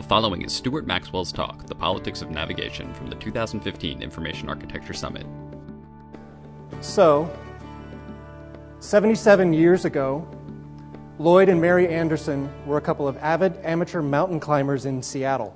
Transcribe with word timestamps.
The 0.00 0.08
following 0.08 0.40
is 0.40 0.54
Stuart 0.54 0.86
Maxwell's 0.86 1.30
talk, 1.30 1.66
The 1.66 1.74
Politics 1.74 2.22
of 2.22 2.30
Navigation, 2.30 2.94
from 2.94 3.08
the 3.08 3.16
2015 3.16 4.00
Information 4.00 4.48
Architecture 4.48 4.94
Summit. 4.94 5.26
So, 6.80 7.30
77 8.78 9.52
years 9.52 9.84
ago, 9.84 10.26
Lloyd 11.18 11.50
and 11.50 11.60
Mary 11.60 11.86
Anderson 11.86 12.50
were 12.64 12.78
a 12.78 12.80
couple 12.80 13.06
of 13.06 13.18
avid 13.18 13.58
amateur 13.62 14.00
mountain 14.00 14.40
climbers 14.40 14.86
in 14.86 15.02
Seattle. 15.02 15.54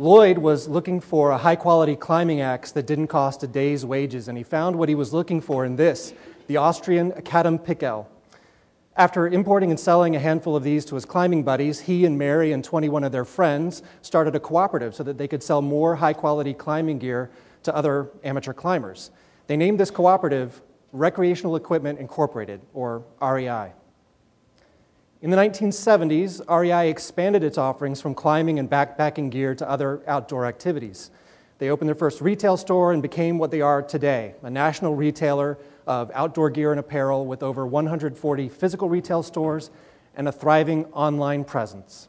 Lloyd 0.00 0.36
was 0.36 0.66
looking 0.66 0.98
for 0.98 1.30
a 1.30 1.38
high 1.38 1.54
quality 1.54 1.94
climbing 1.94 2.40
axe 2.40 2.72
that 2.72 2.88
didn't 2.88 3.06
cost 3.06 3.44
a 3.44 3.46
day's 3.46 3.86
wages, 3.86 4.26
and 4.26 4.36
he 4.36 4.42
found 4.42 4.74
what 4.74 4.88
he 4.88 4.96
was 4.96 5.12
looking 5.12 5.40
for 5.40 5.64
in 5.64 5.76
this 5.76 6.12
the 6.48 6.56
Austrian 6.56 7.12
Academ 7.12 7.64
Pickel. 7.64 8.09
After 9.00 9.26
importing 9.26 9.70
and 9.70 9.80
selling 9.80 10.14
a 10.14 10.18
handful 10.18 10.54
of 10.54 10.62
these 10.62 10.84
to 10.84 10.94
his 10.94 11.06
climbing 11.06 11.42
buddies, 11.42 11.80
he 11.80 12.04
and 12.04 12.18
Mary 12.18 12.52
and 12.52 12.62
21 12.62 13.02
of 13.02 13.12
their 13.12 13.24
friends 13.24 13.82
started 14.02 14.36
a 14.36 14.40
cooperative 14.40 14.94
so 14.94 15.02
that 15.04 15.16
they 15.16 15.26
could 15.26 15.42
sell 15.42 15.62
more 15.62 15.96
high 15.96 16.12
quality 16.12 16.52
climbing 16.52 16.98
gear 16.98 17.30
to 17.62 17.74
other 17.74 18.10
amateur 18.24 18.52
climbers. 18.52 19.10
They 19.46 19.56
named 19.56 19.80
this 19.80 19.90
cooperative 19.90 20.60
Recreational 20.92 21.56
Equipment 21.56 21.98
Incorporated, 21.98 22.60
or 22.74 23.02
REI. 23.22 23.72
In 25.22 25.30
the 25.30 25.36
1970s, 25.38 26.42
REI 26.50 26.90
expanded 26.90 27.42
its 27.42 27.56
offerings 27.56 28.02
from 28.02 28.14
climbing 28.14 28.58
and 28.58 28.68
backpacking 28.68 29.30
gear 29.30 29.54
to 29.54 29.66
other 29.66 30.02
outdoor 30.06 30.44
activities. 30.44 31.10
They 31.56 31.70
opened 31.70 31.88
their 31.88 31.94
first 31.94 32.20
retail 32.20 32.58
store 32.58 32.92
and 32.92 33.00
became 33.00 33.38
what 33.38 33.50
they 33.50 33.62
are 33.62 33.80
today 33.80 34.34
a 34.42 34.50
national 34.50 34.94
retailer 34.94 35.56
of 35.90 36.08
outdoor 36.14 36.50
gear 36.50 36.70
and 36.70 36.78
apparel 36.78 37.26
with 37.26 37.42
over 37.42 37.66
140 37.66 38.48
physical 38.48 38.88
retail 38.88 39.24
stores 39.24 39.72
and 40.14 40.28
a 40.28 40.32
thriving 40.32 40.84
online 40.92 41.42
presence. 41.42 42.08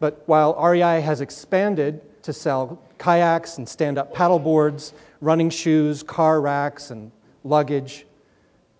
But 0.00 0.22
while 0.24 0.54
REI 0.54 1.02
has 1.02 1.20
expanded 1.20 2.00
to 2.22 2.32
sell 2.32 2.80
kayaks 2.98 3.58
and 3.58 3.68
stand 3.68 3.98
up 3.98 4.14
paddle 4.14 4.38
boards, 4.38 4.94
running 5.20 5.50
shoes, 5.50 6.02
car 6.02 6.40
racks, 6.40 6.90
and 6.90 7.12
luggage, 7.44 8.06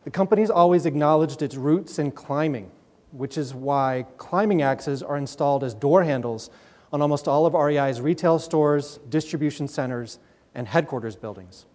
the 0.05 0.11
company's 0.11 0.49
always 0.49 0.87
acknowledged 0.87 1.43
its 1.43 1.57
roots 1.57 1.99
in 1.99 2.11
climbing, 2.11 2.71
which 3.13 3.37
is 3.37 3.53
why 3.53 4.07
climbing 4.17 4.63
axes 4.63 5.03
are 5.03 5.19
installed 5.19 5.63
as 5.63 5.75
door 5.75 6.03
handles 6.03 6.49
on 6.95 7.03
almost 7.03 7.29
all 7.29 7.45
of 7.45 7.53
REI's 7.53 8.01
retail 8.01 8.39
stores, 8.39 8.99
distribution 9.11 9.69
centers, 9.69 10.19
and 10.55 10.67
headquarters 10.67 11.15
buildings 11.15 11.67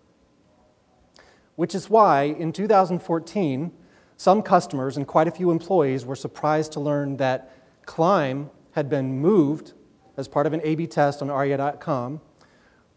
which 1.59 1.75
is 1.75 1.89
why 1.89 2.23
in 2.23 2.53
2014, 2.53 3.69
some 4.15 4.41
customers 4.41 4.95
and 4.95 5.05
quite 5.05 5.27
a 5.27 5.31
few 5.31 5.51
employees 5.51 6.05
were 6.05 6.15
surprised 6.15 6.71
to 6.71 6.79
learn 6.79 7.17
that 7.17 7.51
Climb 7.85 8.49
had 8.71 8.87
been 8.87 9.19
moved 9.19 9.73
as 10.15 10.25
part 10.25 10.47
of 10.47 10.53
an 10.53 10.61
A 10.63 10.75
B 10.75 10.87
test 10.87 11.21
on 11.21 11.27
REI.com 11.29 12.21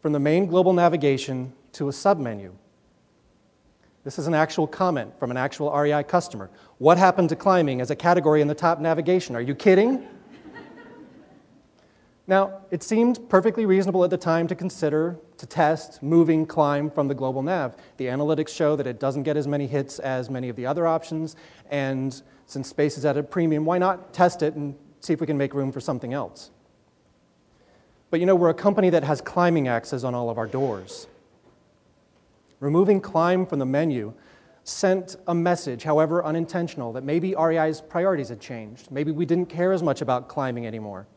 from 0.01 0.13
the 0.13 0.21
main 0.21 0.47
global 0.47 0.73
navigation 0.73 1.53
to 1.73 1.89
a 1.89 1.91
submenu. 1.91 2.53
This 4.05 4.17
is 4.17 4.29
an 4.29 4.35
actual 4.35 4.69
comment 4.69 5.19
from 5.19 5.33
an 5.33 5.37
actual 5.37 5.77
REI 5.77 6.05
customer. 6.05 6.49
What 6.79 6.99
happened 6.99 7.31
to 7.31 7.37
climbing 7.37 7.81
as 7.81 7.91
a 7.91 7.97
category 7.97 8.43
in 8.43 8.47
the 8.47 8.55
top 8.55 8.79
navigation? 8.79 9.35
Are 9.35 9.41
you 9.41 9.57
kidding? 9.57 10.07
Now, 12.29 12.61
it 12.71 12.85
seemed 12.85 13.29
perfectly 13.29 13.67
reasonable 13.67 14.05
at 14.05 14.11
the 14.11 14.17
time 14.17 14.47
to 14.47 14.55
consider, 14.55 15.19
to 15.43 15.47
test, 15.47 16.01
moving 16.05 16.47
climb 16.47 16.89
from 16.89 17.09
the 17.09 17.15
global 17.15 17.43
nav. 17.43 17.75
The 17.97 18.07
analytics 18.07 18.51
show 18.51 18.77
that 18.77 18.87
it 18.87 19.01
doesn't 19.01 19.25
get 19.25 19.37
as 19.37 19.49
many 19.49 19.67
hits 19.67 19.99
as 19.99 20.31
many 20.31 20.49
of 20.49 20.55
the 20.55 20.67
other 20.67 20.87
options, 20.87 21.35
and 21.69 22.23
since 22.47 22.69
space 22.69 22.97
is 22.97 23.05
at 23.05 23.17
a 23.17 23.25
premium, 23.25 23.65
why 23.65 23.79
not 23.79 24.13
test 24.15 24.43
it 24.43 24.55
and 24.55 24.77
see 25.01 25.13
if 25.13 25.21
we 25.21 25.27
can 25.27 25.37
make 25.37 25.53
room 25.53 25.73
for 25.73 25.81
something 25.81 26.13
else? 26.13 26.53
But 28.11 28.21
you 28.21 28.27
know, 28.27 28.37
we're 28.37 28.51
a 28.51 28.55
company 28.55 28.89
that 28.91 29.03
has 29.03 29.21
climbing 29.21 29.67
axes 29.67 30.05
on 30.05 30.15
all 30.15 30.31
of 30.31 30.39
our 30.39 30.47
doors. 30.47 31.09
Removing 32.61 33.01
climb 33.01 33.45
from 33.45 33.59
the 33.59 33.67
menu 33.67 34.15
sent 34.63 35.17
a 35.27 35.35
message, 35.35 35.83
however 35.83 36.25
unintentional, 36.25 36.93
that 36.93 37.03
maybe 37.03 37.35
REI's 37.35 37.81
priorities 37.81 38.29
had 38.29 38.41
changed. 38.41 38.93
Maybe 38.93 39.11
we 39.11 39.27
didn't 39.27 39.47
care 39.47 39.73
as 39.73 39.83
much 39.83 40.03
about 40.03 40.29
climbing 40.29 40.69
anymore. 40.69 41.09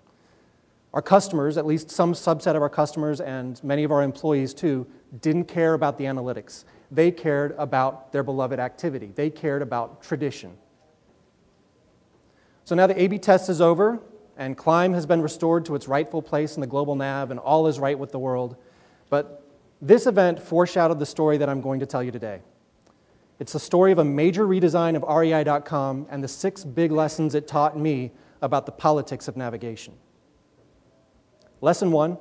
Our 0.96 1.02
customers, 1.02 1.58
at 1.58 1.66
least 1.66 1.92
some 1.92 2.14
subset 2.14 2.56
of 2.56 2.62
our 2.62 2.70
customers 2.70 3.20
and 3.20 3.62
many 3.66 3.84
of 3.84 3.92
our 3.92 4.02
employees 4.02 4.54
too, 4.54 4.88
didn't 5.20 5.44
care 5.44 5.74
about 5.74 5.98
the 5.98 6.06
analytics. 6.06 6.64
They 6.90 7.12
cared 7.12 7.54
about 7.58 8.14
their 8.14 8.24
beloved 8.24 8.60
activity, 8.60 9.12
they 9.14 9.30
cared 9.30 9.62
about 9.62 10.02
tradition. 10.02 10.58
So 12.64 12.76
now 12.76 12.88
the 12.88 13.00
A 13.00 13.08
B 13.08 13.20
test 13.20 13.50
is 13.50 13.60
over, 13.60 14.00
and 14.38 14.58
Climb 14.58 14.94
has 14.94 15.06
been 15.06 15.22
restored 15.22 15.66
to 15.66 15.76
its 15.76 15.90
rightful 15.90 16.22
place 16.22 16.56
in 16.56 16.62
the 16.62 16.68
global 16.68 16.96
nav, 16.96 17.30
and 17.30 17.42
all 17.42 17.68
is 17.68 17.78
right 17.78 18.00
with 18.00 18.14
the 18.14 18.20
world. 18.20 18.56
But 19.10 19.44
this 19.82 20.08
event 20.08 20.42
foreshadowed 20.42 21.00
the 21.00 21.06
story 21.06 21.38
that 21.38 21.50
I'm 21.50 21.60
going 21.60 21.82
to 21.82 21.86
tell 21.86 22.02
you 22.02 22.12
today. 22.12 22.40
It's 23.38 23.52
the 23.52 23.60
story 23.60 23.92
of 23.92 24.00
a 24.00 24.06
major 24.06 24.48
redesign 24.48 24.96
of 24.96 25.04
REI.com 25.04 26.08
and 26.10 26.24
the 26.24 26.28
six 26.30 26.64
big 26.64 26.94
lessons 26.94 27.36
it 27.36 27.50
taught 27.50 27.78
me 27.78 28.12
about 28.42 28.66
the 28.66 28.72
politics 28.72 29.28
of 29.28 29.36
navigation. 29.36 29.94
Lesson 31.62 31.92
one 31.92 32.18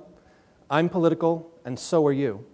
I'm 0.71 0.89
political, 0.89 1.51
and 1.65 1.79
so 1.79 2.07
are 2.07 2.13
you. 2.13 2.45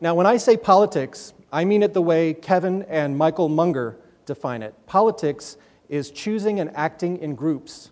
Now, 0.00 0.14
when 0.14 0.26
I 0.26 0.36
say 0.36 0.56
politics, 0.56 1.32
I 1.52 1.64
mean 1.64 1.82
it 1.82 1.94
the 1.94 2.02
way 2.02 2.34
Kevin 2.34 2.82
and 2.82 3.16
Michael 3.16 3.48
Munger 3.48 3.96
define 4.26 4.62
it. 4.62 4.74
Politics 4.86 5.56
is 5.88 6.10
choosing 6.10 6.60
and 6.60 6.74
acting 6.76 7.18
in 7.18 7.34
groups. 7.34 7.90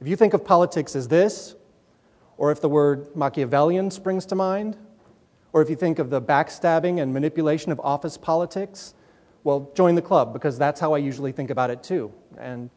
If 0.00 0.08
you 0.08 0.16
think 0.16 0.32
of 0.32 0.44
politics 0.44 0.96
as 0.96 1.08
this, 1.08 1.56
or 2.38 2.50
if 2.50 2.60
the 2.60 2.68
word 2.68 3.14
Machiavellian 3.14 3.90
springs 3.90 4.24
to 4.26 4.34
mind, 4.34 4.76
or 5.52 5.60
if 5.60 5.68
you 5.68 5.76
think 5.76 5.98
of 5.98 6.08
the 6.08 6.22
backstabbing 6.22 7.02
and 7.02 7.12
manipulation 7.12 7.72
of 7.72 7.80
office 7.80 8.16
politics, 8.16 8.94
well, 9.44 9.70
join 9.74 9.94
the 9.94 10.02
club 10.02 10.32
because 10.32 10.56
that's 10.56 10.80
how 10.80 10.94
I 10.94 10.98
usually 10.98 11.32
think 11.32 11.50
about 11.50 11.70
it 11.70 11.82
too. 11.82 12.12
And 12.38 12.70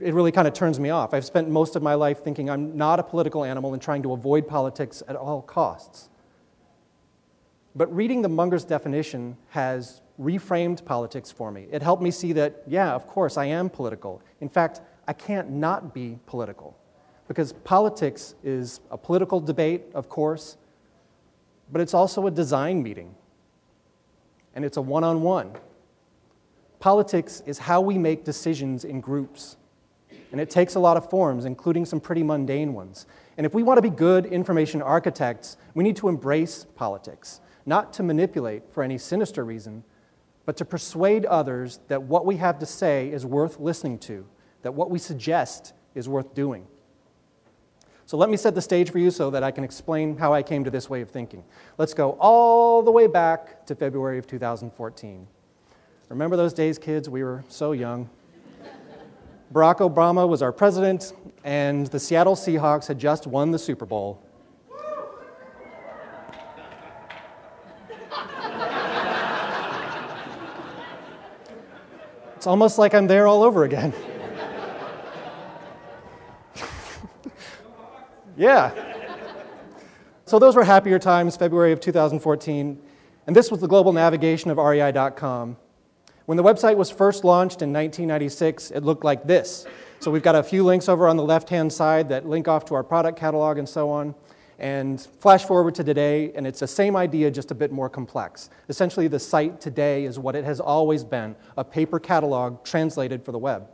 it 0.00 0.12
really 0.14 0.32
kind 0.32 0.48
of 0.48 0.54
turns 0.54 0.80
me 0.80 0.90
off. 0.90 1.14
I've 1.14 1.24
spent 1.24 1.48
most 1.48 1.76
of 1.76 1.82
my 1.82 1.94
life 1.94 2.22
thinking 2.22 2.50
I'm 2.50 2.76
not 2.76 2.98
a 2.98 3.02
political 3.02 3.44
animal 3.44 3.72
and 3.72 3.82
trying 3.82 4.02
to 4.02 4.12
avoid 4.12 4.48
politics 4.48 5.02
at 5.06 5.16
all 5.16 5.42
costs. 5.42 6.08
But 7.76 7.94
reading 7.94 8.22
the 8.22 8.28
Munger's 8.28 8.64
definition 8.64 9.36
has 9.50 10.00
reframed 10.20 10.84
politics 10.84 11.30
for 11.30 11.50
me. 11.50 11.66
It 11.70 11.82
helped 11.82 12.02
me 12.02 12.10
see 12.10 12.32
that, 12.34 12.62
yeah, 12.66 12.92
of 12.92 13.06
course, 13.06 13.36
I 13.36 13.46
am 13.46 13.68
political. 13.68 14.22
In 14.40 14.48
fact, 14.48 14.80
I 15.08 15.12
can't 15.12 15.50
not 15.50 15.92
be 15.92 16.18
political. 16.26 16.76
Because 17.26 17.52
politics 17.52 18.34
is 18.44 18.80
a 18.90 18.98
political 18.98 19.40
debate, 19.40 19.82
of 19.94 20.08
course, 20.08 20.56
but 21.72 21.80
it's 21.80 21.94
also 21.94 22.26
a 22.26 22.30
design 22.30 22.82
meeting. 22.82 23.14
And 24.54 24.64
it's 24.64 24.76
a 24.76 24.82
one 24.82 25.02
on 25.02 25.22
one. 25.22 25.52
Politics 26.78 27.42
is 27.46 27.58
how 27.58 27.80
we 27.80 27.96
make 27.98 28.24
decisions 28.24 28.84
in 28.84 29.00
groups. 29.00 29.56
And 30.34 30.40
it 30.40 30.50
takes 30.50 30.74
a 30.74 30.80
lot 30.80 30.96
of 30.96 31.08
forms, 31.08 31.44
including 31.44 31.84
some 31.84 32.00
pretty 32.00 32.24
mundane 32.24 32.74
ones. 32.74 33.06
And 33.36 33.46
if 33.46 33.54
we 33.54 33.62
want 33.62 33.78
to 33.78 33.82
be 33.82 33.88
good 33.88 34.26
information 34.26 34.82
architects, 34.82 35.56
we 35.74 35.84
need 35.84 35.94
to 35.98 36.08
embrace 36.08 36.66
politics, 36.74 37.40
not 37.66 37.92
to 37.92 38.02
manipulate 38.02 38.64
for 38.72 38.82
any 38.82 38.98
sinister 38.98 39.44
reason, 39.44 39.84
but 40.44 40.56
to 40.56 40.64
persuade 40.64 41.24
others 41.24 41.78
that 41.86 42.02
what 42.02 42.26
we 42.26 42.38
have 42.38 42.58
to 42.58 42.66
say 42.66 43.10
is 43.10 43.24
worth 43.24 43.60
listening 43.60 43.96
to, 43.96 44.26
that 44.62 44.74
what 44.74 44.90
we 44.90 44.98
suggest 44.98 45.72
is 45.94 46.08
worth 46.08 46.34
doing. 46.34 46.66
So 48.04 48.16
let 48.16 48.28
me 48.28 48.36
set 48.36 48.56
the 48.56 48.60
stage 48.60 48.90
for 48.90 48.98
you 48.98 49.12
so 49.12 49.30
that 49.30 49.44
I 49.44 49.52
can 49.52 49.62
explain 49.62 50.16
how 50.16 50.34
I 50.34 50.42
came 50.42 50.64
to 50.64 50.70
this 50.72 50.90
way 50.90 51.00
of 51.00 51.10
thinking. 51.10 51.44
Let's 51.78 51.94
go 51.94 52.16
all 52.18 52.82
the 52.82 52.90
way 52.90 53.06
back 53.06 53.66
to 53.66 53.76
February 53.76 54.18
of 54.18 54.26
2014. 54.26 55.28
Remember 56.08 56.36
those 56.36 56.52
days, 56.52 56.76
kids? 56.76 57.08
We 57.08 57.22
were 57.22 57.44
so 57.48 57.70
young. 57.70 58.10
Barack 59.54 59.76
Obama 59.76 60.28
was 60.28 60.42
our 60.42 60.50
president, 60.50 61.12
and 61.44 61.86
the 61.86 62.00
Seattle 62.00 62.34
Seahawks 62.34 62.88
had 62.88 62.98
just 62.98 63.28
won 63.28 63.52
the 63.52 63.58
Super 63.58 63.86
Bowl. 63.86 64.20
It's 72.34 72.48
almost 72.48 72.78
like 72.78 72.94
I'm 72.94 73.06
there 73.06 73.28
all 73.28 73.44
over 73.44 73.62
again. 73.62 73.94
yeah. 78.36 78.72
So 80.24 80.40
those 80.40 80.56
were 80.56 80.64
happier 80.64 80.98
times, 80.98 81.36
February 81.36 81.70
of 81.70 81.78
2014. 81.78 82.82
And 83.28 83.36
this 83.36 83.52
was 83.52 83.60
the 83.60 83.68
global 83.68 83.92
navigation 83.92 84.50
of 84.50 84.58
REI.com. 84.58 85.58
When 86.26 86.38
the 86.38 86.42
website 86.42 86.76
was 86.76 86.90
first 86.90 87.22
launched 87.22 87.60
in 87.60 87.70
1996, 87.70 88.70
it 88.70 88.82
looked 88.82 89.04
like 89.04 89.24
this. 89.24 89.66
So 90.00 90.10
we've 90.10 90.22
got 90.22 90.34
a 90.34 90.42
few 90.42 90.64
links 90.64 90.88
over 90.88 91.06
on 91.06 91.18
the 91.18 91.22
left 91.22 91.50
hand 91.50 91.70
side 91.70 92.08
that 92.08 92.26
link 92.26 92.48
off 92.48 92.64
to 92.66 92.74
our 92.74 92.82
product 92.82 93.18
catalog 93.18 93.58
and 93.58 93.68
so 93.68 93.90
on. 93.90 94.14
And 94.58 94.98
flash 95.20 95.44
forward 95.44 95.74
to 95.74 95.84
today, 95.84 96.32
and 96.34 96.46
it's 96.46 96.60
the 96.60 96.66
same 96.66 96.96
idea, 96.96 97.30
just 97.30 97.50
a 97.50 97.54
bit 97.54 97.72
more 97.72 97.90
complex. 97.90 98.48
Essentially, 98.70 99.06
the 99.06 99.18
site 99.18 99.60
today 99.60 100.04
is 100.04 100.18
what 100.18 100.34
it 100.34 100.44
has 100.44 100.60
always 100.60 101.04
been 101.04 101.36
a 101.58 101.64
paper 101.64 101.98
catalog 101.98 102.64
translated 102.64 103.22
for 103.22 103.32
the 103.32 103.38
web. 103.38 103.68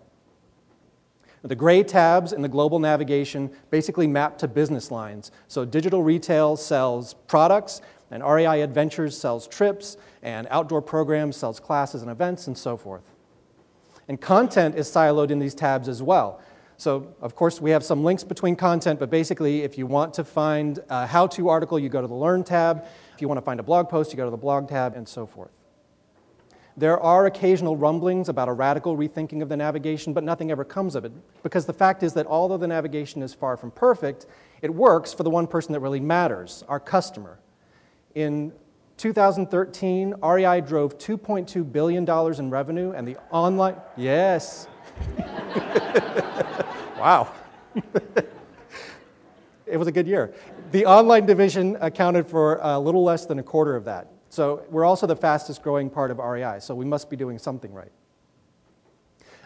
The 1.42 1.54
gray 1.54 1.84
tabs 1.84 2.32
in 2.32 2.42
the 2.42 2.48
global 2.48 2.80
navigation 2.80 3.50
basically 3.70 4.06
map 4.06 4.38
to 4.38 4.48
business 4.48 4.90
lines. 4.90 5.30
So 5.48 5.64
digital 5.64 6.02
retail 6.02 6.56
sells 6.56 7.14
products, 7.14 7.80
and 8.10 8.22
REI 8.22 8.62
Adventures 8.62 9.16
sells 9.16 9.46
trips, 9.46 9.96
and 10.22 10.46
outdoor 10.50 10.82
programs 10.82 11.36
sells 11.36 11.60
classes 11.60 12.02
and 12.02 12.10
events, 12.10 12.46
and 12.46 12.56
so 12.56 12.76
forth. 12.76 13.04
And 14.08 14.20
content 14.20 14.74
is 14.74 14.88
siloed 14.88 15.30
in 15.30 15.38
these 15.38 15.54
tabs 15.54 15.88
as 15.88 16.02
well. 16.02 16.40
So, 16.76 17.14
of 17.20 17.36
course, 17.36 17.60
we 17.60 17.70
have 17.72 17.84
some 17.84 18.04
links 18.04 18.24
between 18.24 18.56
content, 18.56 18.98
but 18.98 19.10
basically, 19.10 19.62
if 19.62 19.76
you 19.76 19.86
want 19.86 20.14
to 20.14 20.24
find 20.24 20.82
a 20.88 21.06
how 21.06 21.26
to 21.26 21.48
article, 21.50 21.78
you 21.78 21.88
go 21.90 22.00
to 22.00 22.06
the 22.06 22.14
Learn 22.14 22.42
tab. 22.42 22.86
If 23.14 23.20
you 23.20 23.28
want 23.28 23.36
to 23.36 23.44
find 23.44 23.60
a 23.60 23.62
blog 23.62 23.88
post, 23.88 24.12
you 24.12 24.16
go 24.16 24.24
to 24.24 24.30
the 24.30 24.38
Blog 24.38 24.68
tab, 24.68 24.96
and 24.96 25.06
so 25.06 25.26
forth. 25.26 25.50
There 26.78 26.98
are 26.98 27.26
occasional 27.26 27.76
rumblings 27.76 28.30
about 28.30 28.48
a 28.48 28.52
radical 28.54 28.96
rethinking 28.96 29.42
of 29.42 29.50
the 29.50 29.56
navigation, 29.58 30.14
but 30.14 30.24
nothing 30.24 30.50
ever 30.50 30.64
comes 30.64 30.94
of 30.94 31.04
it. 31.04 31.12
Because 31.42 31.66
the 31.66 31.74
fact 31.74 32.02
is 32.02 32.14
that 32.14 32.26
although 32.26 32.56
the 32.56 32.66
navigation 32.66 33.22
is 33.22 33.34
far 33.34 33.58
from 33.58 33.70
perfect, 33.72 34.24
it 34.62 34.72
works 34.72 35.12
for 35.12 35.22
the 35.22 35.28
one 35.28 35.46
person 35.46 35.74
that 35.74 35.80
really 35.80 36.00
matters 36.00 36.64
our 36.68 36.80
customer. 36.80 37.39
In 38.14 38.52
2013, 38.96 40.14
REI 40.22 40.60
drove 40.60 40.98
$2.2 40.98 41.72
billion 41.72 42.08
in 42.38 42.50
revenue, 42.50 42.92
and 42.92 43.06
the 43.06 43.16
online. 43.30 43.76
Yes. 43.96 44.66
wow. 46.98 47.32
it 49.66 49.76
was 49.76 49.88
a 49.88 49.92
good 49.92 50.06
year. 50.06 50.34
The 50.72 50.86
online 50.86 51.24
division 51.24 51.76
accounted 51.80 52.26
for 52.26 52.58
a 52.62 52.78
little 52.78 53.04
less 53.04 53.26
than 53.26 53.38
a 53.38 53.42
quarter 53.42 53.76
of 53.76 53.84
that. 53.84 54.08
So 54.28 54.64
we're 54.70 54.84
also 54.84 55.06
the 55.06 55.16
fastest 55.16 55.62
growing 55.62 55.88
part 55.88 56.10
of 56.10 56.18
REI, 56.18 56.58
so 56.60 56.74
we 56.74 56.84
must 56.84 57.08
be 57.10 57.16
doing 57.16 57.38
something 57.38 57.72
right. 57.72 57.92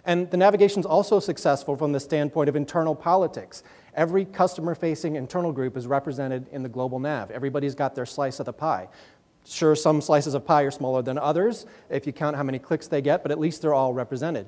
And 0.04 0.30
the 0.30 0.36
navigation 0.36 0.80
is 0.80 0.86
also 0.86 1.20
successful 1.20 1.76
from 1.76 1.92
the 1.92 2.00
standpoint 2.00 2.48
of 2.48 2.56
internal 2.56 2.94
politics. 2.94 3.62
Every 3.94 4.24
customer 4.24 4.74
facing 4.74 5.16
internal 5.16 5.52
group 5.52 5.76
is 5.76 5.86
represented 5.86 6.48
in 6.52 6.62
the 6.62 6.68
global 6.68 6.98
nav. 6.98 7.30
Everybody's 7.30 7.74
got 7.74 7.94
their 7.94 8.06
slice 8.06 8.40
of 8.40 8.46
the 8.46 8.52
pie. 8.52 8.88
Sure, 9.46 9.76
some 9.76 10.00
slices 10.00 10.34
of 10.34 10.44
pie 10.44 10.62
are 10.62 10.70
smaller 10.70 11.02
than 11.02 11.18
others 11.18 11.66
if 11.90 12.06
you 12.06 12.12
count 12.12 12.34
how 12.36 12.42
many 12.42 12.58
clicks 12.58 12.88
they 12.88 13.02
get, 13.02 13.22
but 13.22 13.30
at 13.30 13.38
least 13.38 13.62
they're 13.62 13.74
all 13.74 13.92
represented. 13.92 14.46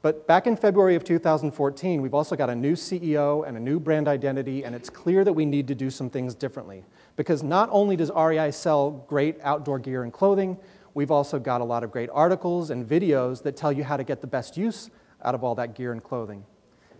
But 0.00 0.26
back 0.26 0.48
in 0.48 0.56
February 0.56 0.96
of 0.96 1.04
2014, 1.04 2.02
we've 2.02 2.14
also 2.14 2.34
got 2.34 2.50
a 2.50 2.54
new 2.56 2.72
CEO 2.72 3.46
and 3.46 3.56
a 3.56 3.60
new 3.60 3.78
brand 3.78 4.08
identity, 4.08 4.64
and 4.64 4.74
it's 4.74 4.90
clear 4.90 5.22
that 5.24 5.32
we 5.32 5.46
need 5.46 5.68
to 5.68 5.76
do 5.76 5.90
some 5.90 6.10
things 6.10 6.34
differently. 6.34 6.84
Because 7.14 7.44
not 7.44 7.68
only 7.70 7.94
does 7.94 8.10
REI 8.10 8.50
sell 8.50 8.90
great 9.08 9.38
outdoor 9.42 9.78
gear 9.78 10.02
and 10.02 10.12
clothing, 10.12 10.58
we've 10.94 11.12
also 11.12 11.38
got 11.38 11.60
a 11.60 11.64
lot 11.64 11.84
of 11.84 11.92
great 11.92 12.10
articles 12.12 12.70
and 12.70 12.84
videos 12.84 13.44
that 13.44 13.56
tell 13.56 13.70
you 13.70 13.84
how 13.84 13.96
to 13.96 14.02
get 14.02 14.20
the 14.20 14.26
best 14.26 14.56
use 14.56 14.90
out 15.24 15.36
of 15.36 15.44
all 15.44 15.54
that 15.54 15.74
gear 15.74 15.92
and 15.92 16.02
clothing. 16.02 16.44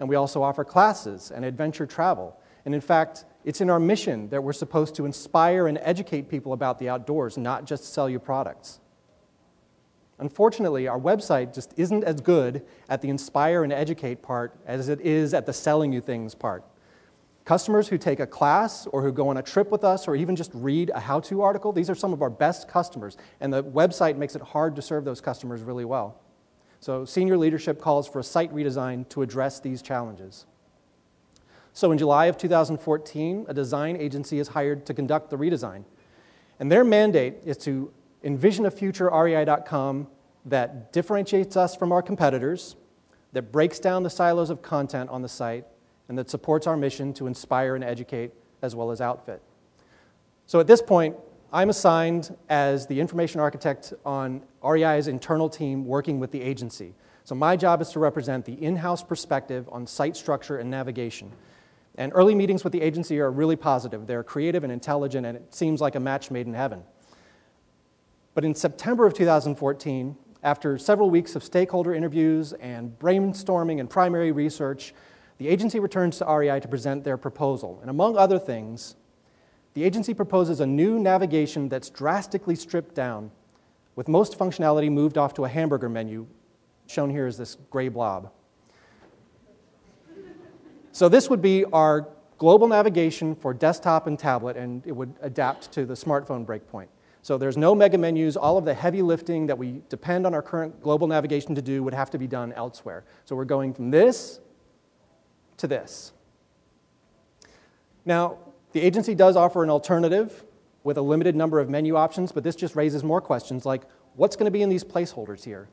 And 0.01 0.09
we 0.09 0.17
also 0.17 0.43
offer 0.43 0.65
classes 0.65 1.31
and 1.31 1.45
adventure 1.45 1.87
travel. 1.87 2.39
And 2.65 2.75
in 2.75 2.81
fact, 2.81 3.25
it's 3.45 3.61
in 3.61 3.71
our 3.71 3.81
mission 3.81 4.29
that 4.29 4.43
we're 4.43 4.53
supposed 4.53 4.95
to 4.97 5.05
inspire 5.05 5.67
and 5.67 5.79
educate 5.83 6.29
people 6.29 6.53
about 6.53 6.79
the 6.79 6.89
outdoors, 6.89 7.37
not 7.37 7.65
just 7.65 7.93
sell 7.93 8.09
you 8.09 8.19
products. 8.19 8.79
Unfortunately, 10.19 10.87
our 10.87 11.01
website 11.01 11.53
just 11.53 11.75
isn't 11.77 12.05
as 12.05 12.21
good 12.21 12.65
at 12.89 13.03
the 13.03 13.09
inspire 13.09 13.65
and 13.65 13.73
educate 13.73 14.23
part 14.23 14.55
as 14.67 14.89
it 14.89 15.01
is 15.01 15.35
at 15.35 15.47
the 15.47 15.53
selling 15.53 15.93
you 15.93 16.01
things 16.01 16.35
part. 16.35 16.65
Customers 17.45 17.89
who 17.89 17.99
take 17.99 18.21
a 18.21 18.27
class 18.27 18.87
or 18.87 19.03
who 19.03 19.11
go 19.11 19.29
on 19.29 19.37
a 19.37 19.43
trip 19.43 19.73
with 19.73 19.83
us 19.83 20.07
or 20.07 20.15
even 20.15 20.37
just 20.37 20.53
read 20.55 20.93
a 20.95 21.01
how 21.01 21.19
to 21.19 21.43
article, 21.43 21.73
these 21.73 21.91
are 21.91 21.95
some 21.97 22.13
of 22.13 22.23
our 22.23 22.31
best 22.31 22.69
customers, 22.69 23.17
and 23.41 23.53
the 23.53 23.65
website 23.65 24.17
makes 24.17 24.37
it 24.37 24.43
hard 24.43 24.77
to 24.77 24.83
serve 24.83 25.05
those 25.05 25.21
customers 25.21 25.63
really 25.63 25.85
well. 25.85 26.21
So, 26.83 27.05
senior 27.05 27.39
leadership 27.39 27.81
calls 27.81 28.09
for 28.09 28.19
a 28.19 28.25
site 28.25 28.53
redesign 28.53 29.09
to 29.11 29.23
address 29.23 29.61
these 29.61 29.83
challenges. 29.83 30.47
So, 31.73 31.93
in 31.93 31.99
July 31.99 32.27
of 32.27 32.37
2014, 32.37 33.47
a 33.49 33.55
design 33.55 33.97
agency 33.97 34.41
is 34.41 34.49
hired 34.49 34.85
to 34.87 34.93
conduct 34.93 35.31
the 35.31 35.39
redesign. 35.39 35.85
And 36.59 36.73
their 36.73 36.83
mandate 36.83 37.37
is 37.45 37.57
to 37.59 37.93
envision 38.25 38.67
a 38.67 38.71
future 38.73 39.09
REI.com 39.09 40.09
that 40.47 40.93
differentiates 40.93 41.57
us 41.57 41.77
from 41.77 41.93
our 41.93 42.03
competitors, 42.03 42.75
that 43.33 43.53
breaks 43.53 43.79
down 43.79 44.03
the 44.03 44.11
silos 44.11 44.51
of 44.51 44.61
content 44.61 45.09
on 45.09 45.23
the 45.23 45.29
site, 45.29 45.67
and 46.09 46.19
that 46.19 46.31
supports 46.31 46.67
our 46.67 46.77
mission 46.77 47.15
to 47.15 47.29
inspire 47.29 47.77
and 47.77 47.85
educate 47.85 48.33
as 48.61 48.75
well 48.75 48.91
as 48.91 49.01
outfit. 49.01 49.41
So 50.47 50.59
at 50.59 50.67
this 50.67 50.83
point, 50.83 51.15
I'm 51.55 51.69
assigned 51.69 52.35
as 52.49 52.87
the 52.87 52.99
information 52.99 53.39
architect 53.39 53.93
on 54.07 54.43
REI's 54.65 55.07
internal 55.07 55.51
team 55.51 55.85
working 55.85 56.19
with 56.19 56.31
the 56.31 56.41
agency. 56.41 56.95
So 57.25 57.35
my 57.35 57.57
job 57.57 57.83
is 57.83 57.91
to 57.91 57.99
represent 57.99 58.47
the 58.47 58.55
in 58.55 58.77
house 58.77 59.03
perspective 59.03 59.69
on 59.71 59.87
site 59.87 60.17
structure 60.17 60.57
and 60.57 60.71
navigation. 60.71 61.31
And 61.97 62.11
early 62.15 62.35
meetings 62.35 62.65
with 62.65 62.73
the 62.73 62.81
agency 62.81 63.21
are 63.21 63.31
really 63.31 63.57
positive. 63.57 64.07
They're 64.07 64.25
creative 64.25 64.65
and 64.65 64.73
intelligent, 64.73 65.27
and 65.27 65.37
it 65.37 65.55
seems 65.55 65.83
like 65.83 65.95
a 65.95 66.01
match 66.01 66.31
made 66.31 66.47
in 66.47 66.55
heaven. 66.55 66.85
But 68.33 68.47
in 68.47 68.55
September 68.55 69.05
of 69.05 69.13
2014, 69.13 70.17
after 70.43 70.79
several 70.79 71.11
weeks 71.11 71.37
of 71.37 71.45
stakeholder 71.45 71.95
interviews 71.95 72.55
and 72.55 72.99
brainstorming 72.99 73.79
and 73.79 73.91
primary 73.91 74.33
research, 74.33 74.95
the 75.37 75.49
agency 75.49 75.81
returns 75.81 76.17
to 76.17 76.25
REI 76.25 76.61
to 76.61 76.69
present 76.69 77.05
their 77.05 77.19
proposal. 77.19 77.79
And 77.83 77.91
among 77.91 78.17
other 78.17 78.39
things, 78.39 78.97
the 79.75 79.85
agency 79.85 80.15
proposes 80.15 80.61
a 80.61 80.67
new 80.67 80.99
navigation 80.99 81.69
that's 81.69 81.91
drastically 81.91 82.55
stripped 82.55 82.95
down, 82.95 83.31
with 83.97 84.09
most 84.09 84.39
functionality 84.39 84.91
moved 84.91 85.19
off 85.19 85.35
to 85.35 85.45
a 85.45 85.49
hamburger 85.49 85.89
menu. 85.89 86.27
Shown 86.87 87.11
here 87.11 87.27
is 87.27 87.37
this 87.37 87.57
gray 87.71 87.89
blob. 87.89 88.31
So, 90.93 91.09
this 91.09 91.31
would 91.31 91.41
be 91.41 91.65
our 91.67 92.09
global 92.39 92.69
navigation 92.69 93.35
for 93.35 93.55
desktop 93.55 94.07
and 94.07 94.19
tablet, 94.19 94.57
and 94.57 94.87
it 94.87 94.93
would 94.93 95.15
adapt 95.23 95.73
to 95.73 95.87
the 95.87 95.95
smartphone 95.95 96.45
breakpoint. 96.45 96.89
So 97.23 97.39
there's 97.39 97.57
no 97.57 97.73
mega 97.73 97.97
menus. 97.97 98.37
All 98.37 98.59
of 98.59 98.65
the 98.65 98.75
heavy 98.75 99.01
lifting 99.01 99.47
that 99.47 99.57
we 99.57 99.81
depend 99.89 100.27
on 100.27 100.35
our 100.35 100.43
current 100.43 100.83
global 100.83 101.07
navigation 101.07 101.55
to 101.55 101.63
do 101.63 101.85
would 101.85 101.95
have 101.95 102.11
to 102.11 102.19
be 102.19 102.27
done 102.27 102.53
elsewhere. 102.55 103.05
So 103.25 103.37
we're 103.37 103.45
going 103.45 103.73
from 103.73 103.93
this 103.93 104.41
to 105.59 105.69
this. 105.69 106.13
Now, 108.05 108.39
the 108.73 108.81
agency 108.81 109.15
does 109.15 109.37
offer 109.37 109.63
an 109.63 109.71
alternative 109.71 110.45
with 110.85 110.99
a 110.99 111.03
limited 111.03 111.37
number 111.37 111.61
of 111.61 111.71
menu 111.71 111.97
options, 111.97 112.33
but 112.33 112.43
this 112.43 112.57
just 112.57 112.75
raises 112.75 113.05
more 113.05 113.21
questions 113.21 113.65
like 113.65 113.83
what's 114.17 114.37
going 114.37 114.47
to 114.47 114.51
be 114.51 114.63
in 114.63 114.69
these 114.69 114.85
placeholders 114.85 115.45
here? 115.45 115.69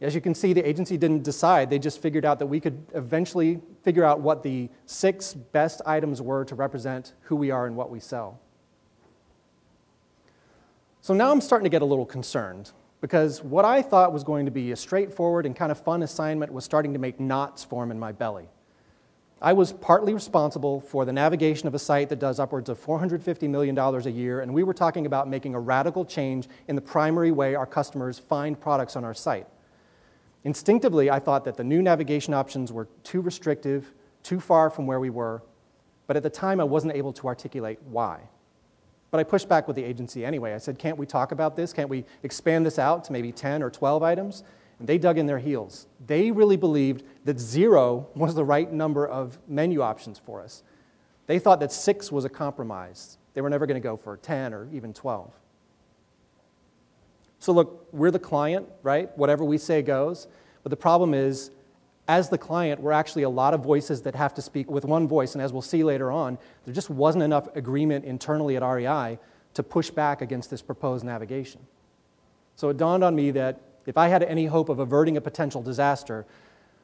As 0.00 0.14
you 0.14 0.20
can 0.20 0.34
see, 0.34 0.52
the 0.52 0.66
agency 0.66 0.96
didn't 0.96 1.24
decide. 1.24 1.68
They 1.68 1.78
just 1.78 2.00
figured 2.00 2.24
out 2.24 2.38
that 2.38 2.46
we 2.46 2.58
could 2.58 2.86
eventually 2.94 3.60
figure 3.82 4.04
out 4.04 4.20
what 4.20 4.42
the 4.42 4.70
six 4.86 5.34
best 5.34 5.82
items 5.84 6.22
were 6.22 6.44
to 6.46 6.54
represent 6.54 7.12
who 7.22 7.36
we 7.36 7.50
are 7.50 7.66
and 7.66 7.76
what 7.76 7.90
we 7.90 8.00
sell. 8.00 8.40
So 11.02 11.12
now 11.12 11.30
I'm 11.30 11.40
starting 11.40 11.64
to 11.64 11.70
get 11.70 11.82
a 11.82 11.86
little 11.86 12.06
concerned 12.06 12.72
because 13.02 13.42
what 13.42 13.64
I 13.64 13.82
thought 13.82 14.12
was 14.12 14.24
going 14.24 14.46
to 14.46 14.50
be 14.50 14.72
a 14.72 14.76
straightforward 14.76 15.44
and 15.44 15.54
kind 15.54 15.70
of 15.70 15.82
fun 15.82 16.02
assignment 16.02 16.52
was 16.52 16.64
starting 16.64 16.92
to 16.94 16.98
make 16.98 17.20
knots 17.20 17.64
form 17.64 17.90
in 17.90 17.98
my 17.98 18.12
belly. 18.12 18.48
I 19.42 19.54
was 19.54 19.72
partly 19.72 20.12
responsible 20.12 20.80
for 20.80 21.06
the 21.06 21.14
navigation 21.14 21.66
of 21.66 21.74
a 21.74 21.78
site 21.78 22.10
that 22.10 22.18
does 22.18 22.38
upwards 22.38 22.68
of 22.68 22.78
$450 22.78 23.48
million 23.48 23.78
a 23.78 24.00
year, 24.10 24.40
and 24.40 24.52
we 24.52 24.62
were 24.62 24.74
talking 24.74 25.06
about 25.06 25.28
making 25.28 25.54
a 25.54 25.60
radical 25.60 26.04
change 26.04 26.46
in 26.68 26.76
the 26.76 26.82
primary 26.82 27.30
way 27.30 27.54
our 27.54 27.64
customers 27.64 28.18
find 28.18 28.60
products 28.60 28.96
on 28.96 29.04
our 29.04 29.14
site. 29.14 29.46
Instinctively, 30.44 31.10
I 31.10 31.20
thought 31.20 31.46
that 31.46 31.56
the 31.56 31.64
new 31.64 31.80
navigation 31.80 32.34
options 32.34 32.70
were 32.70 32.86
too 33.02 33.22
restrictive, 33.22 33.92
too 34.22 34.40
far 34.40 34.68
from 34.68 34.86
where 34.86 35.00
we 35.00 35.08
were, 35.08 35.42
but 36.06 36.18
at 36.18 36.22
the 36.22 36.30
time 36.30 36.60
I 36.60 36.64
wasn't 36.64 36.94
able 36.94 37.12
to 37.14 37.26
articulate 37.26 37.78
why. 37.88 38.20
But 39.10 39.20
I 39.20 39.24
pushed 39.24 39.48
back 39.48 39.66
with 39.66 39.74
the 39.74 39.84
agency 39.84 40.24
anyway. 40.24 40.52
I 40.52 40.58
said, 40.58 40.78
Can't 40.78 40.98
we 40.98 41.06
talk 41.06 41.32
about 41.32 41.56
this? 41.56 41.72
Can't 41.72 41.88
we 41.88 42.04
expand 42.22 42.66
this 42.66 42.78
out 42.78 43.04
to 43.04 43.12
maybe 43.12 43.32
10 43.32 43.62
or 43.62 43.70
12 43.70 44.02
items? 44.02 44.44
And 44.80 44.88
they 44.88 44.98
dug 44.98 45.18
in 45.18 45.26
their 45.26 45.38
heels. 45.38 45.86
They 46.06 46.30
really 46.30 46.56
believed 46.56 47.04
that 47.26 47.38
zero 47.38 48.08
was 48.14 48.34
the 48.34 48.44
right 48.44 48.72
number 48.72 49.06
of 49.06 49.38
menu 49.46 49.82
options 49.82 50.18
for 50.18 50.40
us. 50.42 50.62
They 51.26 51.38
thought 51.38 51.60
that 51.60 51.70
six 51.70 52.10
was 52.10 52.24
a 52.24 52.30
compromise. 52.30 53.18
They 53.34 53.42
were 53.42 53.50
never 53.50 53.66
going 53.66 53.80
to 53.80 53.86
go 53.86 53.96
for 53.96 54.16
10 54.16 54.54
or 54.54 54.68
even 54.72 54.94
12. 54.94 55.30
So, 57.38 57.52
look, 57.52 57.88
we're 57.92 58.10
the 58.10 58.18
client, 58.18 58.68
right? 58.82 59.16
Whatever 59.16 59.44
we 59.44 59.58
say 59.58 59.82
goes. 59.82 60.26
But 60.62 60.70
the 60.70 60.76
problem 60.76 61.12
is, 61.12 61.50
as 62.08 62.30
the 62.30 62.38
client, 62.38 62.80
we're 62.80 62.92
actually 62.92 63.22
a 63.22 63.30
lot 63.30 63.52
of 63.52 63.62
voices 63.62 64.00
that 64.02 64.14
have 64.14 64.32
to 64.34 64.42
speak 64.42 64.70
with 64.70 64.86
one 64.86 65.06
voice. 65.06 65.34
And 65.34 65.42
as 65.42 65.52
we'll 65.52 65.62
see 65.62 65.84
later 65.84 66.10
on, 66.10 66.38
there 66.64 66.74
just 66.74 66.88
wasn't 66.88 67.22
enough 67.22 67.54
agreement 67.54 68.06
internally 68.06 68.56
at 68.56 68.62
REI 68.62 69.18
to 69.54 69.62
push 69.62 69.90
back 69.90 70.22
against 70.22 70.50
this 70.50 70.62
proposed 70.62 71.04
navigation. 71.04 71.60
So 72.56 72.70
it 72.70 72.78
dawned 72.78 73.04
on 73.04 73.14
me 73.14 73.30
that 73.32 73.60
if 73.86 73.96
I 73.96 74.08
had 74.08 74.22
any 74.22 74.46
hope 74.46 74.68
of 74.68 74.78
averting 74.78 75.16
a 75.16 75.20
potential 75.20 75.62
disaster, 75.62 76.26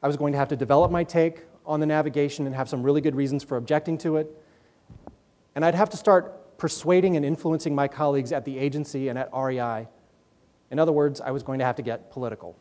I 0.02 0.06
was 0.06 0.16
going 0.16 0.32
to 0.32 0.38
have 0.38 0.48
to 0.48 0.56
develop 0.56 0.90
my 0.90 1.04
take 1.04 1.42
on 1.64 1.80
the 1.80 1.86
navigation 1.86 2.46
and 2.46 2.54
have 2.54 2.68
some 2.68 2.82
really 2.82 3.00
good 3.00 3.14
reasons 3.14 3.42
for 3.42 3.56
objecting 3.56 3.98
to 3.98 4.16
it. 4.16 4.30
And 5.54 5.64
I'd 5.64 5.74
have 5.74 5.90
to 5.90 5.96
start 5.96 6.58
persuading 6.58 7.16
and 7.16 7.24
influencing 7.24 7.74
my 7.74 7.88
colleagues 7.88 8.32
at 8.32 8.44
the 8.44 8.58
agency 8.58 9.08
and 9.08 9.18
at 9.18 9.30
REI. 9.34 9.88
In 10.70 10.78
other 10.78 10.92
words, 10.92 11.20
I 11.20 11.30
was 11.30 11.42
going 11.42 11.58
to 11.58 11.64
have 11.64 11.76
to 11.76 11.82
get 11.82 12.10
political. 12.10 12.56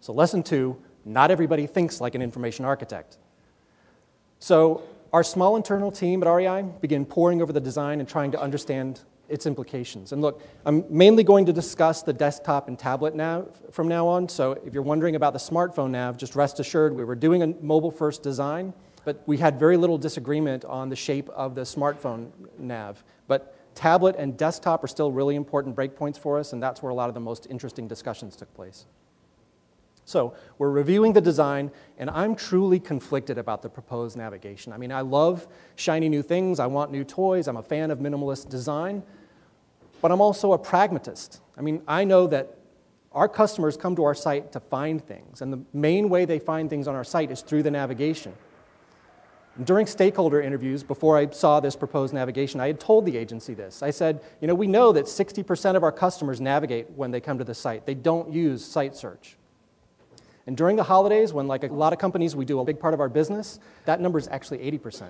So, 0.00 0.12
lesson 0.12 0.42
two 0.42 0.76
Not 1.04 1.30
everybody 1.30 1.66
thinks 1.66 2.00
like 2.00 2.14
an 2.14 2.22
information 2.22 2.64
architect. 2.64 3.18
So, 4.38 4.82
our 5.12 5.22
small 5.22 5.56
internal 5.56 5.92
team 5.92 6.22
at 6.22 6.28
REI 6.28 6.62
began 6.80 7.04
poring 7.04 7.42
over 7.42 7.52
the 7.52 7.60
design 7.60 8.00
and 8.00 8.08
trying 8.08 8.32
to 8.32 8.40
understand 8.40 9.00
its 9.32 9.46
implications. 9.46 10.12
And 10.12 10.20
look, 10.20 10.42
I'm 10.66 10.84
mainly 10.90 11.24
going 11.24 11.46
to 11.46 11.52
discuss 11.52 12.02
the 12.02 12.12
desktop 12.12 12.68
and 12.68 12.78
tablet 12.78 13.14
nav 13.14 13.48
from 13.70 13.88
now 13.88 14.06
on. 14.06 14.28
So 14.28 14.52
if 14.64 14.74
you're 14.74 14.82
wondering 14.82 15.16
about 15.16 15.32
the 15.32 15.38
smartphone 15.38 15.90
nav, 15.90 16.18
just 16.18 16.36
rest 16.36 16.60
assured 16.60 16.94
we 16.94 17.04
were 17.04 17.14
doing 17.14 17.42
a 17.42 17.46
mobile 17.46 17.90
first 17.90 18.22
design, 18.22 18.74
but 19.04 19.22
we 19.26 19.38
had 19.38 19.58
very 19.58 19.78
little 19.78 19.96
disagreement 19.96 20.66
on 20.66 20.90
the 20.90 20.96
shape 20.96 21.30
of 21.30 21.54
the 21.54 21.62
smartphone 21.62 22.30
nav. 22.58 23.02
But 23.26 23.74
tablet 23.74 24.16
and 24.18 24.36
desktop 24.36 24.84
are 24.84 24.88
still 24.88 25.10
really 25.10 25.34
important 25.34 25.74
breakpoints 25.74 26.18
for 26.18 26.38
us, 26.38 26.52
and 26.52 26.62
that's 26.62 26.82
where 26.82 26.90
a 26.90 26.94
lot 26.94 27.08
of 27.08 27.14
the 27.14 27.20
most 27.20 27.46
interesting 27.48 27.88
discussions 27.88 28.36
took 28.36 28.52
place. 28.54 28.84
So, 30.04 30.34
we're 30.58 30.70
reviewing 30.70 31.12
the 31.12 31.20
design, 31.20 31.70
and 31.96 32.10
I'm 32.10 32.34
truly 32.34 32.80
conflicted 32.80 33.38
about 33.38 33.62
the 33.62 33.68
proposed 33.68 34.16
navigation. 34.16 34.72
I 34.72 34.76
mean, 34.76 34.90
I 34.90 35.00
love 35.00 35.46
shiny 35.76 36.08
new 36.08 36.22
things, 36.22 36.58
I 36.58 36.66
want 36.66 36.90
new 36.90 37.04
toys, 37.04 37.46
I'm 37.46 37.56
a 37.56 37.62
fan 37.62 37.90
of 37.92 38.00
minimalist 38.00 38.48
design, 38.48 39.04
but 40.02 40.10
I'm 40.10 40.20
also 40.20 40.52
a 40.52 40.58
pragmatist. 40.58 41.40
I 41.56 41.62
mean, 41.62 41.80
I 41.88 42.04
know 42.04 42.26
that 42.26 42.58
our 43.12 43.28
customers 43.28 43.76
come 43.76 43.96
to 43.96 44.04
our 44.04 44.14
site 44.14 44.52
to 44.52 44.60
find 44.60 45.02
things, 45.02 45.40
and 45.40 45.52
the 45.52 45.62
main 45.72 46.10
way 46.10 46.24
they 46.26 46.38
find 46.38 46.68
things 46.68 46.88
on 46.88 46.94
our 46.94 47.04
site 47.04 47.30
is 47.30 47.40
through 47.40 47.62
the 47.62 47.70
navigation. 47.70 48.34
During 49.64 49.86
stakeholder 49.86 50.40
interviews, 50.40 50.82
before 50.82 51.18
I 51.18 51.28
saw 51.28 51.60
this 51.60 51.76
proposed 51.76 52.14
navigation, 52.14 52.58
I 52.58 52.68
had 52.68 52.80
told 52.80 53.04
the 53.04 53.18
agency 53.18 53.52
this. 53.52 53.82
I 53.82 53.90
said, 53.90 54.22
you 54.40 54.48
know, 54.48 54.54
we 54.54 54.66
know 54.66 54.92
that 54.92 55.04
60% 55.04 55.76
of 55.76 55.82
our 55.82 55.92
customers 55.92 56.40
navigate 56.40 56.90
when 56.92 57.10
they 57.10 57.20
come 57.20 57.36
to 57.36 57.44
the 57.44 57.54
site, 57.54 57.84
they 57.84 57.94
don't 57.94 58.32
use 58.32 58.64
site 58.64 58.96
search. 58.96 59.36
And 60.46 60.56
during 60.56 60.76
the 60.76 60.82
holidays, 60.82 61.32
when, 61.32 61.46
like 61.46 61.64
a 61.64 61.68
lot 61.68 61.92
of 61.92 61.98
companies, 61.98 62.34
we 62.34 62.44
do 62.44 62.58
a 62.60 62.64
big 62.64 62.80
part 62.80 62.94
of 62.94 63.00
our 63.00 63.10
business, 63.10 63.60
that 63.84 64.00
number 64.00 64.18
is 64.18 64.26
actually 64.28 64.58
80%. 64.58 65.04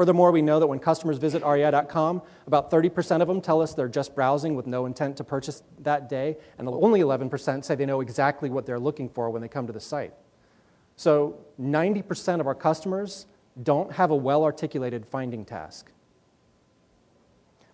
Furthermore, 0.00 0.32
we 0.32 0.40
know 0.40 0.58
that 0.58 0.66
when 0.66 0.78
customers 0.78 1.18
visit 1.18 1.44
rei.com, 1.44 2.22
about 2.46 2.70
30% 2.70 3.20
of 3.20 3.28
them 3.28 3.38
tell 3.38 3.60
us 3.60 3.74
they're 3.74 3.86
just 3.86 4.14
browsing 4.14 4.54
with 4.54 4.66
no 4.66 4.86
intent 4.86 5.14
to 5.18 5.24
purchase 5.24 5.62
that 5.80 6.08
day, 6.08 6.38
and 6.56 6.66
only 6.66 7.00
11% 7.00 7.62
say 7.62 7.74
they 7.74 7.84
know 7.84 8.00
exactly 8.00 8.48
what 8.48 8.64
they're 8.64 8.78
looking 8.78 9.10
for 9.10 9.28
when 9.28 9.42
they 9.42 9.48
come 9.48 9.66
to 9.66 9.74
the 9.74 9.80
site. 9.80 10.14
So 10.96 11.44
90% 11.60 12.40
of 12.40 12.46
our 12.46 12.54
customers 12.54 13.26
don't 13.62 13.92
have 13.92 14.10
a 14.10 14.16
well 14.16 14.42
articulated 14.42 15.04
finding 15.04 15.44
task. 15.44 15.92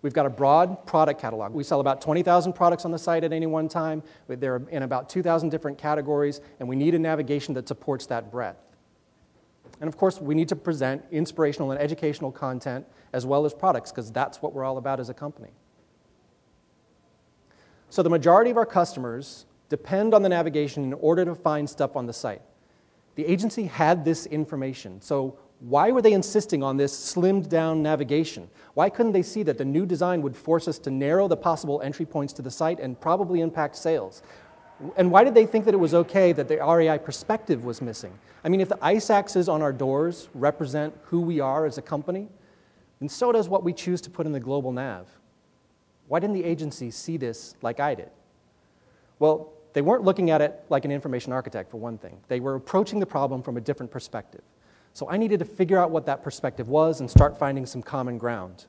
We've 0.01 0.11
got 0.11 0.25
a 0.25 0.29
broad 0.29 0.85
product 0.85 1.21
catalog. 1.21 1.53
We 1.53 1.63
sell 1.63 1.79
about 1.79 2.01
20,000 2.01 2.51
products 2.51 2.83
on 2.83 2.91
the 2.91 2.99
site 2.99 3.23
at 3.23 3.31
any 3.31 3.45
one 3.45 3.69
time. 3.69 4.03
They're 4.27 4.61
in 4.69 4.83
about 4.83 5.07
2,000 5.07 5.47
different 5.47 5.77
categories, 5.77 6.41
and 6.59 6.67
we 6.67 6.75
need 6.75 6.93
a 6.93 6.99
navigation 6.99 7.53
that 7.53 7.69
supports 7.69 8.05
that 8.07 8.29
breadth. 8.29 8.66
And 9.79 9.87
of 9.87 9.97
course, 9.97 10.19
we 10.19 10.35
need 10.35 10.49
to 10.49 10.55
present 10.55 11.03
inspirational 11.11 11.71
and 11.71 11.79
educational 11.79 12.31
content 12.31 12.85
as 13.13 13.25
well 13.25 13.45
as 13.45 13.53
products, 13.53 13.91
because 13.91 14.11
that's 14.11 14.41
what 14.41 14.53
we're 14.53 14.63
all 14.63 14.77
about 14.77 14.99
as 14.99 15.09
a 15.09 15.13
company. 15.13 15.51
So, 17.89 18.03
the 18.03 18.09
majority 18.09 18.51
of 18.51 18.57
our 18.57 18.65
customers 18.65 19.45
depend 19.69 20.13
on 20.13 20.21
the 20.21 20.29
navigation 20.29 20.83
in 20.83 20.93
order 20.93 21.23
to 21.25 21.35
find 21.35 21.69
stuff 21.69 21.95
on 21.95 22.05
the 22.05 22.13
site. 22.13 22.41
The 23.15 23.25
agency 23.25 23.63
had 23.63 24.03
this 24.03 24.25
information. 24.25 25.01
So, 25.01 25.37
why 25.59 25.91
were 25.91 26.01
they 26.01 26.13
insisting 26.13 26.61
on 26.61 26.77
this 26.77 26.93
slimmed 26.93 27.49
down 27.49 27.81
navigation? 27.81 28.49
Why 28.75 28.89
couldn't 28.89 29.13
they 29.13 29.23
see 29.23 29.41
that 29.43 29.57
the 29.57 29.65
new 29.65 29.85
design 29.85 30.21
would 30.21 30.35
force 30.35 30.67
us 30.67 30.77
to 30.79 30.91
narrow 30.91 31.27
the 31.27 31.37
possible 31.37 31.81
entry 31.81 32.05
points 32.05 32.33
to 32.33 32.43
the 32.43 32.51
site 32.51 32.79
and 32.79 32.99
probably 32.99 33.41
impact 33.41 33.75
sales? 33.75 34.21
And 34.95 35.11
why 35.11 35.23
did 35.23 35.33
they 35.33 35.45
think 35.45 35.65
that 35.65 35.73
it 35.73 35.77
was 35.77 35.93
okay 35.93 36.31
that 36.33 36.47
the 36.47 36.57
REI 36.57 36.99
perspective 36.99 37.65
was 37.65 37.81
missing? 37.81 38.17
I 38.43 38.49
mean, 38.49 38.61
if 38.61 38.69
the 38.69 38.77
ice 38.81 39.09
axes 39.09 39.49
on 39.49 39.61
our 39.61 39.73
doors 39.73 40.29
represent 40.33 40.93
who 41.05 41.21
we 41.21 41.39
are 41.39 41.65
as 41.65 41.77
a 41.77 41.81
company, 41.81 42.27
then 42.99 43.09
so 43.09 43.31
does 43.31 43.49
what 43.49 43.63
we 43.63 43.73
choose 43.73 44.01
to 44.01 44.09
put 44.09 44.25
in 44.25 44.31
the 44.31 44.39
global 44.39 44.71
nav. 44.71 45.07
Why 46.07 46.19
didn't 46.19 46.35
the 46.35 46.43
agency 46.43 46.91
see 46.91 47.17
this 47.17 47.55
like 47.61 47.79
I 47.79 47.95
did? 47.95 48.09
Well, 49.19 49.51
they 49.73 49.81
weren't 49.81 50.03
looking 50.03 50.29
at 50.31 50.41
it 50.41 50.63
like 50.69 50.85
an 50.85 50.91
information 50.91 51.33
architect, 51.33 51.69
for 51.69 51.77
one 51.77 51.97
thing. 51.97 52.19
They 52.27 52.39
were 52.39 52.55
approaching 52.55 52.99
the 52.99 53.05
problem 53.05 53.41
from 53.41 53.57
a 53.57 53.61
different 53.61 53.91
perspective. 53.91 54.41
So 54.93 55.09
I 55.09 55.17
needed 55.17 55.39
to 55.39 55.45
figure 55.45 55.77
out 55.77 55.91
what 55.91 56.05
that 56.05 56.23
perspective 56.23 56.69
was 56.69 56.99
and 56.99 57.09
start 57.09 57.37
finding 57.37 57.65
some 57.65 57.83
common 57.83 58.17
ground. 58.17 58.65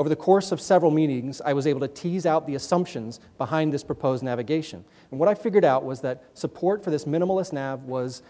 Over 0.00 0.08
the 0.08 0.16
course 0.16 0.50
of 0.50 0.62
several 0.62 0.90
meetings, 0.90 1.42
I 1.42 1.52
was 1.52 1.66
able 1.66 1.80
to 1.80 1.88
tease 1.88 2.24
out 2.24 2.46
the 2.46 2.54
assumptions 2.54 3.20
behind 3.36 3.70
this 3.70 3.84
proposed 3.84 4.22
navigation. 4.22 4.82
And 5.10 5.20
what 5.20 5.28
I 5.28 5.34
figured 5.34 5.62
out 5.62 5.84
was 5.84 6.00
that 6.00 6.24
support 6.32 6.82
for 6.82 6.88
this 6.88 7.04
minimalist 7.04 7.52
nav 7.52 7.82
was 7.82 8.22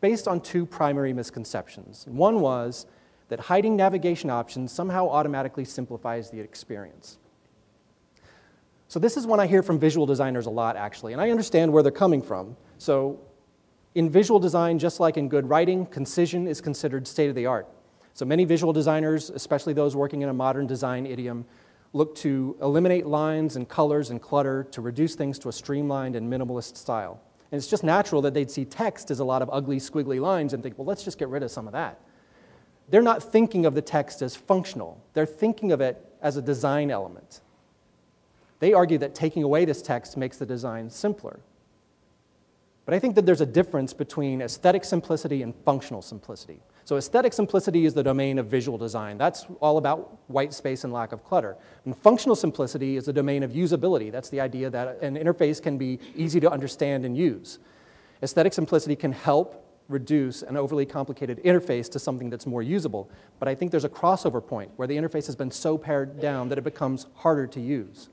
based 0.00 0.26
on 0.26 0.40
two 0.40 0.64
primary 0.64 1.12
misconceptions. 1.12 2.06
One 2.08 2.40
was 2.40 2.86
that 3.28 3.38
hiding 3.38 3.76
navigation 3.76 4.30
options 4.30 4.72
somehow 4.72 5.10
automatically 5.10 5.66
simplifies 5.66 6.30
the 6.30 6.40
experience. 6.40 7.18
So, 8.88 8.98
this 8.98 9.18
is 9.18 9.26
one 9.26 9.40
I 9.40 9.46
hear 9.46 9.62
from 9.62 9.78
visual 9.78 10.06
designers 10.06 10.46
a 10.46 10.50
lot, 10.50 10.74
actually, 10.74 11.12
and 11.12 11.20
I 11.20 11.28
understand 11.28 11.70
where 11.70 11.82
they're 11.82 11.92
coming 11.92 12.22
from. 12.22 12.56
So, 12.78 13.20
in 13.94 14.08
visual 14.08 14.40
design, 14.40 14.78
just 14.78 15.00
like 15.00 15.18
in 15.18 15.28
good 15.28 15.46
writing, 15.50 15.84
concision 15.84 16.48
is 16.48 16.62
considered 16.62 17.06
state 17.06 17.28
of 17.28 17.34
the 17.34 17.44
art. 17.44 17.68
So, 18.14 18.24
many 18.24 18.44
visual 18.44 18.72
designers, 18.72 19.30
especially 19.30 19.72
those 19.72 19.96
working 19.96 20.22
in 20.22 20.28
a 20.28 20.32
modern 20.32 20.66
design 20.66 21.06
idiom, 21.06 21.44
look 21.92 22.14
to 22.16 22.56
eliminate 22.60 23.06
lines 23.06 23.56
and 23.56 23.68
colors 23.68 24.10
and 24.10 24.20
clutter 24.20 24.64
to 24.72 24.80
reduce 24.80 25.14
things 25.14 25.38
to 25.40 25.48
a 25.48 25.52
streamlined 25.52 26.16
and 26.16 26.32
minimalist 26.32 26.76
style. 26.76 27.20
And 27.50 27.58
it's 27.58 27.66
just 27.66 27.82
natural 27.82 28.22
that 28.22 28.34
they'd 28.34 28.50
see 28.50 28.64
text 28.64 29.10
as 29.10 29.18
a 29.18 29.24
lot 29.24 29.42
of 29.42 29.50
ugly, 29.52 29.78
squiggly 29.78 30.20
lines 30.20 30.52
and 30.52 30.62
think, 30.62 30.78
well, 30.78 30.86
let's 30.86 31.02
just 31.02 31.18
get 31.18 31.28
rid 31.28 31.42
of 31.42 31.50
some 31.50 31.66
of 31.66 31.72
that. 31.72 32.00
They're 32.90 33.02
not 33.02 33.22
thinking 33.22 33.66
of 33.66 33.74
the 33.74 33.82
text 33.82 34.22
as 34.22 34.36
functional, 34.36 35.02
they're 35.14 35.26
thinking 35.26 35.72
of 35.72 35.80
it 35.80 36.04
as 36.22 36.36
a 36.36 36.42
design 36.42 36.90
element. 36.90 37.40
They 38.60 38.74
argue 38.74 38.98
that 38.98 39.14
taking 39.14 39.42
away 39.42 39.64
this 39.64 39.80
text 39.80 40.16
makes 40.16 40.36
the 40.36 40.44
design 40.44 40.90
simpler. 40.90 41.40
But 42.84 42.94
I 42.94 42.98
think 42.98 43.14
that 43.14 43.24
there's 43.24 43.40
a 43.40 43.46
difference 43.46 43.94
between 43.94 44.42
aesthetic 44.42 44.84
simplicity 44.84 45.42
and 45.42 45.54
functional 45.64 46.02
simplicity. 46.02 46.60
So, 46.84 46.96
aesthetic 46.96 47.32
simplicity 47.32 47.84
is 47.84 47.94
the 47.94 48.02
domain 48.02 48.38
of 48.38 48.46
visual 48.46 48.78
design. 48.78 49.18
That's 49.18 49.46
all 49.60 49.78
about 49.78 50.18
white 50.28 50.52
space 50.52 50.84
and 50.84 50.92
lack 50.92 51.12
of 51.12 51.24
clutter. 51.24 51.56
And 51.84 51.96
functional 51.96 52.34
simplicity 52.34 52.96
is 52.96 53.04
the 53.04 53.12
domain 53.12 53.42
of 53.42 53.52
usability. 53.52 54.10
That's 54.10 54.30
the 54.30 54.40
idea 54.40 54.70
that 54.70 55.00
an 55.02 55.16
interface 55.16 55.62
can 55.62 55.78
be 55.78 55.98
easy 56.16 56.40
to 56.40 56.50
understand 56.50 57.04
and 57.04 57.16
use. 57.16 57.58
Aesthetic 58.22 58.52
simplicity 58.52 58.96
can 58.96 59.12
help 59.12 59.66
reduce 59.88 60.42
an 60.42 60.56
overly 60.56 60.86
complicated 60.86 61.42
interface 61.44 61.90
to 61.90 61.98
something 61.98 62.30
that's 62.30 62.46
more 62.46 62.62
usable. 62.62 63.10
But 63.38 63.48
I 63.48 63.54
think 63.54 63.70
there's 63.70 63.84
a 63.84 63.88
crossover 63.88 64.44
point 64.44 64.70
where 64.76 64.88
the 64.88 64.96
interface 64.96 65.26
has 65.26 65.36
been 65.36 65.50
so 65.50 65.76
pared 65.76 66.20
down 66.20 66.48
that 66.48 66.58
it 66.58 66.64
becomes 66.64 67.06
harder 67.16 67.46
to 67.48 67.60
use. 67.60 68.08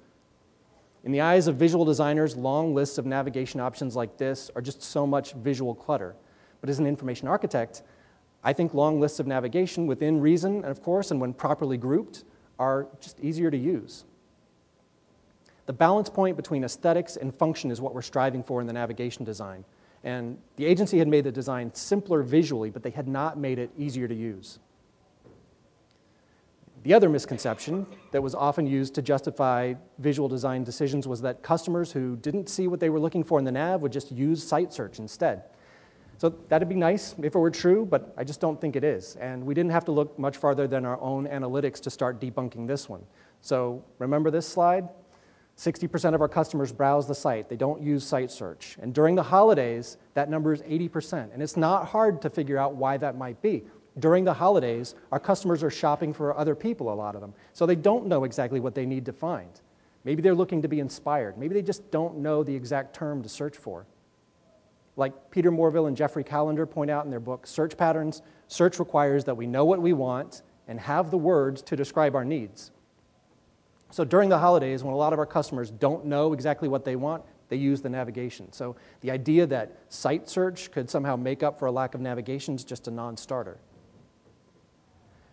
In 1.04 1.12
the 1.12 1.22
eyes 1.22 1.48
of 1.48 1.56
visual 1.56 1.86
designers, 1.86 2.36
long 2.36 2.74
lists 2.74 2.98
of 2.98 3.06
navigation 3.06 3.60
options 3.60 3.96
like 3.96 4.18
this 4.18 4.50
are 4.56 4.62
just 4.62 4.82
so 4.82 5.06
much 5.06 5.34
visual 5.34 5.76
clutter. 5.76 6.16
But 6.60 6.70
as 6.70 6.80
an 6.80 6.88
information 6.88 7.28
architect, 7.28 7.84
I 8.44 8.54
think 8.54 8.74
long 8.74 9.00
lists 9.00 9.20
of 9.20 9.28
navigation 9.28 9.88
within 9.88 10.22
reason, 10.22 10.58
and 10.58 10.66
of 10.66 10.82
course, 10.82 11.12
and 11.12 11.20
when 11.20 11.34
properly 11.34 11.78
grouped, 11.78 12.24
are 12.60 12.88
just 13.02 13.20
easier 13.20 13.52
to 13.52 13.58
use. 13.58 14.06
The 15.66 15.74
balance 15.74 16.10
point 16.10 16.38
between 16.38 16.64
aesthetics 16.64 17.18
and 17.18 17.36
function 17.36 17.72
is 17.72 17.82
what 17.82 17.94
we're 17.94 18.02
striving 18.02 18.42
for 18.42 18.62
in 18.62 18.68
the 18.68 18.74
navigation 18.74 19.26
design. 19.26 19.66
And 20.04 20.38
the 20.56 20.66
agency 20.66 20.98
had 21.00 21.08
made 21.08 21.26
the 21.26 21.32
design 21.32 21.74
simpler 21.74 22.24
visually, 22.24 22.70
but 22.70 22.84
they 22.84 22.90
had 22.90 23.08
not 23.08 23.38
made 23.38 23.60
it 23.60 23.70
easier 23.78 24.08
to 24.08 24.16
use. 24.16 24.60
The 26.84 26.94
other 26.94 27.10
misconception 27.10 27.86
that 28.12 28.24
was 28.24 28.34
often 28.34 28.66
used 28.66 28.96
to 28.96 29.02
justify 29.02 29.74
visual 29.98 30.30
design 30.30 30.64
decisions 30.64 31.06
was 31.06 31.20
that 31.22 31.44
customers 31.44 31.92
who 31.92 32.16
didn't 32.16 32.48
see 32.48 32.70
what 32.70 32.80
they 32.80 32.90
were 32.90 33.00
looking 33.00 33.26
for 33.26 33.40
in 33.40 33.44
the 33.44 33.52
nav 33.52 33.82
would 33.82 33.92
just 33.92 34.10
use 34.12 34.42
site 34.42 34.72
search 34.72 35.00
instead. 35.00 35.44
So 36.18 36.30
that'd 36.50 36.68
be 36.68 36.76
nice 36.76 37.16
if 37.20 37.36
it 37.36 37.40
were 37.40 37.52
true, 37.52 37.86
but 37.86 38.14
I 38.18 38.24
just 38.24 38.42
don't 38.42 38.60
think 38.60 38.76
it 38.76 38.84
is. 38.84 39.16
And 39.18 39.46
we 39.46 39.54
didn't 39.54 39.72
have 39.72 39.86
to 39.86 39.92
look 39.92 40.18
much 40.18 40.38
farther 40.38 40.68
than 40.68 40.86
our 40.86 41.00
own 41.00 41.28
analytics 41.28 41.80
to 41.82 41.90
start 41.90 42.20
debunking 42.20 42.68
this 42.68 42.90
one. 42.90 43.04
So 43.42 43.84
remember 44.00 44.32
this 44.32 44.48
slide? 44.48 44.90
60% 45.58 46.14
of 46.14 46.22
our 46.22 46.28
customers 46.28 46.72
browse 46.72 47.08
the 47.08 47.16
site. 47.16 47.50
They 47.50 47.56
don't 47.56 47.82
use 47.82 48.06
site 48.06 48.32
search. 48.32 48.78
And 48.80 48.94
during 48.94 49.16
the 49.16 49.24
holidays, 49.24 49.98
that 50.14 50.30
number 50.30 50.54
is 50.54 50.62
80%. 50.62 51.34
And 51.34 51.42
it's 51.42 51.58
not 51.58 51.88
hard 51.88 52.22
to 52.24 52.30
figure 52.30 52.58
out 52.58 52.76
why 52.76 52.98
that 52.98 53.18
might 53.18 53.42
be 53.42 53.64
during 54.00 54.24
the 54.24 54.34
holidays, 54.34 54.96
our 55.12 55.20
customers 55.20 55.64
are 55.64 55.70
shopping 55.70 56.14
for 56.14 56.38
other 56.38 56.56
people, 56.56 56.92
a 56.92 56.96
lot 56.96 57.16
of 57.16 57.22
them. 57.22 57.34
So 57.54 57.66
they 57.66 57.76
don't 57.76 58.06
know 58.06 58.24
exactly 58.24 58.60
what 58.60 58.76
they 58.76 58.86
need 58.86 59.06
to 59.06 59.14
find. 59.14 59.50
Maybe 60.04 60.22
they're 60.22 60.36
looking 60.36 60.62
to 60.62 60.68
be 60.68 60.80
inspired. 60.80 61.38
Maybe 61.38 61.54
they 61.54 61.62
just 61.62 61.90
don't 61.92 62.18
know 62.18 62.44
the 62.44 62.56
exact 62.56 62.96
term 62.96 63.24
to 63.24 63.30
search 63.30 63.58
for. 63.58 63.86
Like 64.98 65.32
Peter 65.32 65.52
Morville 65.52 65.86
and 65.86 65.96
Jeffery 65.96 66.24
Callender 66.24 66.66
point 66.66 66.92
out 66.92 67.06
in 67.06 67.12
their 67.12 67.20
book, 67.20 67.48
Search 67.48 67.78
Patterns, 67.78 68.24
search 68.48 68.80
requires 68.80 69.24
that 69.26 69.38
we 69.38 69.46
know 69.46 69.64
what 69.64 69.82
we 69.82 69.94
want 69.94 70.42
and 70.68 70.80
have 70.80 71.12
the 71.12 71.18
words 71.18 71.62
to 71.62 71.76
describe 71.76 72.16
our 72.16 72.26
needs. 72.26 72.72
So 73.92 74.04
during 74.04 74.28
the 74.28 74.40
holidays, 74.40 74.84
when 74.84 74.94
a 74.94 74.98
lot 74.98 75.14
of 75.14 75.20
our 75.20 75.26
customers 75.26 75.72
don't 75.72 76.06
know 76.06 76.34
exactly 76.34 76.68
what 76.68 76.84
they 76.84 76.96
want, 76.96 77.24
they 77.50 77.56
use 77.56 77.82
the 77.82 77.90
navigation. 77.90 78.52
So 78.52 78.76
the 79.02 79.12
idea 79.12 79.46
that 79.48 79.78
site 79.88 80.28
search 80.28 80.72
could 80.72 80.90
somehow 80.90 81.16
make 81.16 81.44
up 81.44 81.60
for 81.60 81.68
a 81.68 81.72
lack 81.72 81.94
of 81.94 82.02
navigation 82.02 82.56
is 82.56 82.66
just 82.66 82.88
a 82.88 82.92
non 82.92 83.16
starter. 83.16 83.60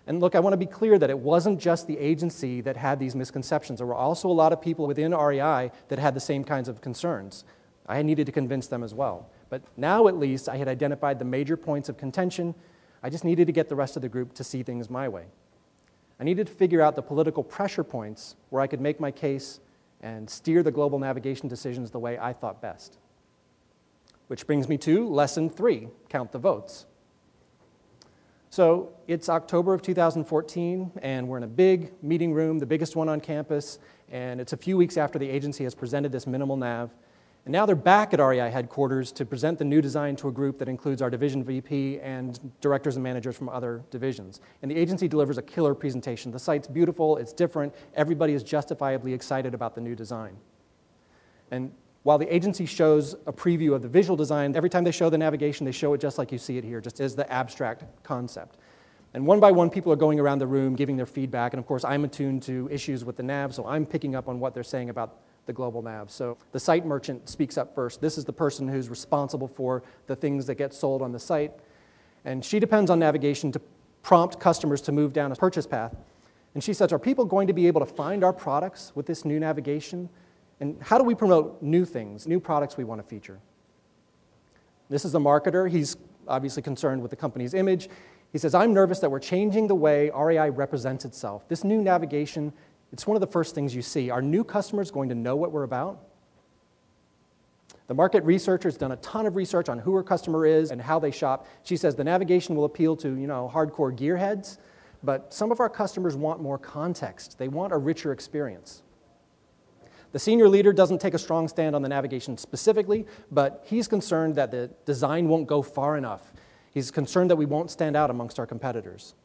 And 0.06 0.20
look, 0.20 0.34
I 0.34 0.40
want 0.40 0.52
to 0.52 0.58
be 0.58 0.66
clear 0.66 0.98
that 0.98 1.08
it 1.08 1.18
wasn't 1.18 1.58
just 1.58 1.86
the 1.86 1.98
agency 1.98 2.60
that 2.60 2.76
had 2.76 3.00
these 3.00 3.16
misconceptions. 3.16 3.78
There 3.78 3.86
were 3.86 3.94
also 3.94 4.28
a 4.28 4.32
lot 4.32 4.52
of 4.52 4.60
people 4.60 4.86
within 4.86 5.14
REI 5.14 5.72
that 5.88 5.98
had 5.98 6.14
the 6.14 6.20
same 6.20 6.44
kinds 6.44 6.68
of 6.68 6.82
concerns. 6.82 7.44
I 7.86 8.02
needed 8.02 8.26
to 8.26 8.32
convince 8.32 8.66
them 8.66 8.82
as 8.82 8.94
well. 8.94 9.28
But 9.50 9.62
now, 9.76 10.08
at 10.08 10.16
least, 10.16 10.48
I 10.48 10.56
had 10.56 10.68
identified 10.68 11.18
the 11.18 11.24
major 11.24 11.56
points 11.56 11.88
of 11.88 11.96
contention. 11.96 12.54
I 13.02 13.10
just 13.10 13.24
needed 13.24 13.46
to 13.46 13.52
get 13.52 13.68
the 13.68 13.76
rest 13.76 13.96
of 13.96 14.02
the 14.02 14.08
group 14.08 14.32
to 14.34 14.44
see 14.44 14.62
things 14.62 14.88
my 14.88 15.08
way. 15.08 15.26
I 16.18 16.24
needed 16.24 16.46
to 16.46 16.52
figure 16.52 16.80
out 16.80 16.96
the 16.96 17.02
political 17.02 17.42
pressure 17.42 17.84
points 17.84 18.36
where 18.50 18.62
I 18.62 18.66
could 18.66 18.80
make 18.80 19.00
my 19.00 19.10
case 19.10 19.60
and 20.00 20.28
steer 20.28 20.62
the 20.62 20.70
global 20.70 20.98
navigation 20.98 21.48
decisions 21.48 21.90
the 21.90 21.98
way 21.98 22.18
I 22.18 22.32
thought 22.32 22.62
best. 22.62 22.98
Which 24.28 24.46
brings 24.46 24.68
me 24.68 24.78
to 24.78 25.08
lesson 25.08 25.50
three 25.50 25.88
count 26.08 26.32
the 26.32 26.38
votes. 26.38 26.86
So 28.50 28.92
it's 29.08 29.28
October 29.28 29.74
of 29.74 29.82
2014, 29.82 30.92
and 31.02 31.26
we're 31.26 31.38
in 31.38 31.42
a 31.42 31.48
big 31.48 31.92
meeting 32.02 32.32
room, 32.32 32.60
the 32.60 32.66
biggest 32.66 32.94
one 32.94 33.08
on 33.08 33.20
campus, 33.20 33.80
and 34.12 34.40
it's 34.40 34.52
a 34.52 34.56
few 34.56 34.76
weeks 34.76 34.96
after 34.96 35.18
the 35.18 35.28
agency 35.28 35.64
has 35.64 35.74
presented 35.74 36.12
this 36.12 36.26
minimal 36.26 36.56
nav. 36.56 36.90
And 37.44 37.52
now 37.52 37.66
they're 37.66 37.76
back 37.76 38.14
at 38.14 38.20
REI 38.20 38.50
headquarters 38.50 39.12
to 39.12 39.26
present 39.26 39.58
the 39.58 39.66
new 39.66 39.82
design 39.82 40.16
to 40.16 40.28
a 40.28 40.32
group 40.32 40.58
that 40.58 40.68
includes 40.68 41.02
our 41.02 41.10
division 41.10 41.44
VP 41.44 42.00
and 42.00 42.40
directors 42.62 42.96
and 42.96 43.02
managers 43.02 43.36
from 43.36 43.50
other 43.50 43.82
divisions. 43.90 44.40
And 44.62 44.70
the 44.70 44.76
agency 44.76 45.08
delivers 45.08 45.36
a 45.36 45.42
killer 45.42 45.74
presentation. 45.74 46.32
The 46.32 46.38
site's 46.38 46.66
beautiful, 46.66 47.18
it's 47.18 47.34
different, 47.34 47.74
everybody 47.94 48.32
is 48.32 48.42
justifiably 48.42 49.12
excited 49.12 49.52
about 49.52 49.74
the 49.74 49.82
new 49.82 49.94
design. 49.94 50.36
And 51.50 51.70
while 52.02 52.16
the 52.16 52.34
agency 52.34 52.64
shows 52.64 53.14
a 53.26 53.32
preview 53.32 53.74
of 53.74 53.82
the 53.82 53.88
visual 53.88 54.16
design, 54.16 54.56
every 54.56 54.70
time 54.70 54.84
they 54.84 54.90
show 54.90 55.10
the 55.10 55.18
navigation, 55.18 55.66
they 55.66 55.72
show 55.72 55.92
it 55.92 56.00
just 56.00 56.16
like 56.16 56.32
you 56.32 56.38
see 56.38 56.56
it 56.56 56.64
here, 56.64 56.80
just 56.80 56.98
as 56.98 57.14
the 57.14 57.30
abstract 57.30 57.84
concept. 58.02 58.56
And 59.12 59.26
one 59.26 59.38
by 59.38 59.52
one, 59.52 59.68
people 59.68 59.92
are 59.92 59.96
going 59.96 60.18
around 60.18 60.38
the 60.38 60.46
room 60.46 60.74
giving 60.74 60.96
their 60.96 61.06
feedback. 61.06 61.52
And 61.52 61.60
of 61.60 61.66
course, 61.66 61.84
I'm 61.84 62.04
attuned 62.04 62.42
to 62.44 62.68
issues 62.70 63.04
with 63.04 63.16
the 63.16 63.22
nav, 63.22 63.54
so 63.54 63.66
I'm 63.66 63.84
picking 63.84 64.14
up 64.14 64.28
on 64.28 64.40
what 64.40 64.54
they're 64.54 64.62
saying 64.62 64.88
about 64.90 65.20
the 65.46 65.52
global 65.52 65.82
nav. 65.82 66.10
So 66.10 66.36
the 66.52 66.60
site 66.60 66.86
merchant 66.86 67.28
speaks 67.28 67.58
up 67.58 67.74
first. 67.74 68.00
This 68.00 68.18
is 68.18 68.24
the 68.24 68.32
person 68.32 68.68
who's 68.68 68.88
responsible 68.88 69.48
for 69.48 69.82
the 70.06 70.16
things 70.16 70.46
that 70.46 70.54
get 70.56 70.72
sold 70.72 71.02
on 71.02 71.12
the 71.12 71.18
site. 71.18 71.52
And 72.24 72.44
she 72.44 72.58
depends 72.58 72.90
on 72.90 72.98
navigation 72.98 73.52
to 73.52 73.60
prompt 74.02 74.40
customers 74.40 74.80
to 74.82 74.92
move 74.92 75.12
down 75.12 75.32
a 75.32 75.36
purchase 75.36 75.66
path. 75.66 75.94
And 76.54 76.62
she 76.62 76.72
says, 76.72 76.92
Are 76.92 76.98
people 76.98 77.24
going 77.24 77.46
to 77.48 77.52
be 77.52 77.66
able 77.66 77.80
to 77.80 77.86
find 77.86 78.24
our 78.24 78.32
products 78.32 78.92
with 78.94 79.06
this 79.06 79.24
new 79.24 79.38
navigation? 79.38 80.08
And 80.60 80.80
how 80.80 80.98
do 80.98 81.04
we 81.04 81.14
promote 81.14 81.60
new 81.62 81.84
things, 81.84 82.26
new 82.26 82.40
products 82.40 82.76
we 82.76 82.84
want 82.84 83.02
to 83.02 83.06
feature? 83.06 83.40
This 84.88 85.04
is 85.04 85.12
the 85.12 85.18
marketer. 85.18 85.68
He's 85.68 85.96
obviously 86.28 86.62
concerned 86.62 87.02
with 87.02 87.10
the 87.10 87.16
company's 87.16 87.54
image. 87.54 87.88
He 88.32 88.38
says, 88.38 88.54
I'm 88.54 88.72
nervous 88.72 88.98
that 89.00 89.10
we're 89.10 89.20
changing 89.20 89.68
the 89.68 89.74
way 89.74 90.10
REI 90.10 90.50
represents 90.50 91.04
itself. 91.04 91.48
This 91.48 91.64
new 91.64 91.80
navigation, 91.82 92.52
it's 92.94 93.08
one 93.08 93.16
of 93.16 93.20
the 93.20 93.26
first 93.26 93.56
things 93.56 93.74
you 93.74 93.82
see. 93.82 94.08
Are 94.08 94.22
new 94.22 94.44
customers 94.44 94.92
going 94.92 95.08
to 95.08 95.16
know 95.16 95.34
what 95.34 95.50
we're 95.50 95.64
about? 95.64 95.98
The 97.88 97.94
market 97.94 98.22
researcher 98.22 98.68
has 98.68 98.76
done 98.76 98.92
a 98.92 98.96
ton 98.98 99.26
of 99.26 99.34
research 99.34 99.68
on 99.68 99.80
who 99.80 99.96
her 99.96 100.04
customer 100.04 100.46
is 100.46 100.70
and 100.70 100.80
how 100.80 101.00
they 101.00 101.10
shop. 101.10 101.48
She 101.64 101.76
says 101.76 101.96
the 101.96 102.04
navigation 102.04 102.54
will 102.54 102.66
appeal 102.66 102.94
to, 102.98 103.08
you 103.08 103.26
know, 103.26 103.50
hardcore 103.52 103.92
gearheads, 103.92 104.58
but 105.02 105.34
some 105.34 105.50
of 105.50 105.58
our 105.58 105.68
customers 105.68 106.14
want 106.14 106.40
more 106.40 106.56
context. 106.56 107.36
They 107.36 107.48
want 107.48 107.72
a 107.72 107.78
richer 107.78 108.12
experience. 108.12 108.84
The 110.12 110.20
senior 110.20 110.48
leader 110.48 110.72
doesn't 110.72 111.00
take 111.00 111.14
a 111.14 111.18
strong 111.18 111.48
stand 111.48 111.74
on 111.74 111.82
the 111.82 111.88
navigation 111.88 112.38
specifically, 112.38 113.06
but 113.32 113.64
he's 113.66 113.88
concerned 113.88 114.36
that 114.36 114.52
the 114.52 114.70
design 114.84 115.26
won't 115.26 115.48
go 115.48 115.62
far 115.62 115.96
enough. 115.96 116.32
He's 116.70 116.92
concerned 116.92 117.28
that 117.30 117.36
we 117.36 117.44
won't 117.44 117.72
stand 117.72 117.96
out 117.96 118.08
amongst 118.08 118.38
our 118.38 118.46
competitors. 118.46 119.16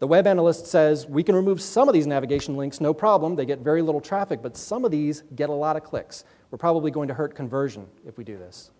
The 0.00 0.06
web 0.06 0.26
analyst 0.26 0.66
says 0.66 1.06
we 1.06 1.22
can 1.22 1.34
remove 1.34 1.60
some 1.60 1.86
of 1.86 1.92
these 1.92 2.06
navigation 2.06 2.56
links, 2.56 2.80
no 2.80 2.94
problem. 2.94 3.36
They 3.36 3.44
get 3.44 3.58
very 3.58 3.82
little 3.82 4.00
traffic, 4.00 4.40
but 4.42 4.56
some 4.56 4.86
of 4.86 4.90
these 4.90 5.22
get 5.36 5.50
a 5.50 5.52
lot 5.52 5.76
of 5.76 5.84
clicks. 5.84 6.24
We're 6.50 6.58
probably 6.58 6.90
going 6.90 7.06
to 7.08 7.14
hurt 7.14 7.34
conversion 7.34 7.86
if 8.06 8.16
we 8.16 8.24
do 8.24 8.38
this. 8.38 8.70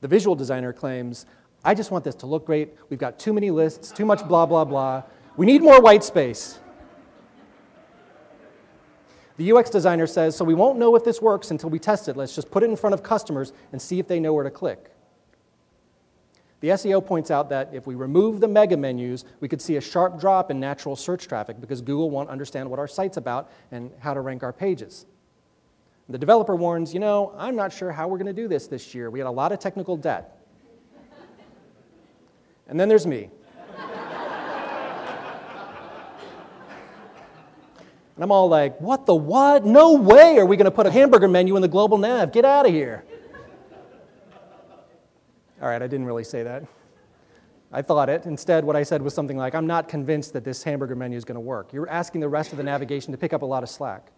The 0.00 0.08
visual 0.08 0.34
designer 0.34 0.72
claims, 0.72 1.26
I 1.64 1.74
just 1.74 1.92
want 1.92 2.02
this 2.02 2.16
to 2.16 2.26
look 2.26 2.44
great. 2.44 2.74
We've 2.90 2.98
got 2.98 3.18
too 3.20 3.32
many 3.32 3.52
lists, 3.52 3.92
too 3.92 4.04
much 4.04 4.26
blah, 4.26 4.46
blah, 4.46 4.64
blah. 4.64 5.04
We 5.36 5.46
need 5.46 5.62
more 5.62 5.80
white 5.80 6.02
space. 6.02 6.58
The 9.36 9.52
UX 9.52 9.70
designer 9.70 10.08
says, 10.08 10.36
so 10.36 10.44
we 10.44 10.54
won't 10.54 10.78
know 10.78 10.96
if 10.96 11.04
this 11.04 11.22
works 11.22 11.52
until 11.52 11.70
we 11.70 11.78
test 11.78 12.08
it. 12.08 12.16
Let's 12.16 12.34
just 12.34 12.50
put 12.50 12.64
it 12.64 12.70
in 12.70 12.76
front 12.76 12.94
of 12.94 13.04
customers 13.04 13.52
and 13.70 13.80
see 13.80 14.00
if 14.00 14.08
they 14.08 14.18
know 14.18 14.32
where 14.32 14.44
to 14.44 14.50
click. 14.50 14.93
The 16.64 16.70
SEO 16.70 17.04
points 17.04 17.30
out 17.30 17.50
that 17.50 17.68
if 17.74 17.86
we 17.86 17.94
remove 17.94 18.40
the 18.40 18.48
mega 18.48 18.74
menus, 18.74 19.26
we 19.40 19.48
could 19.48 19.60
see 19.60 19.76
a 19.76 19.82
sharp 19.82 20.18
drop 20.18 20.50
in 20.50 20.58
natural 20.58 20.96
search 20.96 21.28
traffic 21.28 21.60
because 21.60 21.82
Google 21.82 22.08
won't 22.08 22.30
understand 22.30 22.70
what 22.70 22.78
our 22.78 22.88
site's 22.88 23.18
about 23.18 23.50
and 23.70 23.90
how 23.98 24.14
to 24.14 24.22
rank 24.22 24.42
our 24.42 24.50
pages. 24.50 25.04
The 26.08 26.16
developer 26.16 26.56
warns, 26.56 26.94
you 26.94 27.00
know, 27.00 27.34
I'm 27.36 27.54
not 27.54 27.70
sure 27.70 27.92
how 27.92 28.08
we're 28.08 28.16
going 28.16 28.34
to 28.34 28.42
do 28.42 28.48
this 28.48 28.66
this 28.66 28.94
year. 28.94 29.10
We 29.10 29.18
had 29.18 29.26
a 29.26 29.30
lot 29.30 29.52
of 29.52 29.58
technical 29.58 29.98
debt. 29.98 30.38
and 32.66 32.80
then 32.80 32.88
there's 32.88 33.06
me. 33.06 33.28
And 38.16 38.22
I'm 38.24 38.32
all 38.32 38.48
like, 38.48 38.80
what 38.80 39.04
the 39.04 39.14
what? 39.14 39.66
No 39.66 39.96
way 39.96 40.38
are 40.38 40.46
we 40.46 40.56
going 40.56 40.64
to 40.64 40.70
put 40.70 40.86
a 40.86 40.90
hamburger 40.90 41.28
menu 41.28 41.56
in 41.56 41.62
the 41.62 41.68
global 41.68 41.98
nav. 41.98 42.32
Get 42.32 42.46
out 42.46 42.64
of 42.64 42.72
here. 42.72 43.04
All 45.64 45.70
right, 45.70 45.80
I 45.80 45.86
didn't 45.86 46.04
really 46.04 46.24
say 46.24 46.42
that. 46.42 46.62
I 47.72 47.80
thought 47.80 48.10
it. 48.10 48.26
Instead, 48.26 48.66
what 48.66 48.76
I 48.76 48.82
said 48.82 49.00
was 49.00 49.14
something 49.14 49.38
like, 49.38 49.54
I'm 49.54 49.66
not 49.66 49.88
convinced 49.88 50.34
that 50.34 50.44
this 50.44 50.62
hamburger 50.62 50.94
menu 50.94 51.16
is 51.16 51.24
going 51.24 51.36
to 51.36 51.40
work. 51.40 51.72
You're 51.72 51.88
asking 51.88 52.20
the 52.20 52.28
rest 52.28 52.52
of 52.52 52.58
the 52.58 52.62
navigation 52.62 53.12
to 53.12 53.18
pick 53.18 53.32
up 53.32 53.40
a 53.40 53.46
lot 53.46 53.62
of 53.62 53.70
slack. 53.70 54.12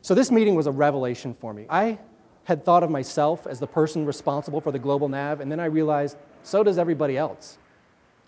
So, 0.00 0.14
this 0.14 0.30
meeting 0.30 0.54
was 0.54 0.68
a 0.68 0.70
revelation 0.70 1.34
for 1.34 1.52
me. 1.52 1.66
I 1.68 1.98
had 2.44 2.64
thought 2.64 2.84
of 2.84 2.92
myself 2.92 3.44
as 3.44 3.58
the 3.58 3.66
person 3.66 4.06
responsible 4.06 4.60
for 4.60 4.70
the 4.70 4.78
global 4.78 5.08
nav, 5.08 5.40
and 5.40 5.50
then 5.50 5.58
I 5.58 5.64
realized 5.64 6.16
so 6.44 6.62
does 6.62 6.78
everybody 6.78 7.16
else. 7.16 7.58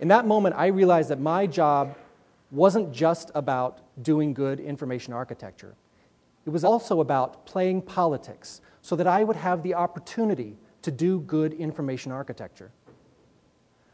In 0.00 0.08
that 0.08 0.26
moment, 0.26 0.56
I 0.58 0.66
realized 0.66 1.08
that 1.10 1.20
my 1.20 1.46
job 1.46 1.96
wasn't 2.50 2.92
just 2.92 3.30
about 3.36 3.78
doing 4.02 4.34
good 4.34 4.58
information 4.58 5.12
architecture. 5.12 5.76
It 6.46 6.50
was 6.50 6.64
also 6.64 6.98
about 7.00 7.46
playing 7.46 7.82
politics 7.82 8.60
so 8.82 8.96
that 8.96 9.06
I 9.06 9.22
would 9.22 9.36
have 9.36 9.62
the 9.62 9.74
opportunity 9.74 10.56
to 10.82 10.90
do 10.90 11.20
good 11.20 11.52
information 11.54 12.12
architecture. 12.12 12.70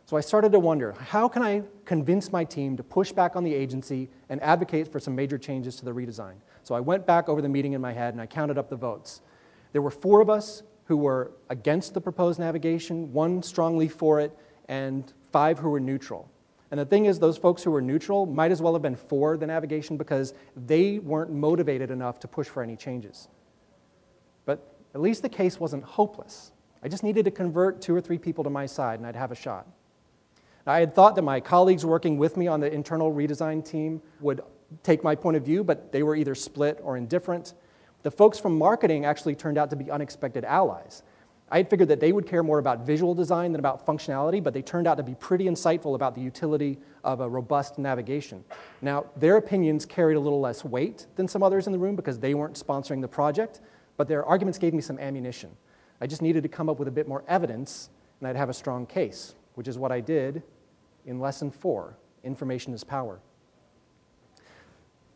So 0.07 0.17
I 0.17 0.21
started 0.21 0.53
to 0.53 0.61
wonder 0.61 0.93
how 0.93 1.27
can 1.27 1.43
I 1.43 1.63
convince 1.85 2.31
my 2.31 2.45
team 2.45 2.77
to 2.77 2.85
push 2.85 3.11
back 3.11 3.35
on 3.35 3.43
the 3.43 3.53
agency 3.53 4.09
and 4.29 4.41
advocate 4.41 4.87
for 4.93 5.01
some 5.01 5.17
major 5.17 5.37
changes 5.37 5.75
to 5.77 5.85
the 5.85 5.91
redesign? 5.91 6.35
So 6.63 6.77
I 6.77 6.81
went 6.81 7.07
back 7.07 7.29
over 7.29 7.43
the 7.43 7.49
meeting 7.49 7.73
in 7.73 7.81
my 7.81 7.93
head 7.93 8.15
and 8.15 8.21
I 8.21 8.27
counted 8.27 8.57
up 8.57 8.71
the 8.71 8.77
votes. 8.77 9.21
There 9.73 9.83
were 9.83 9.91
four 9.91 10.21
of 10.21 10.31
us 10.31 10.63
who 10.85 10.97
were 10.97 11.33
against 11.51 11.93
the 11.93 12.01
proposed 12.01 12.39
navigation, 12.39 13.13
one 13.13 13.43
strongly 13.43 13.89
for 13.89 14.21
it, 14.21 14.37
and 14.69 15.13
five 15.33 15.59
who 15.59 15.71
were 15.71 15.81
neutral. 15.81 16.31
And 16.71 16.79
the 16.79 16.85
thing 16.85 17.07
is, 17.07 17.19
those 17.19 17.37
folks 17.37 17.63
who 17.63 17.71
were 17.71 17.83
neutral 17.83 18.27
might 18.27 18.53
as 18.53 18.63
well 18.63 18.73
have 18.73 18.83
been 18.83 18.97
for 18.97 19.37
the 19.37 19.47
navigation 19.47 19.97
because 19.97 20.35
they 20.57 20.99
weren't 21.01 21.33
motivated 21.33 21.91
enough 21.91 22.21
to 22.21 22.29
push 22.29 22.47
for 22.47 22.63
any 22.63 22.77
changes. 22.77 23.29
But 24.45 24.77
at 24.95 25.01
least 25.01 25.23
the 25.23 25.29
case 25.29 25.59
wasn't 25.59 25.85
hopeless. 25.85 26.53
I 26.87 26.89
just 26.89 27.03
needed 27.03 27.25
to 27.25 27.33
convert 27.33 27.83
two 27.83 27.97
or 27.97 28.01
three 28.01 28.17
people 28.17 28.45
to 28.45 28.51
my 28.51 28.65
side 28.65 29.01
and 29.01 29.09
I'd 29.09 29.17
have 29.17 29.33
a 29.33 29.35
shot. 29.35 29.67
I 30.69 30.79
had 30.79 30.95
thought 30.95 31.17
that 31.17 31.23
my 31.23 31.41
colleagues 31.41 31.85
working 31.85 32.17
with 32.17 32.37
me 32.37 32.47
on 32.47 32.61
the 32.61 32.73
internal 32.73 33.13
redesign 33.13 33.69
team 33.69 34.01
would 34.21 34.41
take 34.85 35.03
my 35.03 35.17
point 35.17 35.37
of 35.37 35.45
view, 35.45 35.65
but 35.65 35.91
they 35.91 36.05
were 36.05 36.15
either 36.15 36.37
split 36.37 36.79
or 36.85 36.97
indifferent. 36.97 37.55
The 38.05 38.11
folks 38.13 38.39
from 38.39 38.57
marketing 38.57 39.05
actually 39.05 39.35
turned 39.35 39.59
out 39.59 39.69
to 39.71 39.75
be 39.75 39.91
unexpected 39.91 40.45
allies. 40.45 41.03
I 41.51 41.57
had 41.57 41.69
figured 41.69 41.89
that 41.89 41.99
they 41.99 42.13
would 42.13 42.25
care 42.25 42.45
more 42.45 42.61
about 42.61 42.87
visual 42.87 43.17
design 43.17 43.51
than 43.51 43.59
about 43.59 43.85
functionality, 43.85 44.41
but 44.41 44.55
they 44.55 44.63
turned 44.63 44.87
out 44.87 44.97
to 44.99 45.03
be 45.03 45.17
pretty 45.17 45.47
insightful 45.47 45.97
about 45.97 46.15
the 46.15 46.21
utility 46.21 46.79
of 47.03 47.19
a 47.19 47.29
robust 47.29 47.79
navigation. 47.79 48.45
Now, 48.81 49.07
their 49.17 49.39
opinions 49.39 49.87
carried 49.87 50.15
a 50.15 50.21
little 50.21 50.41
less 50.41 50.65
weight 50.65 51.07
than 51.17 51.27
some 51.27 51.43
others 51.43 51.67
in 51.67 51.73
the 51.73 51.81
room 51.81 51.97
because 51.97 52.21
they 52.21 52.35
weren't 52.35 52.55
sponsoring 52.55 53.01
the 53.01 53.09
project, 53.09 53.61
but 53.97 54.07
their 54.07 54.25
arguments 54.25 54.57
gave 54.57 54.73
me 54.73 54.81
some 54.81 55.01
ammunition. 55.01 55.51
I 56.01 56.07
just 56.07 56.23
needed 56.23 56.43
to 56.43 56.49
come 56.49 56.69
up 56.69 56.79
with 56.79 56.89
a 56.89 56.93
bit 56.93 57.09
more 57.09 57.25
evidence, 57.29 57.91
and 58.21 58.29
I'd 58.29 58.37
have 58.37 58.49
a 58.49 58.55
strong 58.55 58.87
case, 58.87 59.35
which 59.55 59.69
is 59.69 59.79
what 59.79 59.93
I 59.93 60.01
did 60.01 60.43
in 61.05 61.21
lesson 61.21 61.51
four 61.51 61.97
information 62.25 62.75
is 62.75 62.85
power. 62.85 63.21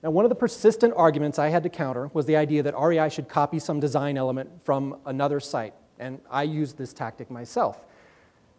Now, 0.03 0.11
one 0.11 0.25
of 0.25 0.29
the 0.29 0.35
persistent 0.35 0.95
arguments 0.97 1.38
I 1.38 1.49
had 1.49 1.62
to 1.64 1.69
counter 1.69 2.11
was 2.14 2.25
the 2.25 2.37
idea 2.37 2.62
that 2.62 2.75
REI 2.79 3.11
should 3.11 3.29
copy 3.29 3.59
some 3.59 3.81
design 3.81 4.16
element 4.16 4.49
from 4.64 4.97
another 5.05 5.40
site 5.40 5.75
and 6.01 6.19
I 6.31 6.43
used 6.43 6.77
this 6.77 6.93
tactic 6.93 7.31
myself. 7.31 7.85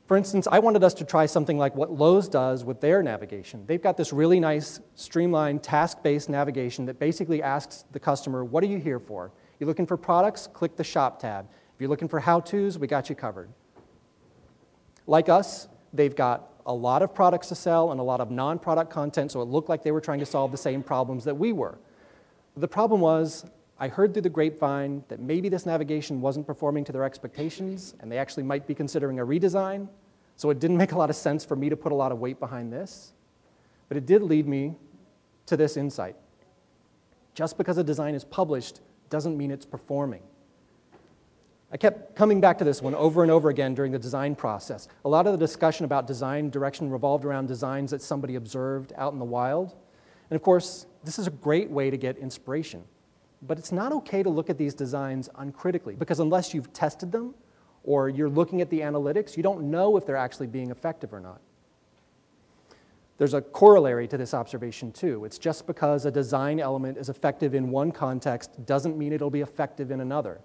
For 0.07 0.15
instance, 0.15 0.47
I 0.49 0.59
wanted 0.59 0.83
us 0.83 0.93
to 0.95 1.05
try 1.05 1.25
something 1.25 1.57
like 1.57 1.75
what 1.75 1.91
Lowe's 1.91 2.29
does 2.29 2.63
with 2.63 2.81
their 2.81 3.01
navigation. 3.01 3.65
They've 3.65 3.81
got 3.81 3.97
this 3.97 4.13
really 4.13 4.39
nice, 4.39 4.79
streamlined, 4.95 5.63
task 5.63 6.03
based 6.03 6.29
navigation 6.29 6.85
that 6.85 6.99
basically 6.99 7.41
asks 7.41 7.85
the 7.91 7.99
customer, 7.99 8.43
What 8.43 8.63
are 8.63 8.67
you 8.67 8.77
here 8.77 8.99
for? 8.99 9.31
You're 9.59 9.67
looking 9.67 9.87
for 9.87 9.97
products? 9.97 10.47
Click 10.47 10.75
the 10.75 10.83
Shop 10.83 11.19
tab. 11.19 11.47
If 11.81 11.83
you're 11.83 11.89
looking 11.89 12.09
for 12.09 12.19
how 12.19 12.41
to's, 12.41 12.77
we 12.77 12.85
got 12.85 13.09
you 13.09 13.15
covered. 13.15 13.49
Like 15.07 15.29
us, 15.29 15.67
they've 15.91 16.15
got 16.15 16.47
a 16.67 16.71
lot 16.71 17.01
of 17.01 17.15
products 17.15 17.47
to 17.47 17.55
sell 17.55 17.89
and 17.89 17.99
a 17.99 18.03
lot 18.03 18.21
of 18.21 18.29
non 18.29 18.59
product 18.59 18.91
content, 18.91 19.31
so 19.31 19.41
it 19.41 19.45
looked 19.45 19.67
like 19.67 19.81
they 19.81 19.89
were 19.89 19.99
trying 19.99 20.19
to 20.19 20.25
solve 20.27 20.51
the 20.51 20.59
same 20.59 20.83
problems 20.83 21.23
that 21.23 21.35
we 21.35 21.53
were. 21.53 21.79
The 22.55 22.67
problem 22.67 23.01
was, 23.01 23.47
I 23.79 23.87
heard 23.87 24.13
through 24.13 24.21
the 24.21 24.29
grapevine 24.29 25.03
that 25.07 25.19
maybe 25.19 25.49
this 25.49 25.65
navigation 25.65 26.21
wasn't 26.21 26.45
performing 26.45 26.83
to 26.83 26.91
their 26.91 27.03
expectations, 27.03 27.95
and 27.99 28.11
they 28.11 28.19
actually 28.19 28.43
might 28.43 28.67
be 28.67 28.75
considering 28.75 29.19
a 29.19 29.25
redesign. 29.25 29.87
So 30.35 30.51
it 30.51 30.59
didn't 30.59 30.77
make 30.83 30.91
a 30.91 30.97
lot 30.99 31.09
of 31.09 31.15
sense 31.15 31.43
for 31.43 31.55
me 31.55 31.67
to 31.69 31.75
put 31.75 31.91
a 31.91 31.95
lot 31.95 32.11
of 32.11 32.19
weight 32.19 32.39
behind 32.39 32.71
this. 32.71 33.13
But 33.87 33.97
it 33.97 34.05
did 34.05 34.21
lead 34.21 34.47
me 34.47 34.75
to 35.47 35.57
this 35.57 35.77
insight. 35.77 36.15
Just 37.33 37.57
because 37.57 37.79
a 37.79 37.83
design 37.83 38.13
is 38.13 38.23
published 38.23 38.81
doesn't 39.09 39.35
mean 39.35 39.49
it's 39.49 39.65
performing. 39.65 40.21
I 41.73 41.77
kept 41.77 42.15
coming 42.15 42.41
back 42.41 42.57
to 42.57 42.65
this 42.65 42.81
one 42.81 42.93
over 42.95 43.23
and 43.23 43.31
over 43.31 43.49
again 43.49 43.73
during 43.73 43.93
the 43.93 43.99
design 43.99 44.35
process. 44.35 44.89
A 45.05 45.09
lot 45.09 45.25
of 45.25 45.31
the 45.31 45.37
discussion 45.37 45.85
about 45.85 46.05
design 46.05 46.49
direction 46.49 46.89
revolved 46.89 47.23
around 47.23 47.47
designs 47.47 47.91
that 47.91 48.01
somebody 48.01 48.35
observed 48.35 48.91
out 48.97 49.13
in 49.13 49.19
the 49.19 49.25
wild. 49.25 49.75
And 50.29 50.35
of 50.35 50.43
course, 50.43 50.85
this 51.03 51.17
is 51.17 51.27
a 51.27 51.31
great 51.31 51.69
way 51.69 51.89
to 51.89 51.97
get 51.97 52.17
inspiration. 52.17 52.83
But 53.41 53.57
it's 53.57 53.71
not 53.71 53.91
okay 53.93 54.21
to 54.21 54.29
look 54.29 54.49
at 54.49 54.57
these 54.57 54.73
designs 54.73 55.29
uncritically 55.37 55.95
because 55.95 56.19
unless 56.19 56.53
you've 56.53 56.71
tested 56.73 57.11
them 57.11 57.33
or 57.83 58.09
you're 58.09 58.29
looking 58.29 58.61
at 58.61 58.69
the 58.69 58.81
analytics, 58.81 59.37
you 59.37 59.43
don't 59.43 59.71
know 59.71 59.95
if 59.95 60.05
they're 60.05 60.17
actually 60.17 60.47
being 60.47 60.71
effective 60.71 61.13
or 61.13 61.19
not. 61.19 61.41
There's 63.17 63.33
a 63.33 63.41
corollary 63.41 64.07
to 64.07 64.17
this 64.17 64.33
observation, 64.33 64.91
too. 64.91 65.25
It's 65.25 65.37
just 65.37 65.67
because 65.67 66.05
a 66.05 66.11
design 66.11 66.59
element 66.59 66.97
is 66.97 67.07
effective 67.07 67.53
in 67.53 67.69
one 67.69 67.91
context 67.91 68.65
doesn't 68.65 68.97
mean 68.97 69.13
it'll 69.13 69.29
be 69.29 69.41
effective 69.41 69.91
in 69.91 70.01
another. 70.01 70.41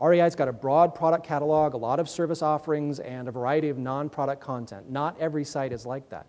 REI's 0.00 0.34
got 0.34 0.48
a 0.48 0.52
broad 0.52 0.94
product 0.94 1.26
catalog, 1.26 1.74
a 1.74 1.76
lot 1.76 1.98
of 1.98 2.08
service 2.08 2.42
offerings, 2.42 3.00
and 3.00 3.28
a 3.28 3.32
variety 3.32 3.68
of 3.68 3.78
non 3.78 4.08
product 4.08 4.40
content. 4.40 4.90
Not 4.90 5.18
every 5.20 5.44
site 5.44 5.72
is 5.72 5.84
like 5.84 6.08
that. 6.10 6.26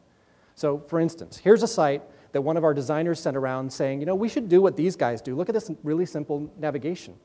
So, 0.55 0.79
for 0.87 0.99
instance, 0.99 1.37
here's 1.37 1.63
a 1.63 1.67
site 1.67 2.01
that 2.31 2.41
one 2.41 2.57
of 2.57 2.63
our 2.63 2.73
designers 2.73 3.19
sent 3.19 3.37
around 3.37 3.71
saying, 3.71 3.99
you 3.99 4.05
know, 4.05 4.15
we 4.15 4.27
should 4.27 4.49
do 4.49 4.61
what 4.61 4.75
these 4.75 4.95
guys 4.95 5.21
do. 5.21 5.35
Look 5.35 5.49
at 5.49 5.55
this 5.55 5.71
really 5.83 6.05
simple 6.05 6.51
navigation. 6.57 7.15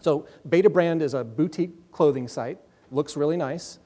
So, 0.00 0.26
Betabrand 0.48 1.00
is 1.00 1.14
a 1.14 1.22
boutique 1.22 1.92
clothing 1.92 2.28
site, 2.28 2.58
looks 2.90 3.16
really 3.16 3.36
nice. 3.36 3.78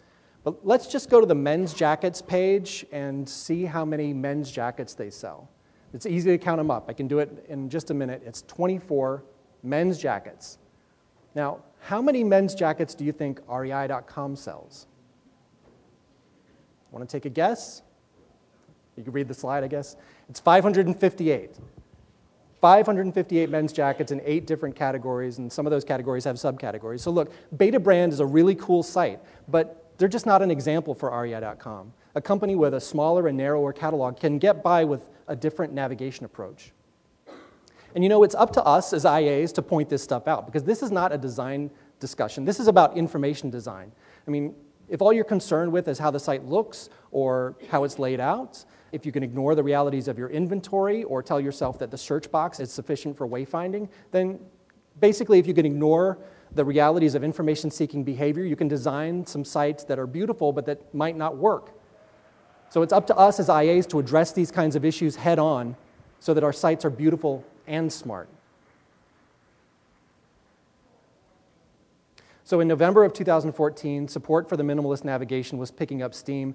But 0.44 0.64
let's 0.64 0.86
just 0.86 1.10
go 1.10 1.20
to 1.20 1.26
the 1.26 1.34
men's 1.34 1.74
jackets 1.74 2.22
page 2.22 2.86
and 2.92 3.28
see 3.28 3.64
how 3.64 3.84
many 3.84 4.12
men's 4.12 4.50
jackets 4.50 4.94
they 4.94 5.10
sell. 5.10 5.50
It's 5.92 6.06
easy 6.06 6.30
to 6.30 6.38
count 6.38 6.58
them 6.58 6.70
up. 6.70 6.86
I 6.88 6.92
can 6.92 7.08
do 7.08 7.18
it 7.18 7.44
in 7.48 7.68
just 7.68 7.90
a 7.90 7.94
minute. 7.94 8.22
It's 8.24 8.42
24 8.42 9.24
men's 9.62 9.98
jackets. 9.98 10.58
Now, 11.36 11.58
how 11.80 12.00
many 12.00 12.24
men's 12.24 12.54
jackets 12.54 12.94
do 12.94 13.04
you 13.04 13.12
think 13.12 13.40
REI.com 13.46 14.36
sells? 14.36 14.86
Want 16.90 17.06
to 17.06 17.14
take 17.14 17.26
a 17.26 17.28
guess? 17.30 17.82
You 18.96 19.04
can 19.04 19.12
read 19.12 19.28
the 19.28 19.34
slide, 19.34 19.62
I 19.62 19.68
guess. 19.68 19.96
It's 20.30 20.40
558. 20.40 21.50
558 22.62 23.50
men's 23.50 23.70
jackets 23.74 24.12
in 24.12 24.22
eight 24.24 24.46
different 24.46 24.74
categories, 24.74 25.36
and 25.36 25.52
some 25.52 25.66
of 25.66 25.70
those 25.70 25.84
categories 25.84 26.24
have 26.24 26.36
subcategories. 26.36 27.00
So, 27.00 27.10
look, 27.10 27.30
Betabrand 27.54 28.12
is 28.12 28.20
a 28.20 28.26
really 28.26 28.54
cool 28.54 28.82
site, 28.82 29.20
but 29.46 29.92
they're 29.98 30.08
just 30.08 30.24
not 30.24 30.40
an 30.40 30.50
example 30.50 30.94
for 30.94 31.10
REI.com. 31.10 31.92
A 32.14 32.20
company 32.22 32.56
with 32.56 32.72
a 32.72 32.80
smaller 32.80 33.28
and 33.28 33.36
narrower 33.36 33.74
catalog 33.74 34.18
can 34.18 34.38
get 34.38 34.62
by 34.62 34.84
with 34.84 35.10
a 35.28 35.36
different 35.36 35.74
navigation 35.74 36.24
approach. 36.24 36.72
And 37.96 38.04
you 38.04 38.10
know, 38.10 38.24
it's 38.24 38.34
up 38.34 38.52
to 38.52 38.62
us 38.62 38.92
as 38.92 39.06
IAs 39.06 39.54
to 39.54 39.62
point 39.62 39.88
this 39.88 40.02
stuff 40.02 40.28
out 40.28 40.44
because 40.44 40.62
this 40.62 40.82
is 40.82 40.92
not 40.92 41.12
a 41.12 41.18
design 41.18 41.70
discussion. 41.98 42.44
This 42.44 42.60
is 42.60 42.68
about 42.68 42.94
information 42.94 43.48
design. 43.48 43.90
I 44.28 44.30
mean, 44.30 44.54
if 44.90 45.00
all 45.00 45.14
you're 45.14 45.24
concerned 45.24 45.72
with 45.72 45.88
is 45.88 45.98
how 45.98 46.10
the 46.10 46.20
site 46.20 46.44
looks 46.44 46.90
or 47.10 47.56
how 47.70 47.84
it's 47.84 47.98
laid 47.98 48.20
out, 48.20 48.62
if 48.92 49.06
you 49.06 49.12
can 49.12 49.22
ignore 49.22 49.54
the 49.54 49.62
realities 49.62 50.08
of 50.08 50.18
your 50.18 50.28
inventory 50.28 51.04
or 51.04 51.22
tell 51.22 51.40
yourself 51.40 51.78
that 51.78 51.90
the 51.90 51.96
search 51.96 52.30
box 52.30 52.60
is 52.60 52.70
sufficient 52.70 53.16
for 53.16 53.26
wayfinding, 53.26 53.88
then 54.10 54.40
basically, 55.00 55.38
if 55.38 55.46
you 55.46 55.54
can 55.54 55.64
ignore 55.64 56.18
the 56.52 56.66
realities 56.66 57.14
of 57.14 57.24
information 57.24 57.70
seeking 57.70 58.04
behavior, 58.04 58.44
you 58.44 58.56
can 58.56 58.68
design 58.68 59.24
some 59.24 59.42
sites 59.42 59.84
that 59.84 59.98
are 59.98 60.06
beautiful 60.06 60.52
but 60.52 60.66
that 60.66 60.94
might 60.94 61.16
not 61.16 61.38
work. 61.38 61.70
So 62.68 62.82
it's 62.82 62.92
up 62.92 63.06
to 63.06 63.16
us 63.16 63.40
as 63.40 63.48
IAs 63.48 63.88
to 63.88 63.98
address 63.98 64.32
these 64.32 64.50
kinds 64.50 64.76
of 64.76 64.84
issues 64.84 65.16
head 65.16 65.38
on 65.38 65.76
so 66.20 66.34
that 66.34 66.44
our 66.44 66.52
sites 66.52 66.84
are 66.84 66.90
beautiful 66.90 67.42
and 67.66 67.92
smart. 67.92 68.28
So 72.44 72.60
in 72.60 72.68
November 72.68 73.02
of 73.02 73.12
2014, 73.12 74.06
support 74.06 74.48
for 74.48 74.56
the 74.56 74.62
minimalist 74.62 75.04
navigation 75.04 75.58
was 75.58 75.72
picking 75.72 76.02
up 76.02 76.14
steam, 76.14 76.54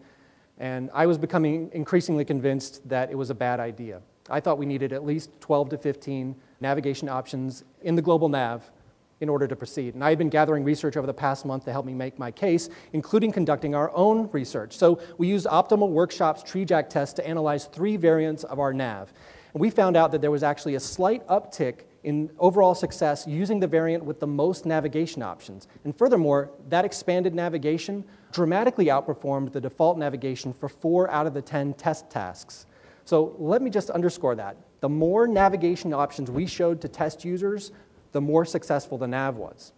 and 0.58 0.90
I 0.94 1.06
was 1.06 1.18
becoming 1.18 1.70
increasingly 1.74 2.24
convinced 2.24 2.88
that 2.88 3.12
it 3.12 3.16
was 3.16 3.30
a 3.30 3.36
bad 3.36 3.60
idea. 3.60 4.02
I 4.30 4.40
thought 4.40 4.58
we 4.58 4.66
needed 4.66 4.94
at 4.94 5.06
least 5.06 5.30
12 5.42 5.70
to 5.70 5.78
15 5.78 6.36
navigation 6.62 7.10
options 7.10 7.66
in 7.82 7.96
the 7.96 8.02
global 8.02 8.30
nav 8.30 8.72
in 9.20 9.30
order 9.30 9.48
to 9.48 9.56
proceed. 9.56 9.94
And 9.94 10.04
I 10.04 10.10
had 10.10 10.18
been 10.18 10.30
gathering 10.30 10.64
research 10.64 10.98
over 10.98 11.06
the 11.06 11.14
past 11.14 11.46
month 11.46 11.66
to 11.66 11.72
help 11.72 11.86
me 11.86 11.94
make 11.94 12.18
my 12.18 12.32
case, 12.32 12.70
including 12.94 13.32
conducting 13.32 13.76
our 13.76 13.92
own 13.94 14.30
research. 14.32 14.78
So 14.78 15.00
we 15.18 15.28
used 15.28 15.46
Optimal 15.46 15.90
Workshop's 15.90 16.44
TreeJack 16.44 16.90
test 16.90 17.18
to 17.18 17.28
analyze 17.28 17.66
three 17.66 17.98
variants 17.98 18.44
of 18.44 18.60
our 18.60 18.74
nav. 18.74 19.14
And 19.54 19.62
we 19.62 19.70
found 19.70 19.98
out 19.98 20.12
that 20.12 20.22
there 20.22 20.32
was 20.32 20.44
actually 20.44 20.76
a 20.76 20.80
slight 20.80 21.26
uptick 21.28 21.82
in 22.04 22.32
overall 22.40 22.74
success 22.74 23.26
using 23.28 23.60
the 23.60 23.68
variant 23.68 24.04
with 24.04 24.20
the 24.20 24.28
most 24.28 24.66
navigation 24.66 25.22
options. 25.22 25.68
And 25.84 25.96
furthermore, 25.96 26.52
that 26.70 26.86
expanded 26.86 27.36
navigation 27.36 28.04
dramatically 28.32 28.86
outperformed 28.86 29.52
the 29.52 29.62
default 29.62 29.98
navigation 29.98 30.54
for 30.54 30.68
four 30.70 31.12
out 31.12 31.28
of 31.28 31.34
the 31.34 31.42
10 31.42 31.74
test 31.74 32.10
tasks. 32.10 32.66
So 33.06 33.36
let 33.38 33.62
me 33.62 33.70
just 33.70 33.90
underscore 33.90 34.36
that. 34.36 34.58
The 34.80 34.90
more 34.90 35.28
navigation 35.28 35.94
options 35.94 36.32
we 36.32 36.48
showed 36.48 36.82
to 36.82 36.88
test 36.88 37.24
users, 37.24 37.72
the 38.14 38.22
more 38.22 38.46
successful 38.46 38.98
the 38.98 39.08
nav 39.08 39.36
was. 39.36 39.74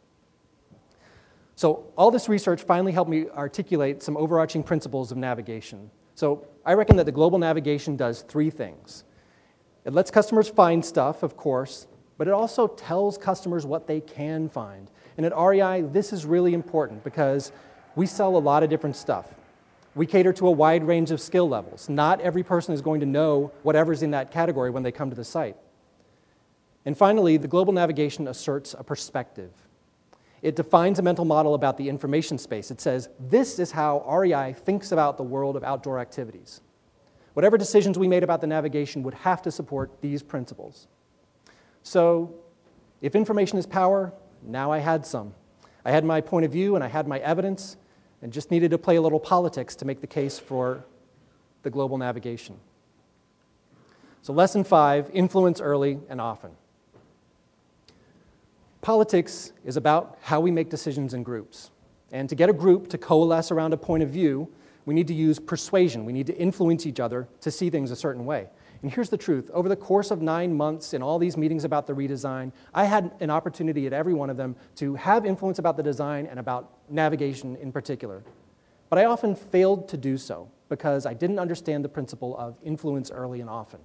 So 1.56 1.92
all 1.98 2.10
this 2.10 2.30
research 2.30 2.64
finally 2.64 2.92
helped 2.92 3.12
me 3.12 3.28
articulate 3.30 4.02
some 4.02 4.18
overarching 4.18 4.64
principles 4.64 5.12
of 5.12 5.18
navigation. 5.18 5.92
So 6.16 6.48
I 6.66 6.74
reckon 6.74 6.96
that 6.98 7.06
the 7.06 7.12
global 7.12 7.38
navigation 7.38 7.96
does 7.96 8.22
three 8.22 8.50
things. 8.50 9.04
It 9.86 9.94
lets 9.94 10.12
customers 10.12 10.50
find 10.50 10.84
stuff, 10.84 11.24
of 11.24 11.36
course, 11.36 11.88
but 12.18 12.28
it 12.28 12.32
also 12.32 12.68
tells 12.68 13.18
customers 13.18 13.66
what 13.66 13.88
they 13.88 14.00
can 14.00 14.50
find. 14.50 14.90
And 15.18 15.26
at 15.26 15.38
REI, 15.38 15.82
this 15.82 16.14
is 16.14 16.26
really 16.26 16.54
important 16.54 17.04
because 17.04 17.52
we 17.96 18.06
sell 18.06 18.36
a 18.36 18.40
lot 18.40 18.64
of 18.64 18.70
different 18.70 18.96
stuff. 18.96 19.34
We 19.96 20.08
cater 20.08 20.34
to 20.34 20.48
a 20.48 20.52
wide 20.52 20.84
range 20.86 21.12
of 21.12 21.22
skill 21.22 21.48
levels. 21.48 21.88
Not 21.90 22.22
every 22.22 22.44
person 22.44 22.74
is 22.74 22.82
going 22.82 23.02
to 23.02 23.06
know 23.06 23.52
whatever's 23.62 24.02
in 24.02 24.12
that 24.12 24.32
category 24.32 24.72
when 24.72 24.84
they 24.84 24.92
come 24.92 25.10
to 25.10 25.16
the 25.16 25.24
site. 25.24 25.56
And 26.86 26.98
finally, 26.98 27.38
the 27.38 27.48
global 27.48 27.74
navigation 27.74 28.28
asserts 28.28 28.76
a 28.78 28.84
perspective. 28.84 29.52
It 30.42 30.56
defines 30.56 31.00
a 31.00 31.02
mental 31.02 31.26
model 31.26 31.54
about 31.54 31.78
the 31.78 31.88
information 31.88 32.38
space. 32.38 32.72
It 32.72 32.82
says, 32.82 33.08
this 33.20 33.60
is 33.60 33.72
how 33.72 34.04
REI 34.10 34.54
thinks 34.54 34.92
about 34.92 35.18
the 35.18 35.24
world 35.24 35.56
of 35.56 35.64
outdoor 35.64 36.00
activities. 36.00 36.62
Whatever 37.34 37.58
decisions 37.58 37.98
we 37.98 38.08
made 38.08 38.24
about 38.24 38.42
the 38.42 38.48
navigation 38.48 39.04
would 39.04 39.16
have 39.16 39.42
to 39.42 39.52
support 39.52 40.02
these 40.02 40.22
principles. 40.22 40.88
So, 41.82 42.34
if 43.02 43.16
information 43.16 43.58
is 43.58 43.66
power, 43.66 44.14
now 44.44 44.72
I 44.72 44.80
had 44.80 45.06
some. 45.06 45.34
I 45.84 45.92
had 45.92 46.06
my 46.06 46.22
point 46.22 46.46
of 46.46 46.52
view 46.52 46.76
and 46.76 46.84
I 46.84 46.88
had 46.88 47.08
my 47.08 47.20
evidence, 47.20 47.76
and 48.22 48.32
just 48.32 48.52
needed 48.52 48.72
to 48.72 48.78
play 48.78 48.96
a 48.96 49.02
little 49.02 49.20
politics 49.20 49.76
to 49.76 49.86
make 49.86 50.00
the 50.00 50.08
case 50.08 50.40
for 50.40 50.86
the 51.64 51.70
global 51.70 51.98
navigation. 51.98 52.56
So, 54.22 54.32
lesson 54.32 54.64
five 54.64 55.10
influence 55.14 55.60
early 55.60 56.00
and 56.08 56.22
often. 56.22 56.52
Politics 58.82 59.52
is 59.66 59.76
about 59.76 60.18
how 60.22 60.40
we 60.40 60.52
make 60.52 60.70
decisions 60.70 61.14
in 61.14 61.24
groups. 61.24 61.72
And 62.12 62.30
to 62.30 62.36
get 62.36 62.50
a 62.50 62.54
group 62.54 62.90
to 62.90 62.98
coalesce 62.98 63.52
around 63.52 63.74
a 63.74 63.78
point 63.78 64.04
of 64.04 64.10
view, 64.10 64.50
we 64.86 64.94
need 64.94 65.08
to 65.08 65.14
use 65.14 65.40
persuasion. 65.40 66.06
We 66.06 66.14
need 66.14 66.28
to 66.28 66.38
influence 66.38 66.86
each 66.86 67.00
other 67.00 67.28
to 67.42 67.52
see 67.52 67.70
things 67.70 67.92
a 67.92 67.96
certain 67.96 68.26
way. 68.26 68.48
And 68.82 68.92
here's 68.92 69.10
the 69.10 69.18
truth 69.18 69.50
over 69.54 69.70
the 69.70 69.78
course 69.78 70.12
of 70.12 70.22
nine 70.22 70.54
months 70.54 70.94
in 70.94 71.02
all 71.02 71.18
these 71.18 71.38
meetings 71.38 71.64
about 71.64 71.88
the 71.88 71.94
redesign, 71.94 72.52
I 72.74 72.84
had 72.84 73.12
an 73.22 73.30
opportunity 73.30 73.88
at 73.88 73.94
every 73.94 74.14
one 74.14 74.30
of 74.30 74.36
them 74.36 74.58
to 74.76 74.96
have 74.96 75.26
influence 75.26 75.58
about 75.58 75.78
the 75.78 75.84
design 75.84 76.26
and 76.26 76.38
about 76.38 76.72
navigation 76.90 77.56
in 77.56 77.72
particular. 77.72 78.24
But 78.90 79.00
I 79.00 79.06
often 79.06 79.36
failed 79.36 79.88
to 79.90 79.98
do 79.98 80.18
so 80.18 80.52
because 80.68 81.06
I 81.06 81.14
didn't 81.14 81.40
understand 81.40 81.86
the 81.86 81.90
principle 81.90 82.38
of 82.38 82.58
influence 82.64 83.10
early 83.10 83.40
and 83.40 83.50
often. 83.50 83.80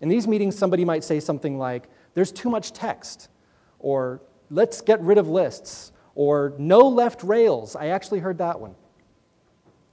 In 0.00 0.08
these 0.08 0.26
meetings, 0.26 0.58
somebody 0.58 0.84
might 0.84 1.04
say 1.04 1.20
something 1.20 1.58
like, 1.58 1.88
There's 2.14 2.32
too 2.32 2.50
much 2.50 2.72
text, 2.72 3.28
or 3.78 4.22
Let's 4.50 4.80
get 4.80 5.00
rid 5.00 5.18
of 5.18 5.28
lists, 5.28 5.92
or 6.14 6.54
No 6.58 6.80
left 6.80 7.22
rails. 7.22 7.76
I 7.76 7.88
actually 7.88 8.20
heard 8.20 8.38
that 8.38 8.58
one. 8.58 8.74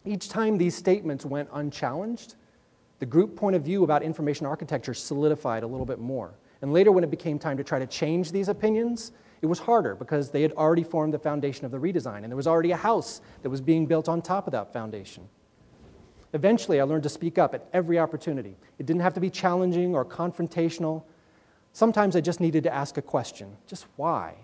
Each 0.06 0.30
time 0.30 0.58
these 0.58 0.76
statements 0.76 1.26
went 1.26 1.50
unchallenged, 1.52 2.36
the 3.00 3.06
group 3.06 3.36
point 3.36 3.56
of 3.56 3.64
view 3.64 3.84
about 3.84 4.04
information 4.04 4.46
architecture 4.46 4.94
solidified 4.94 5.64
a 5.64 5.68
little 5.68 5.86
bit 5.86 6.00
more. 6.00 6.34
And 6.62 6.74
later, 6.74 6.92
when 6.92 7.04
it 7.04 7.10
became 7.10 7.40
time 7.40 7.58
to 7.58 7.64
try 7.64 7.80
to 7.80 7.88
change 7.88 8.32
these 8.32 8.50
opinions, 8.50 9.14
it 9.42 9.46
was 9.46 9.60
harder 9.60 9.96
because 9.96 10.30
they 10.30 10.42
had 10.42 10.52
already 10.54 10.84
formed 10.84 11.14
the 11.14 11.20
foundation 11.20 11.66
of 11.66 11.72
the 11.72 11.78
redesign, 11.78 12.24
and 12.24 12.30
there 12.30 12.36
was 12.36 12.48
already 12.48 12.72
a 12.72 12.78
house 12.78 13.22
that 13.42 13.50
was 13.50 13.62
being 13.62 13.86
built 13.86 14.10
on 14.10 14.22
top 14.22 14.48
of 14.48 14.52
that 14.52 14.74
foundation. 14.74 15.28
Eventually, 16.34 16.80
I 16.80 16.84
learned 16.84 17.04
to 17.04 17.10
speak 17.10 17.38
up 17.38 17.56
at 17.56 17.68
every 17.74 17.98
opportunity. 17.98 18.58
It 18.78 18.86
didn't 18.86 19.02
have 19.02 19.14
to 19.14 19.20
be 19.20 19.30
challenging 19.30 19.96
or 19.96 20.06
confrontational. 20.06 21.04
Sometimes 21.72 22.16
I 22.16 22.22
just 22.22 22.40
needed 22.40 22.64
to 22.64 22.74
ask 22.74 22.98
a 22.98 23.02
question 23.02 23.56
just 23.66 23.86
why? 23.96 24.36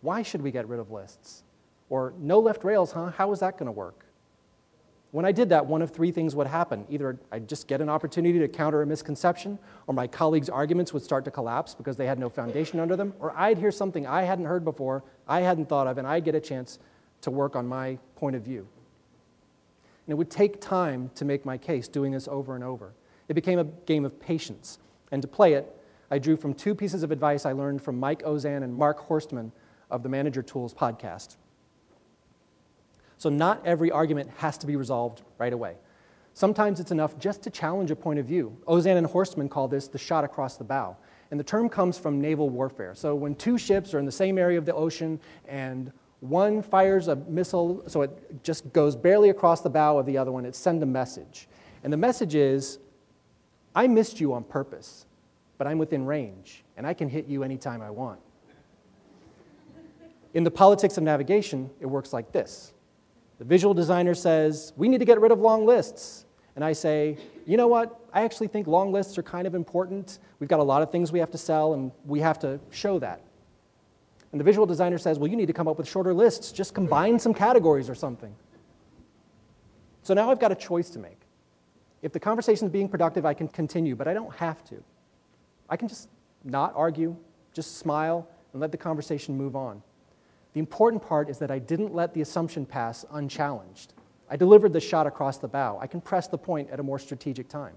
Why 0.00 0.22
should 0.22 0.42
we 0.42 0.50
get 0.50 0.68
rid 0.68 0.80
of 0.80 0.90
lists? 0.90 1.42
Or 1.90 2.14
no 2.18 2.38
left 2.38 2.64
rails, 2.64 2.92
huh? 2.92 3.10
How 3.10 3.32
is 3.32 3.40
that 3.40 3.58
going 3.58 3.66
to 3.66 3.72
work? 3.72 4.06
When 5.12 5.26
I 5.26 5.32
did 5.32 5.50
that, 5.50 5.66
one 5.66 5.82
of 5.82 5.90
three 5.90 6.10
things 6.10 6.34
would 6.34 6.46
happen. 6.46 6.86
Either 6.88 7.18
I'd 7.30 7.46
just 7.46 7.68
get 7.68 7.82
an 7.82 7.90
opportunity 7.90 8.38
to 8.38 8.48
counter 8.48 8.80
a 8.80 8.86
misconception, 8.86 9.58
or 9.86 9.92
my 9.92 10.06
colleagues' 10.06 10.48
arguments 10.48 10.94
would 10.94 11.02
start 11.02 11.26
to 11.26 11.30
collapse 11.30 11.74
because 11.74 11.98
they 11.98 12.06
had 12.06 12.18
no 12.18 12.30
foundation 12.30 12.80
under 12.80 12.96
them, 12.96 13.12
or 13.20 13.36
I'd 13.36 13.58
hear 13.58 13.70
something 13.70 14.06
I 14.06 14.22
hadn't 14.22 14.46
heard 14.46 14.64
before, 14.64 15.04
I 15.28 15.42
hadn't 15.42 15.68
thought 15.68 15.86
of, 15.86 15.98
and 15.98 16.06
I'd 16.06 16.24
get 16.24 16.34
a 16.34 16.40
chance 16.40 16.78
to 17.20 17.30
work 17.30 17.54
on 17.54 17.68
my 17.68 17.98
point 18.16 18.36
of 18.36 18.42
view. 18.42 18.66
And 20.06 20.12
it 20.12 20.14
would 20.14 20.30
take 20.30 20.62
time 20.62 21.10
to 21.14 21.26
make 21.26 21.44
my 21.44 21.58
case, 21.58 21.88
doing 21.88 22.12
this 22.12 22.26
over 22.26 22.54
and 22.54 22.64
over. 22.64 22.94
It 23.28 23.34
became 23.34 23.58
a 23.58 23.64
game 23.64 24.06
of 24.06 24.18
patience. 24.18 24.78
And 25.10 25.20
to 25.20 25.28
play 25.28 25.52
it, 25.52 25.76
I 26.10 26.18
drew 26.18 26.38
from 26.38 26.54
two 26.54 26.74
pieces 26.74 27.02
of 27.02 27.10
advice 27.10 27.44
I 27.44 27.52
learned 27.52 27.82
from 27.82 28.00
Mike 28.00 28.22
Auzenne 28.22 28.62
and 28.64 28.74
Mark 28.74 29.06
Horstman 29.08 29.52
of 29.90 30.02
the 30.02 30.08
Manager 30.08 30.42
Tools 30.42 30.72
podcast. 30.72 31.36
So, 33.22 33.28
not 33.28 33.64
every 33.64 33.92
argument 33.92 34.30
has 34.38 34.58
to 34.58 34.66
be 34.66 34.74
resolved 34.74 35.22
right 35.38 35.52
away. 35.52 35.76
Sometimes 36.34 36.80
it's 36.80 36.90
enough 36.90 37.16
just 37.20 37.40
to 37.42 37.50
challenge 37.50 37.92
a 37.92 37.94
point 37.94 38.18
of 38.18 38.26
view. 38.26 38.58
Auzenne 38.66 38.96
and 38.96 39.06
Horstman 39.06 39.48
call 39.48 39.68
this 39.68 39.86
the 39.86 39.96
shot 39.96 40.24
across 40.24 40.56
the 40.56 40.64
bow. 40.64 40.96
And 41.30 41.38
the 41.38 41.44
term 41.44 41.68
comes 41.68 41.96
from 41.96 42.20
naval 42.20 42.48
warfare. 42.48 42.96
So, 42.96 43.14
when 43.14 43.36
two 43.36 43.58
ships 43.58 43.94
are 43.94 44.00
in 44.00 44.06
the 44.06 44.10
same 44.10 44.38
area 44.38 44.58
of 44.58 44.64
the 44.64 44.74
ocean 44.74 45.20
and 45.46 45.92
one 46.18 46.62
fires 46.62 47.06
a 47.06 47.14
missile, 47.14 47.84
so 47.86 48.02
it 48.02 48.42
just 48.42 48.72
goes 48.72 48.96
barely 48.96 49.30
across 49.30 49.60
the 49.60 49.70
bow 49.70 49.98
of 49.98 50.04
the 50.04 50.18
other 50.18 50.32
one, 50.32 50.44
it 50.44 50.56
sends 50.56 50.82
a 50.82 50.86
message. 50.86 51.46
And 51.84 51.92
the 51.92 51.96
message 51.96 52.34
is 52.34 52.80
I 53.72 53.86
missed 53.86 54.20
you 54.20 54.32
on 54.32 54.42
purpose, 54.42 55.06
but 55.58 55.68
I'm 55.68 55.78
within 55.78 56.06
range, 56.06 56.64
and 56.76 56.84
I 56.84 56.92
can 56.92 57.08
hit 57.08 57.28
you 57.28 57.44
anytime 57.44 57.82
I 57.82 57.90
want. 57.90 58.18
In 60.34 60.42
the 60.42 60.50
politics 60.50 60.98
of 60.98 61.04
navigation, 61.04 61.70
it 61.78 61.86
works 61.86 62.12
like 62.12 62.32
this 62.32 62.72
the 63.42 63.48
visual 63.48 63.74
designer 63.74 64.14
says, 64.14 64.72
We 64.76 64.88
need 64.88 64.98
to 64.98 65.04
get 65.04 65.20
rid 65.20 65.32
of 65.32 65.40
long 65.40 65.66
lists. 65.66 66.26
And 66.54 66.64
I 66.64 66.74
say, 66.74 67.18
You 67.44 67.56
know 67.56 67.66
what? 67.66 67.98
I 68.12 68.22
actually 68.22 68.46
think 68.46 68.68
long 68.68 68.92
lists 68.92 69.18
are 69.18 69.22
kind 69.24 69.48
of 69.48 69.56
important. 69.56 70.20
We've 70.38 70.48
got 70.48 70.60
a 70.60 70.62
lot 70.62 70.80
of 70.80 70.92
things 70.92 71.10
we 71.10 71.18
have 71.18 71.32
to 71.32 71.38
sell, 71.38 71.74
and 71.74 71.90
we 72.06 72.20
have 72.20 72.38
to 72.38 72.60
show 72.70 73.00
that. 73.00 73.20
And 74.30 74.38
the 74.38 74.44
visual 74.44 74.64
designer 74.64 74.96
says, 74.96 75.18
Well, 75.18 75.28
you 75.28 75.36
need 75.36 75.46
to 75.46 75.52
come 75.52 75.66
up 75.66 75.76
with 75.76 75.88
shorter 75.88 76.14
lists. 76.14 76.52
Just 76.52 76.72
combine 76.72 77.18
some 77.18 77.34
categories 77.34 77.90
or 77.90 77.96
something. 77.96 78.32
So 80.04 80.14
now 80.14 80.30
I've 80.30 80.38
got 80.38 80.52
a 80.52 80.56
choice 80.56 80.88
to 80.90 81.00
make. 81.00 81.18
If 82.00 82.12
the 82.12 82.20
conversation 82.20 82.66
is 82.68 82.72
being 82.72 82.88
productive, 82.88 83.26
I 83.26 83.34
can 83.34 83.48
continue, 83.48 83.96
but 83.96 84.06
I 84.06 84.14
don't 84.14 84.32
have 84.36 84.62
to. 84.66 84.84
I 85.68 85.76
can 85.76 85.88
just 85.88 86.08
not 86.44 86.74
argue, 86.76 87.16
just 87.52 87.78
smile, 87.78 88.28
and 88.52 88.60
let 88.60 88.70
the 88.70 88.78
conversation 88.78 89.36
move 89.36 89.56
on. 89.56 89.82
The 90.52 90.60
important 90.60 91.02
part 91.02 91.30
is 91.30 91.38
that 91.38 91.50
I 91.50 91.58
didn't 91.58 91.94
let 91.94 92.12
the 92.14 92.20
assumption 92.20 92.66
pass 92.66 93.04
unchallenged. 93.10 93.94
I 94.28 94.36
delivered 94.36 94.72
the 94.72 94.80
shot 94.80 95.06
across 95.06 95.38
the 95.38 95.48
bow. 95.48 95.78
I 95.80 95.86
can 95.86 96.00
press 96.00 96.28
the 96.28 96.38
point 96.38 96.70
at 96.70 96.80
a 96.80 96.82
more 96.82 96.98
strategic 96.98 97.48
time. 97.48 97.74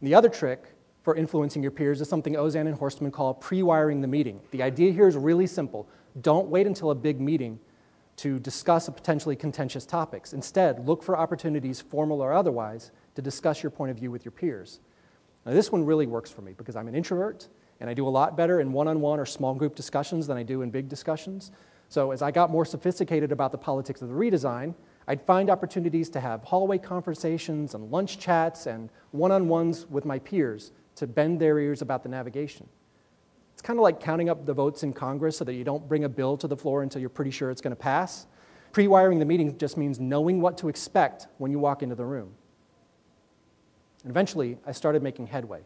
And 0.00 0.08
the 0.08 0.14
other 0.14 0.28
trick 0.28 0.74
for 1.02 1.14
influencing 1.16 1.62
your 1.62 1.70
peers 1.70 2.00
is 2.00 2.08
something 2.08 2.34
Auzenne 2.34 2.66
and 2.66 2.78
Horstman 2.78 3.12
call 3.12 3.34
pre 3.34 3.62
wiring 3.62 4.00
the 4.00 4.08
meeting. 4.08 4.40
The 4.50 4.62
idea 4.62 4.92
here 4.92 5.08
is 5.08 5.16
really 5.16 5.46
simple. 5.46 5.88
Don't 6.20 6.48
wait 6.48 6.66
until 6.66 6.90
a 6.90 6.94
big 6.94 7.20
meeting 7.20 7.58
to 8.16 8.38
discuss 8.38 8.88
potentially 8.88 9.36
contentious 9.36 9.86
topics. 9.86 10.32
Instead, 10.32 10.86
look 10.86 11.02
for 11.02 11.16
opportunities, 11.16 11.80
formal 11.80 12.20
or 12.20 12.32
otherwise, 12.32 12.90
to 13.14 13.22
discuss 13.22 13.62
your 13.62 13.70
point 13.70 13.90
of 13.90 13.96
view 13.96 14.10
with 14.10 14.24
your 14.24 14.32
peers. 14.32 14.80
Now, 15.44 15.52
this 15.52 15.72
one 15.72 15.84
really 15.84 16.06
works 16.06 16.30
for 16.30 16.42
me 16.42 16.52
because 16.56 16.76
I'm 16.76 16.88
an 16.88 16.94
introvert 16.94 17.48
and 17.82 17.90
I 17.90 17.94
do 17.94 18.06
a 18.06 18.08
lot 18.08 18.36
better 18.36 18.60
in 18.60 18.72
one 18.72 18.86
on 18.86 19.00
one 19.00 19.18
or 19.18 19.26
small 19.26 19.54
group 19.54 19.74
discussions 19.74 20.28
than 20.28 20.36
I 20.36 20.44
do 20.44 20.62
in 20.62 20.70
big 20.70 20.88
discussions. 20.88 21.50
So, 21.88 22.12
as 22.12 22.22
I 22.22 22.30
got 22.30 22.48
more 22.48 22.64
sophisticated 22.64 23.32
about 23.32 23.50
the 23.50 23.58
politics 23.58 24.00
of 24.00 24.08
the 24.08 24.14
redesign, 24.14 24.76
I'd 25.08 25.20
find 25.20 25.50
opportunities 25.50 26.08
to 26.10 26.20
have 26.20 26.44
hallway 26.44 26.78
conversations 26.78 27.74
and 27.74 27.90
lunch 27.90 28.20
chats 28.20 28.66
and 28.66 28.88
one 29.10 29.32
on 29.32 29.48
ones 29.48 29.84
with 29.90 30.04
my 30.04 30.20
peers 30.20 30.70
to 30.94 31.08
bend 31.08 31.40
their 31.40 31.58
ears 31.58 31.82
about 31.82 32.04
the 32.04 32.08
navigation. 32.08 32.68
It's 33.52 33.62
kind 33.62 33.80
of 33.80 33.82
like 33.82 33.98
counting 33.98 34.30
up 34.30 34.46
the 34.46 34.54
votes 34.54 34.84
in 34.84 34.92
Congress 34.92 35.36
so 35.36 35.44
that 35.44 35.54
you 35.54 35.64
don't 35.64 35.88
bring 35.88 36.04
a 36.04 36.08
bill 36.08 36.36
to 36.36 36.46
the 36.46 36.56
floor 36.56 36.84
until 36.84 37.00
you're 37.00 37.10
pretty 37.10 37.32
sure 37.32 37.50
it's 37.50 37.60
going 37.60 37.74
to 37.74 37.82
pass. 37.82 38.28
Pre 38.70 38.86
wiring 38.86 39.18
the 39.18 39.24
meeting 39.24 39.58
just 39.58 39.76
means 39.76 39.98
knowing 39.98 40.40
what 40.40 40.56
to 40.58 40.68
expect 40.68 41.26
when 41.38 41.50
you 41.50 41.58
walk 41.58 41.82
into 41.82 41.96
the 41.96 42.06
room. 42.06 42.32
And 44.04 44.10
eventually, 44.10 44.56
I 44.64 44.70
started 44.70 45.02
making 45.02 45.26
headway. 45.26 45.62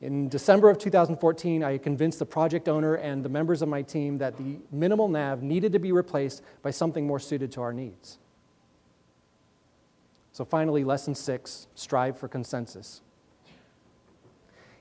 In 0.00 0.28
December 0.28 0.68
of 0.68 0.78
2014, 0.78 1.64
I 1.64 1.78
convinced 1.78 2.18
the 2.18 2.26
project 2.26 2.68
owner 2.68 2.94
and 2.94 3.24
the 3.24 3.28
members 3.28 3.62
of 3.62 3.68
my 3.68 3.80
team 3.80 4.18
that 4.18 4.36
the 4.36 4.58
minimal 4.70 5.08
nav 5.08 5.42
needed 5.42 5.72
to 5.72 5.78
be 5.78 5.90
replaced 5.90 6.42
by 6.62 6.70
something 6.70 7.06
more 7.06 7.18
suited 7.18 7.50
to 7.52 7.62
our 7.62 7.72
needs. 7.72 8.18
So, 10.32 10.44
finally, 10.44 10.84
lesson 10.84 11.14
six 11.14 11.66
strive 11.74 12.18
for 12.18 12.28
consensus. 12.28 13.00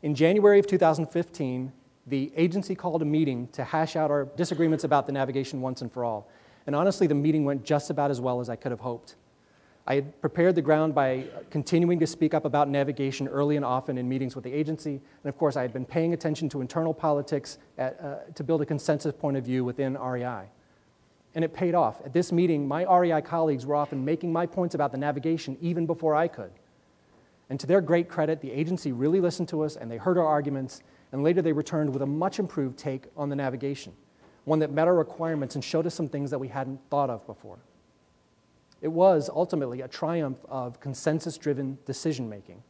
In 0.01 0.13
January 0.13 0.59
of 0.59 0.67
2015, 0.67 1.71
the 2.07 2.31
agency 2.35 2.75
called 2.75 3.01
a 3.01 3.05
meeting 3.05 3.47
to 3.53 3.63
hash 3.63 3.95
out 3.95 4.11
our 4.11 4.25
disagreements 4.25 4.83
about 4.83 5.07
the 5.07 5.13
navigation 5.13 5.61
once 5.61 5.81
and 5.81 5.91
for 5.91 6.03
all. 6.03 6.29
And 6.67 6.75
honestly, 6.75 7.07
the 7.07 7.15
meeting 7.15 7.45
went 7.45 7.63
just 7.63 7.89
about 7.89 8.11
as 8.11 8.19
well 8.19 8.41
as 8.41 8.49
I 8.49 8.57
could 8.57 8.71
have 8.71 8.81
hoped. 8.81 9.15
I 9.87 9.95
had 9.95 10.19
prepared 10.19 10.55
the 10.55 10.63
ground 10.63 10.95
by 10.95 11.25
continuing 11.51 11.99
to 11.99 12.07
speak 12.07 12.33
up 12.33 12.43
about 12.43 12.69
navigation 12.69 13.27
early 13.27 13.55
and 13.55 13.63
often 13.63 13.99
in 13.99 14.09
meetings 14.09 14.33
with 14.33 14.43
the 14.43 14.51
agency. 14.51 14.93
And 15.23 15.29
of 15.29 15.37
course, 15.37 15.55
I 15.55 15.61
had 15.61 15.73
been 15.73 15.85
paying 15.85 16.13
attention 16.13 16.49
to 16.49 16.61
internal 16.61 16.93
politics 16.93 17.59
at, 17.77 18.01
uh, 18.01 18.15
to 18.33 18.43
build 18.43 18.63
a 18.63 18.65
consensus 18.65 19.13
point 19.13 19.37
of 19.37 19.45
view 19.45 19.63
within 19.63 19.93
REI. 19.93 20.49
And 21.35 21.43
it 21.43 21.53
paid 21.53 21.75
off. 21.75 22.01
At 22.03 22.13
this 22.13 22.31
meeting, 22.31 22.67
my 22.67 22.83
REI 22.83 23.21
colleagues 23.21 23.65
were 23.65 23.75
often 23.75 24.03
making 24.03 24.33
my 24.33 24.47
points 24.47 24.73
about 24.73 24.91
the 24.91 24.97
navigation 24.97 25.55
even 25.61 25.85
before 25.85 26.15
I 26.15 26.29
could. 26.29 26.51
And 27.51 27.59
to 27.59 27.67
their 27.67 27.81
great 27.81 28.09
credit, 28.09 28.41
the 28.41 28.51
agency 28.51 28.91
really 28.91 29.21
listened 29.21 29.49
to 29.49 29.61
us 29.61 29.75
and 29.75 29.91
they 29.91 29.97
heard 29.97 30.17
our 30.17 30.25
arguments. 30.25 30.81
And 31.11 31.23
later, 31.23 31.43
they 31.43 31.53
returned 31.53 31.93
with 31.93 32.01
a 32.01 32.07
much 32.07 32.39
improved 32.39 32.79
take 32.79 33.03
on 33.15 33.29
the 33.29 33.35
navigation, 33.35 33.93
one 34.45 34.57
that 34.59 34.71
met 34.71 34.87
our 34.87 34.95
requirements 34.95 35.53
and 35.53 35.63
showed 35.63 35.85
us 35.85 35.93
some 35.93 36.09
things 36.09 36.31
that 36.31 36.39
we 36.39 36.47
hadn't 36.47 36.79
thought 36.89 37.11
of 37.11 37.27
before. 37.27 37.59
It 38.81 38.89
was 38.89 39.29
ultimately 39.33 39.81
a 39.81 39.87
triumph 39.87 40.39
of 40.47 40.79
consensus 40.79 41.37
driven 41.37 41.77
decision 41.85 42.29
making. 42.29 42.61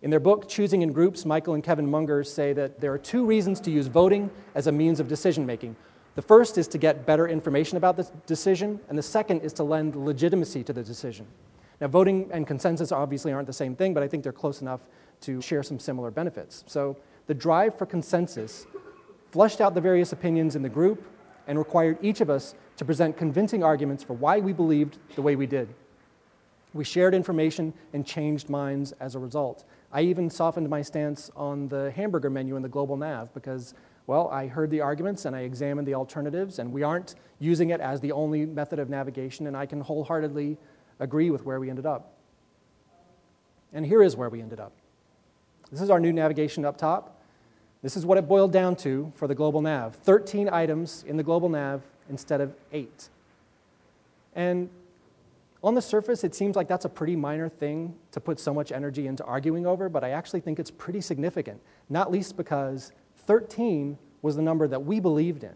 In 0.00 0.10
their 0.10 0.20
book, 0.20 0.48
Choosing 0.48 0.82
in 0.82 0.92
Groups, 0.92 1.24
Michael 1.24 1.54
and 1.54 1.64
Kevin 1.64 1.90
Munger 1.90 2.22
say 2.22 2.52
that 2.52 2.80
there 2.80 2.92
are 2.92 2.98
two 2.98 3.26
reasons 3.26 3.60
to 3.62 3.70
use 3.70 3.88
voting 3.88 4.30
as 4.54 4.68
a 4.68 4.72
means 4.72 5.00
of 5.00 5.08
decision 5.08 5.44
making. 5.44 5.74
The 6.14 6.22
first 6.22 6.56
is 6.56 6.68
to 6.68 6.78
get 6.78 7.04
better 7.04 7.26
information 7.26 7.76
about 7.76 7.96
the 7.96 8.08
decision, 8.26 8.78
and 8.88 8.96
the 8.96 9.02
second 9.02 9.40
is 9.40 9.52
to 9.54 9.64
lend 9.64 9.96
legitimacy 9.96 10.62
to 10.64 10.72
the 10.72 10.82
decision. 10.82 11.26
Now, 11.80 11.88
voting 11.88 12.28
and 12.32 12.46
consensus 12.46 12.92
obviously 12.92 13.32
aren't 13.32 13.46
the 13.46 13.52
same 13.52 13.74
thing, 13.74 13.94
but 13.94 14.02
I 14.02 14.08
think 14.08 14.22
they're 14.22 14.32
close 14.32 14.62
enough 14.62 14.80
to 15.22 15.40
share 15.40 15.62
some 15.62 15.78
similar 15.78 16.10
benefits. 16.10 16.64
So, 16.66 16.96
the 17.26 17.34
drive 17.34 17.76
for 17.76 17.86
consensus 17.86 18.66
flushed 19.30 19.60
out 19.60 19.74
the 19.74 19.80
various 19.80 20.12
opinions 20.12 20.56
in 20.56 20.62
the 20.62 20.68
group 20.68 21.04
and 21.46 21.58
required 21.58 21.98
each 22.02 22.20
of 22.20 22.30
us 22.30 22.54
to 22.78 22.84
present 22.84 23.16
convincing 23.16 23.62
arguments 23.62 24.02
for 24.02 24.14
why 24.14 24.38
we 24.38 24.52
believed 24.52 24.98
the 25.16 25.22
way 25.22 25.36
we 25.36 25.46
did. 25.46 25.68
We 26.72 26.84
shared 26.84 27.12
information 27.12 27.74
and 27.92 28.06
changed 28.06 28.48
minds 28.48 28.92
as 29.00 29.14
a 29.14 29.18
result. 29.18 29.64
I 29.92 30.02
even 30.02 30.30
softened 30.30 30.68
my 30.68 30.82
stance 30.82 31.30
on 31.34 31.68
the 31.68 31.90
hamburger 31.90 32.30
menu 32.30 32.56
in 32.56 32.62
the 32.62 32.68
global 32.68 32.96
nav 32.96 33.34
because, 33.34 33.74
well, 34.06 34.28
I 34.28 34.46
heard 34.46 34.70
the 34.70 34.80
arguments 34.80 35.24
and 35.24 35.34
I 35.34 35.40
examined 35.40 35.88
the 35.88 35.94
alternatives, 35.94 36.58
and 36.60 36.72
we 36.72 36.82
aren't 36.82 37.16
using 37.40 37.70
it 37.70 37.80
as 37.80 38.00
the 38.00 38.12
only 38.12 38.46
method 38.46 38.78
of 38.78 38.88
navigation, 38.88 39.48
and 39.48 39.56
I 39.56 39.66
can 39.66 39.80
wholeheartedly 39.80 40.56
agree 41.00 41.30
with 41.30 41.44
where 41.44 41.58
we 41.58 41.70
ended 41.70 41.86
up. 41.86 42.12
And 43.72 43.84
here 43.84 44.02
is 44.02 44.14
where 44.14 44.28
we 44.28 44.40
ended 44.40 44.60
up. 44.60 44.72
This 45.70 45.80
is 45.80 45.90
our 45.90 45.98
new 45.98 46.12
navigation 46.12 46.64
up 46.64 46.76
top. 46.76 47.20
This 47.82 47.96
is 47.96 48.06
what 48.06 48.18
it 48.18 48.28
boiled 48.28 48.52
down 48.52 48.76
to 48.76 49.12
for 49.16 49.26
the 49.26 49.34
global 49.34 49.62
nav 49.62 49.96
13 49.96 50.48
items 50.48 51.04
in 51.06 51.16
the 51.16 51.22
global 51.22 51.48
nav 51.48 51.82
instead 52.08 52.40
of 52.40 52.54
eight. 52.72 53.08
And 54.34 54.68
on 55.62 55.74
the 55.74 55.82
surface, 55.82 56.22
it 56.22 56.34
seems 56.34 56.54
like 56.54 56.68
that's 56.68 56.84
a 56.84 56.88
pretty 56.88 57.16
minor 57.16 57.48
thing 57.48 57.96
to 58.12 58.20
put 58.20 58.38
so 58.38 58.54
much 58.54 58.70
energy 58.70 59.06
into 59.06 59.24
arguing 59.24 59.66
over, 59.66 59.88
but 59.88 60.04
I 60.04 60.10
actually 60.10 60.40
think 60.40 60.58
it's 60.60 60.70
pretty 60.70 61.00
significant, 61.00 61.60
not 61.88 62.12
least 62.12 62.36
because 62.36 62.92
13 63.26 63.98
was 64.22 64.36
the 64.36 64.42
number 64.42 64.68
that 64.68 64.84
we 64.84 65.00
believed 65.00 65.42
in. 65.42 65.54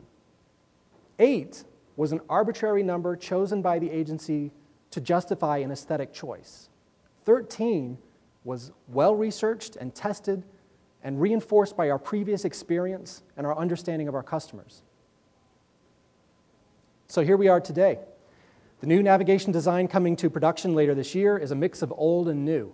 Eight 1.18 1.64
was 1.96 2.10
an 2.10 2.20
arbitrary 2.28 2.82
number 2.82 3.14
chosen 3.16 3.62
by 3.62 3.78
the 3.78 3.90
agency 3.90 4.50
to 4.90 5.00
justify 5.00 5.58
an 5.58 5.70
aesthetic 5.70 6.12
choice. 6.12 6.68
13 7.24 7.98
was 8.44 8.72
well 8.88 9.14
researched 9.14 9.76
and 9.76 9.94
tested 9.94 10.42
and 11.04 11.20
reinforced 11.20 11.76
by 11.76 11.90
our 11.90 11.98
previous 11.98 12.44
experience 12.44 13.22
and 13.36 13.46
our 13.46 13.56
understanding 13.56 14.08
of 14.08 14.14
our 14.14 14.22
customers. 14.22 14.82
So 17.12 17.22
here 17.22 17.36
we 17.36 17.48
are 17.48 17.60
today. 17.60 17.98
The 18.80 18.86
new 18.86 19.02
navigation 19.02 19.52
design 19.52 19.86
coming 19.86 20.16
to 20.16 20.30
production 20.30 20.74
later 20.74 20.94
this 20.94 21.14
year 21.14 21.36
is 21.36 21.50
a 21.50 21.54
mix 21.54 21.82
of 21.82 21.92
old 21.94 22.26
and 22.26 22.42
new. 22.42 22.72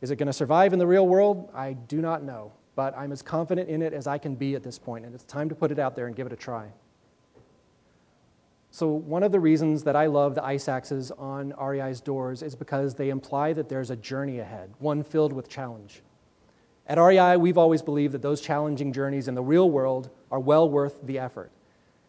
Is 0.00 0.12
it 0.12 0.16
going 0.16 0.28
to 0.28 0.32
survive 0.32 0.72
in 0.72 0.78
the 0.78 0.86
real 0.86 1.08
world? 1.08 1.50
I 1.52 1.72
do 1.72 2.00
not 2.00 2.22
know, 2.22 2.52
but 2.76 2.96
I'm 2.96 3.10
as 3.10 3.20
confident 3.20 3.68
in 3.68 3.82
it 3.82 3.92
as 3.92 4.06
I 4.06 4.16
can 4.16 4.36
be 4.36 4.54
at 4.54 4.62
this 4.62 4.78
point, 4.78 5.04
and 5.04 5.12
it's 5.12 5.24
time 5.24 5.48
to 5.48 5.56
put 5.56 5.72
it 5.72 5.80
out 5.80 5.96
there 5.96 6.06
and 6.06 6.14
give 6.14 6.28
it 6.28 6.32
a 6.32 6.36
try. 6.36 6.68
So, 8.70 8.90
one 8.90 9.24
of 9.24 9.32
the 9.32 9.40
reasons 9.40 9.82
that 9.82 9.96
I 9.96 10.06
love 10.06 10.36
the 10.36 10.44
ice 10.44 10.68
axes 10.68 11.10
on 11.10 11.52
REI's 11.60 12.00
doors 12.00 12.44
is 12.44 12.54
because 12.54 12.94
they 12.94 13.08
imply 13.10 13.54
that 13.54 13.68
there's 13.68 13.90
a 13.90 13.96
journey 13.96 14.38
ahead, 14.38 14.72
one 14.78 15.02
filled 15.02 15.32
with 15.32 15.48
challenge. 15.48 16.02
At 16.86 16.96
REI, 16.96 17.36
we've 17.36 17.58
always 17.58 17.82
believed 17.82 18.14
that 18.14 18.22
those 18.22 18.40
challenging 18.40 18.92
journeys 18.92 19.26
in 19.26 19.34
the 19.34 19.42
real 19.42 19.68
world 19.68 20.10
are 20.30 20.38
well 20.38 20.70
worth 20.70 21.00
the 21.02 21.18
effort. 21.18 21.50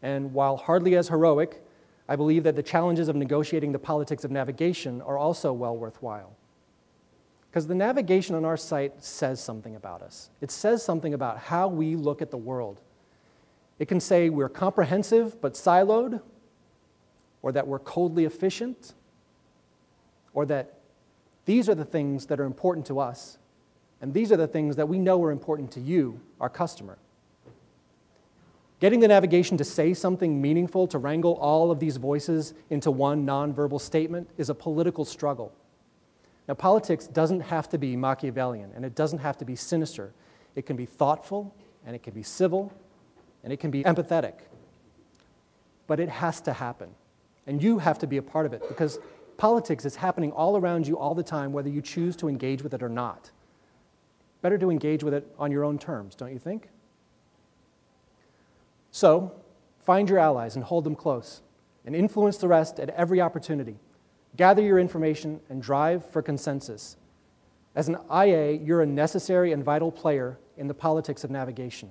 And 0.02 0.34
while 0.34 0.58
hardly 0.58 0.96
as 0.96 1.10
heroic, 1.10 1.64
I 2.08 2.16
believe 2.16 2.44
that 2.44 2.56
the 2.56 2.64
challenges 2.64 3.08
of 3.08 3.16
negotiating 3.16 3.72
the 3.72 3.80
politics 3.80 4.24
of 4.24 4.32
navigation 4.32 5.02
are 5.02 5.18
also 5.18 5.54
well 5.54 5.78
worthwhile. 5.78 6.36
Because 7.50 7.68
the 7.68 7.76
navigation 7.76 8.36
on 8.36 8.46
our 8.46 8.58
site 8.58 9.04
says 9.04 9.44
something 9.44 9.76
about 9.76 10.02
us. 10.02 10.30
It 10.40 10.52
says 10.52 10.84
something 10.84 11.14
about 11.14 11.40
how 11.40 11.68
we 11.68 11.96
look 11.96 12.22
at 12.22 12.32
the 12.32 12.38
world. 12.38 12.82
It 13.80 13.88
can 13.88 14.00
say 14.00 14.30
we're 14.30 14.50
comprehensive 14.50 15.42
but 15.42 15.54
siloed, 15.54 16.22
or 17.42 17.52
that 17.52 17.68
we're 17.68 17.80
coldly 17.80 18.26
efficient, 18.26 18.94
or 20.34 20.46
that 20.46 20.80
these 21.46 21.70
are 21.70 21.76
the 21.76 21.86
things 21.86 22.28
that 22.28 22.40
are 22.40 22.44
important 22.44 22.86
to 22.88 23.00
us, 23.00 23.38
and 24.02 24.14
these 24.14 24.32
are 24.32 24.38
the 24.38 24.48
things 24.48 24.76
that 24.76 24.88
we 24.88 25.00
know 25.00 25.24
are 25.24 25.32
important 25.32 25.72
to 25.72 25.80
you, 25.80 26.20
our 26.40 26.50
customer. 26.50 26.98
Getting 28.80 29.02
the 29.02 29.08
navigation 29.10 29.58
to 29.58 29.64
say 29.64 29.94
something 29.94 30.42
meaningful, 30.42 30.88
to 30.88 30.98
wrangle 30.98 31.34
all 31.34 31.70
of 31.70 31.80
these 31.80 31.98
voices 31.98 32.54
into 32.70 32.92
one 32.92 33.26
nonverbal 33.26 33.82
statement, 33.82 34.30
is 34.38 34.50
a 34.50 34.56
political 34.56 35.04
struggle. 35.04 35.54
Now, 36.48 36.54
politics 36.54 37.06
doesn't 37.06 37.42
have 37.42 37.70
to 37.70 37.78
be 37.78 37.96
Machiavellian, 37.96 38.72
and 38.76 38.86
it 38.86 38.96
doesn't 38.96 39.20
have 39.20 39.38
to 39.38 39.46
be 39.46 39.56
sinister. 39.56 40.14
It 40.56 40.66
can 40.66 40.78
be 40.78 40.86
thoughtful, 40.86 41.54
and 41.86 41.96
it 41.96 42.04
can 42.04 42.14
be 42.14 42.24
civil, 42.24 42.72
and 43.44 43.52
it 43.52 43.58
can 43.58 43.70
be 43.70 43.84
empathetic. 43.84 44.34
But 45.86 46.00
it 46.00 46.10
has 46.10 46.40
to 46.42 46.54
happen. 46.54 46.90
And 47.48 47.62
you 47.62 47.80
have 47.80 48.00
to 48.00 48.08
be 48.08 48.18
a 48.18 48.22
part 48.22 48.46
of 48.46 48.54
it 48.54 48.68
because 48.68 49.00
politics 49.38 49.86
is 49.86 49.96
happening 49.96 50.32
all 50.32 50.56
around 50.56 50.88
you 50.88 50.98
all 50.98 51.16
the 51.16 51.24
time, 51.24 51.52
whether 51.52 51.70
you 51.70 51.82
choose 51.82 52.16
to 52.18 52.30
engage 52.30 52.64
with 52.64 52.74
it 52.74 52.82
or 52.82 52.90
not. 52.90 53.32
Better 54.42 54.58
to 54.58 54.72
engage 54.72 55.04
with 55.04 55.14
it 55.14 55.28
on 55.38 55.52
your 55.52 55.66
own 55.66 55.78
terms, 55.78 56.16
don't 56.16 56.32
you 56.32 56.40
think? 56.40 56.70
So, 58.92 59.32
find 59.80 60.10
your 60.10 60.20
allies 60.20 60.56
and 60.56 60.64
hold 60.64 60.84
them 60.84 60.96
close, 60.96 61.42
and 61.86 61.96
influence 61.96 62.38
the 62.38 62.48
rest 62.48 62.80
at 62.80 62.90
every 62.90 63.22
opportunity. 63.22 63.78
Gather 64.36 64.62
your 64.62 64.80
information 64.80 65.40
and 65.50 65.62
drive 65.62 66.06
for 66.06 66.22
consensus. 66.22 66.98
As 67.76 67.88
an 67.88 67.98
IA, 68.14 68.54
you're 68.54 68.82
a 68.82 68.86
necessary 68.86 69.52
and 69.52 69.64
vital 69.64 69.92
player 69.92 70.38
in 70.58 70.68
the 70.68 70.74
politics 70.74 71.24
of 71.24 71.32
navigation. 71.32 71.90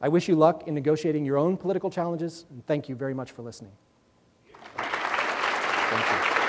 I 0.00 0.08
wish 0.08 0.28
you 0.28 0.34
luck 0.34 0.66
in 0.66 0.74
negotiating 0.74 1.24
your 1.24 1.36
own 1.36 1.56
political 1.56 1.90
challenges, 1.90 2.46
and 2.50 2.66
thank 2.66 2.88
you 2.88 2.96
very 2.96 3.14
much 3.14 3.30
for 3.30 3.42
listening. 3.42 3.72
Thank 4.76 6.10
you. 6.10 6.42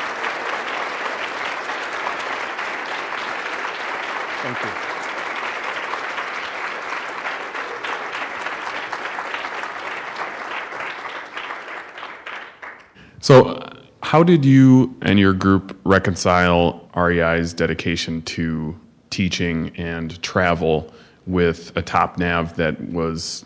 Thank 4.43 4.63
you. 4.63 4.92
So, 13.23 13.57
how 14.01 14.21
did 14.21 14.43
you 14.43 14.93
and 15.01 15.17
your 15.17 15.31
group 15.31 15.79
reconcile 15.86 16.89
REI's 16.93 17.53
dedication 17.53 18.21
to 18.23 18.77
teaching 19.12 19.71
and 19.77 20.21
travel 20.21 20.93
with 21.25 21.71
a 21.77 21.81
top 21.81 22.17
nav 22.17 22.53
that 22.57 22.81
was 22.89 23.45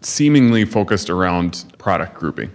seemingly 0.00 0.64
focused 0.64 1.10
around 1.10 1.66
product 1.76 2.14
grouping? 2.14 2.50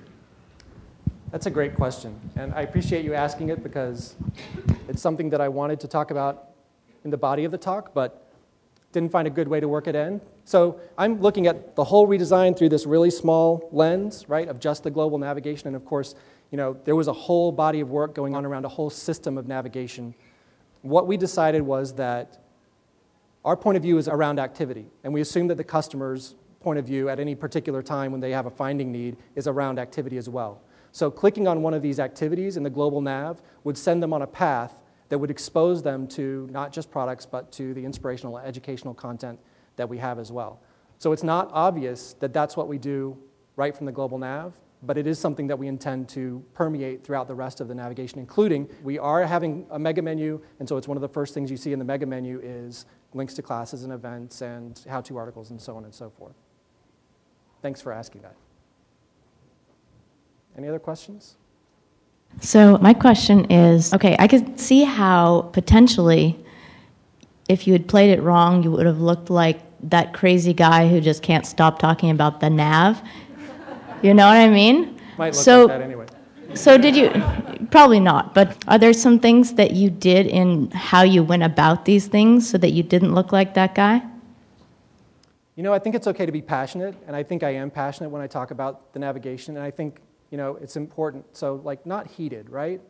That's 1.32 1.46
a 1.46 1.52
great 1.52 1.76
question. 1.76 2.20
And 2.36 2.52
I 2.56 2.62
appreciate 2.62 3.06
you 3.06 3.14
asking 3.14 3.50
it 3.50 3.62
because 3.62 4.16
it's 4.88 5.04
something 5.04 5.30
that 5.30 5.42
I 5.42 5.50
wanted 5.50 5.80
to 5.82 5.88
talk 5.88 6.10
about 6.10 6.50
in 7.04 7.12
the 7.12 7.18
body 7.18 7.44
of 7.44 7.52
the 7.52 7.60
talk, 7.60 7.94
but 7.94 8.26
didn't 8.92 9.12
find 9.12 9.28
a 9.28 9.32
good 9.32 9.48
way 9.48 9.60
to 9.60 9.68
work 9.68 9.88
it 9.88 9.94
in. 9.94 10.20
So 10.46 10.80
I'm 10.98 11.22
looking 11.22 11.46
at 11.46 11.76
the 11.76 11.84
whole 11.84 12.08
redesign 12.08 12.58
through 12.58 12.70
this 12.70 12.88
really 12.88 13.12
small 13.12 13.70
lens, 13.72 14.26
right, 14.28 14.48
of 14.48 14.60
just 14.60 14.84
the 14.84 14.90
global 14.90 15.20
navigation. 15.20 15.68
And 15.68 15.76
of 15.76 15.86
course, 15.86 16.16
you 16.52 16.58
know, 16.58 16.78
there 16.86 16.96
was 16.96 17.08
a 17.08 17.14
whole 17.14 17.52
body 17.52 17.80
of 17.80 17.90
work 17.90 18.16
going 18.16 18.36
on 18.36 18.46
around 18.46 18.66
a 18.66 18.70
whole 18.70 18.90
system 18.90 19.38
of 19.38 19.48
navigation. 19.48 20.14
What 20.82 21.08
we 21.08 21.18
decided 21.18 21.62
was 21.62 21.94
that 21.96 22.44
our 23.44 23.56
point 23.56 23.78
of 23.78 23.84
view 23.84 23.98
is 23.98 24.08
around 24.08 24.40
activity, 24.40 24.88
and 25.04 25.14
we 25.14 25.22
assume 25.22 25.48
that 25.48 25.56
the 25.56 25.64
customer's 25.64 26.36
point 26.60 26.80
of 26.80 26.86
view 26.86 27.10
at 27.10 27.20
any 27.20 27.36
particular 27.36 27.84
time 27.84 28.12
when 28.12 28.22
they 28.22 28.32
have 28.32 28.48
a 28.48 28.50
finding 28.50 28.92
need 28.92 29.18
is 29.36 29.48
around 29.48 29.78
activity 29.78 30.18
as 30.18 30.28
well. 30.28 30.62
So 30.92 31.12
clicking 31.12 31.48
on 31.48 31.62
one 31.62 31.74
of 31.74 31.82
these 31.82 32.00
activities 32.00 32.58
in 32.58 32.64
the 32.64 32.70
global 32.70 33.02
nav 33.02 33.42
would 33.64 33.78
send 33.78 34.02
them 34.02 34.14
on 34.14 34.22
a 34.24 34.28
path 34.28 34.74
that 35.10 35.20
would 35.20 35.30
expose 35.30 35.84
them 35.84 36.08
to 36.08 36.48
not 36.52 36.72
just 36.74 36.90
products, 36.90 37.26
but 37.26 37.52
to 37.52 37.74
the 37.74 37.86
inspirational, 37.86 38.40
educational 38.40 38.94
content 38.94 39.40
that 39.76 39.88
we 39.88 39.98
have 39.98 40.18
as 40.18 40.32
well. 40.32 40.60
So 40.98 41.12
it's 41.12 41.22
not 41.22 41.50
obvious 41.52 42.14
that 42.20 42.34
that's 42.34 42.58
what 42.58 42.68
we 42.68 42.78
do 42.78 43.18
right 43.56 43.76
from 43.76 43.86
the 43.86 43.92
global 43.92 44.18
nav, 44.18 44.54
but 44.86 44.98
it 44.98 45.08
is 45.08 45.20
something 45.20 45.48
that 45.48 45.58
we 45.58 45.68
intend 45.68 46.08
to 46.10 46.44
permeate 46.54 47.04
throughout 47.04 47.28
the 47.28 47.36
rest 47.36 47.62
of 47.62 47.68
the 47.68 47.76
navigation, 47.76 48.20
including 48.20 48.68
we 48.84 49.00
are 49.00 49.26
having 49.26 49.66
a 49.72 49.80
mega 49.80 50.02
menu, 50.02 50.42
and 50.60 50.68
so 50.68 50.78
it's 50.78 50.88
one 50.88 50.98
of 50.98 51.02
the 51.02 51.10
first 51.10 51.34
things 51.34 51.50
you 51.50 51.58
see 51.58 51.74
in 51.74 51.80
the 51.80 51.86
mega 51.86 52.06
menu 52.06 52.40
is 52.44 52.86
links 53.14 53.34
to 53.34 53.42
classes 53.42 53.84
and 53.84 53.94
events 53.94 54.42
and 54.42 54.86
how-to 54.90 55.18
articles 55.18 55.52
and 55.52 55.62
so 55.62 55.76
on 55.76 55.86
and 55.86 55.94
so 55.94 56.10
forth. 56.10 56.36
Thanks 57.62 57.82
for 57.82 57.92
asking 57.92 58.22
that. 58.22 58.36
Any 60.58 60.68
other 60.68 60.80
questions? 60.80 61.36
So, 62.42 62.78
my 62.80 62.94
question 62.94 63.50
is 63.52 63.94
okay, 63.94 64.16
I 64.20 64.28
could 64.28 64.60
see 64.60 64.84
how 64.84 65.50
potentially, 65.54 66.38
if 67.48 67.66
you 67.66 67.74
had 67.74 67.88
played 67.88 68.12
it 68.12 68.22
wrong, 68.22 68.62
you 68.64 68.72
would 68.72 68.86
have 68.86 69.00
looked 69.00 69.30
like 69.30 69.62
that 69.90 70.14
crazy 70.14 70.54
guy 70.54 70.88
who 70.88 71.00
just 71.00 71.22
can't 71.22 71.46
stop 71.46 71.80
talking 71.80 72.10
about 72.10 72.40
the 72.40 72.50
nav. 72.50 73.02
You 74.02 74.14
know 74.14 74.28
what 74.28 74.38
I 74.38 74.50
mean? 74.50 75.00
Might 75.18 75.34
look 75.34 75.44
so, 75.44 75.66
like 75.66 75.80
that 75.80 75.82
anyway. 75.82 76.06
So, 76.54 76.78
did 76.78 76.96
you? 76.96 77.10
Probably 77.72 78.00
not, 78.00 78.34
but 78.34 78.64
are 78.68 78.78
there 78.78 78.94
some 78.94 79.20
things 79.20 79.54
that 79.54 79.72
you 79.72 79.90
did 79.90 80.28
in 80.28 80.70
how 80.72 81.02
you 81.02 81.24
went 81.24 81.44
about 81.44 81.86
these 81.86 82.08
things 82.08 82.50
so 82.50 82.58
that 82.60 82.72
you 82.72 82.84
didn't 82.84 83.14
look 83.14 83.32
like 83.32 83.54
that 83.56 83.76
guy? 83.76 84.02
You 85.56 85.64
know, 85.64 85.74
I 85.74 85.80
think 85.80 85.96
it's 85.96 86.08
okay 86.08 86.26
to 86.26 86.32
be 86.32 86.42
passionate, 86.42 86.96
and 87.08 87.16
I 87.16 87.24
think 87.24 87.44
I 87.44 87.52
am 87.52 87.72
passionate 87.72 88.10
when 88.10 88.22
I 88.22 88.28
talk 88.28 88.52
about 88.52 88.94
the 88.94 89.00
navigation, 89.00 89.58
and 89.58 89.66
I 89.66 89.72
think 89.72 90.00
you 90.32 90.38
know, 90.38 90.58
it's 90.62 90.76
important. 90.76 91.26
So, 91.36 91.62
like, 91.64 91.86
not 91.86 92.08
heated, 92.08 92.50
right? 92.50 92.82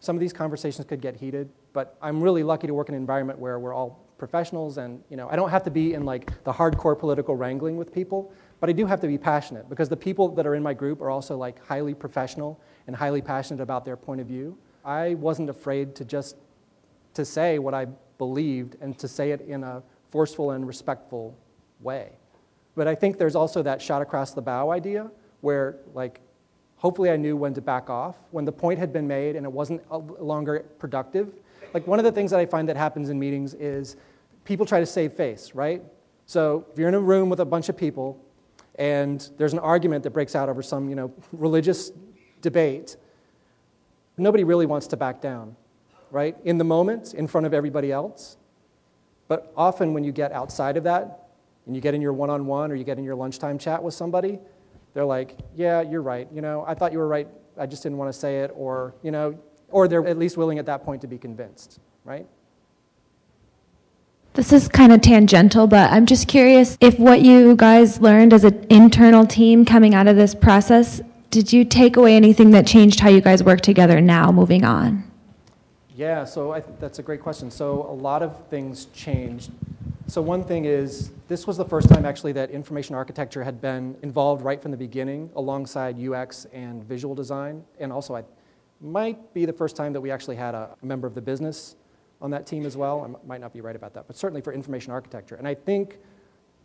Some 0.00 0.16
of 0.16 0.20
these 0.20 0.32
conversations 0.32 0.86
could 0.86 1.00
get 1.00 1.14
heated, 1.16 1.48
but 1.72 1.96
I'm 2.02 2.20
really 2.20 2.42
lucky 2.42 2.66
to 2.66 2.74
work 2.74 2.88
in 2.88 2.94
an 2.94 3.00
environment 3.00 3.38
where 3.38 3.58
we're 3.58 3.74
all 3.74 4.04
professionals 4.18 4.76
and, 4.78 5.02
you 5.08 5.16
know, 5.16 5.28
I 5.28 5.36
don't 5.36 5.50
have 5.50 5.62
to 5.64 5.70
be 5.70 5.94
in 5.94 6.04
like 6.04 6.42
the 6.44 6.52
hardcore 6.52 6.98
political 6.98 7.36
wrangling 7.36 7.76
with 7.76 7.94
people, 7.94 8.32
but 8.60 8.68
I 8.68 8.72
do 8.72 8.86
have 8.86 9.00
to 9.00 9.06
be 9.06 9.18
passionate 9.18 9.68
because 9.68 9.88
the 9.88 9.96
people 9.96 10.28
that 10.34 10.46
are 10.46 10.54
in 10.54 10.62
my 10.62 10.74
group 10.74 11.00
are 11.00 11.10
also 11.10 11.36
like 11.36 11.64
highly 11.66 11.94
professional 11.94 12.60
and 12.86 12.94
highly 12.94 13.22
passionate 13.22 13.62
about 13.62 13.84
their 13.84 13.96
point 13.96 14.20
of 14.20 14.26
view. 14.26 14.56
I 14.84 15.14
wasn't 15.14 15.50
afraid 15.50 15.94
to 15.96 16.04
just 16.04 16.36
to 17.14 17.24
say 17.24 17.58
what 17.58 17.74
I 17.74 17.86
believed 18.18 18.76
and 18.80 18.96
to 18.98 19.08
say 19.08 19.32
it 19.32 19.40
in 19.42 19.64
a 19.64 19.82
forceful 20.10 20.52
and 20.52 20.66
respectful 20.66 21.36
way. 21.80 22.10
But 22.76 22.86
I 22.86 22.94
think 22.94 23.18
there's 23.18 23.34
also 23.34 23.62
that 23.62 23.82
shot 23.82 24.02
across 24.02 24.32
the 24.32 24.42
bow 24.42 24.70
idea 24.70 25.10
where 25.40 25.76
like 25.94 26.20
Hopefully, 26.80 27.10
I 27.10 27.16
knew 27.16 27.36
when 27.36 27.52
to 27.52 27.60
back 27.60 27.90
off 27.90 28.16
when 28.30 28.46
the 28.46 28.52
point 28.52 28.78
had 28.78 28.90
been 28.90 29.06
made 29.06 29.36
and 29.36 29.44
it 29.44 29.52
wasn't 29.52 29.82
uh, 29.90 29.98
longer 29.98 30.64
productive. 30.78 31.34
Like, 31.74 31.86
one 31.86 31.98
of 31.98 32.06
the 32.06 32.12
things 32.12 32.30
that 32.30 32.40
I 32.40 32.46
find 32.46 32.66
that 32.70 32.76
happens 32.78 33.10
in 33.10 33.18
meetings 33.18 33.52
is 33.52 33.96
people 34.46 34.64
try 34.64 34.80
to 34.80 34.86
save 34.86 35.12
face, 35.12 35.54
right? 35.54 35.82
So, 36.24 36.64
if 36.72 36.78
you're 36.78 36.88
in 36.88 36.94
a 36.94 37.00
room 37.00 37.28
with 37.28 37.40
a 37.40 37.44
bunch 37.44 37.68
of 37.68 37.76
people 37.76 38.18
and 38.80 39.30
there's 39.36 39.52
an 39.52 39.58
argument 39.58 40.02
that 40.04 40.10
breaks 40.10 40.34
out 40.34 40.48
over 40.48 40.62
some, 40.62 40.88
you 40.88 40.96
know, 40.96 41.12
religious 41.32 41.92
debate, 42.40 42.96
nobody 44.16 44.42
really 44.42 44.64
wants 44.64 44.86
to 44.86 44.96
back 44.96 45.20
down, 45.20 45.54
right? 46.10 46.34
In 46.44 46.56
the 46.56 46.64
moment, 46.64 47.12
in 47.12 47.26
front 47.26 47.46
of 47.46 47.52
everybody 47.52 47.92
else. 47.92 48.38
But 49.28 49.52
often 49.54 49.92
when 49.92 50.02
you 50.02 50.12
get 50.12 50.32
outside 50.32 50.78
of 50.78 50.84
that 50.84 51.28
and 51.66 51.76
you 51.76 51.82
get 51.82 51.92
in 51.92 52.00
your 52.00 52.14
one 52.14 52.30
on 52.30 52.46
one 52.46 52.72
or 52.72 52.74
you 52.74 52.84
get 52.84 52.96
in 52.96 53.04
your 53.04 53.14
lunchtime 53.14 53.58
chat 53.58 53.82
with 53.82 53.92
somebody, 53.92 54.38
they're 54.94 55.04
like, 55.04 55.36
yeah, 55.54 55.82
you're 55.82 56.00
right. 56.00 56.26
You 56.32 56.40
know, 56.40 56.64
I 56.66 56.72
thought 56.72 56.90
you 56.90 56.98
were 56.98 57.06
right. 57.06 57.28
I 57.58 57.66
just 57.66 57.82
didn't 57.82 57.98
want 57.98 58.10
to 58.10 58.18
say 58.18 58.40
it. 58.40 58.50
Or, 58.56 58.94
you 59.02 59.10
know, 59.10 59.38
or 59.68 59.88
they're 59.88 60.06
at 60.06 60.16
least 60.16 60.38
willing 60.38 60.58
at 60.58 60.64
that 60.66 60.84
point 60.84 61.02
to 61.02 61.06
be 61.06 61.18
convinced, 61.18 61.80
right? 62.02 62.26
This 64.34 64.52
is 64.52 64.68
kind 64.68 64.92
of 64.92 65.00
tangential, 65.00 65.66
but 65.66 65.90
I'm 65.90 66.06
just 66.06 66.28
curious 66.28 66.78
if 66.80 66.96
what 67.00 67.20
you 67.20 67.56
guys 67.56 68.00
learned 68.00 68.32
as 68.32 68.44
an 68.44 68.64
internal 68.70 69.26
team 69.26 69.64
coming 69.64 69.92
out 69.92 70.06
of 70.06 70.14
this 70.14 70.36
process, 70.36 71.00
did 71.30 71.52
you 71.52 71.64
take 71.64 71.96
away 71.96 72.14
anything 72.14 72.52
that 72.52 72.64
changed 72.64 73.00
how 73.00 73.08
you 73.08 73.20
guys 73.20 73.42
work 73.42 73.60
together 73.60 74.00
now 74.00 74.30
moving 74.30 74.64
on? 74.64 75.02
Yeah, 75.96 76.24
so 76.24 76.52
I 76.52 76.60
that's 76.78 77.00
a 77.00 77.02
great 77.02 77.20
question. 77.20 77.50
So 77.50 77.82
a 77.90 77.92
lot 77.92 78.22
of 78.22 78.46
things 78.46 78.86
changed. 78.94 79.50
So 80.06 80.22
one 80.22 80.44
thing 80.44 80.64
is, 80.64 81.10
this 81.26 81.48
was 81.48 81.56
the 81.56 81.64
first 81.64 81.88
time 81.88 82.06
actually 82.06 82.32
that 82.32 82.50
information 82.50 82.94
architecture 82.94 83.42
had 83.42 83.60
been 83.60 83.96
involved 84.02 84.42
right 84.42 84.62
from 84.62 84.70
the 84.70 84.76
beginning 84.76 85.30
alongside 85.34 86.00
UX 86.00 86.46
and 86.52 86.84
visual 86.84 87.16
design. 87.16 87.64
And 87.80 87.92
also, 87.92 88.14
I 88.14 88.22
might 88.80 89.34
be 89.34 89.44
the 89.44 89.52
first 89.52 89.74
time 89.74 89.92
that 89.92 90.00
we 90.00 90.12
actually 90.12 90.36
had 90.36 90.54
a 90.54 90.76
member 90.82 91.08
of 91.08 91.16
the 91.16 91.20
business 91.20 91.74
on 92.20 92.30
that 92.30 92.46
team 92.46 92.66
as 92.66 92.76
well. 92.76 93.02
I 93.02 93.26
might 93.26 93.40
not 93.40 93.52
be 93.52 93.60
right 93.60 93.76
about 93.76 93.94
that, 93.94 94.06
but 94.06 94.16
certainly 94.16 94.40
for 94.40 94.52
information 94.52 94.92
architecture. 94.92 95.36
And 95.36 95.48
I 95.48 95.54
think, 95.54 95.98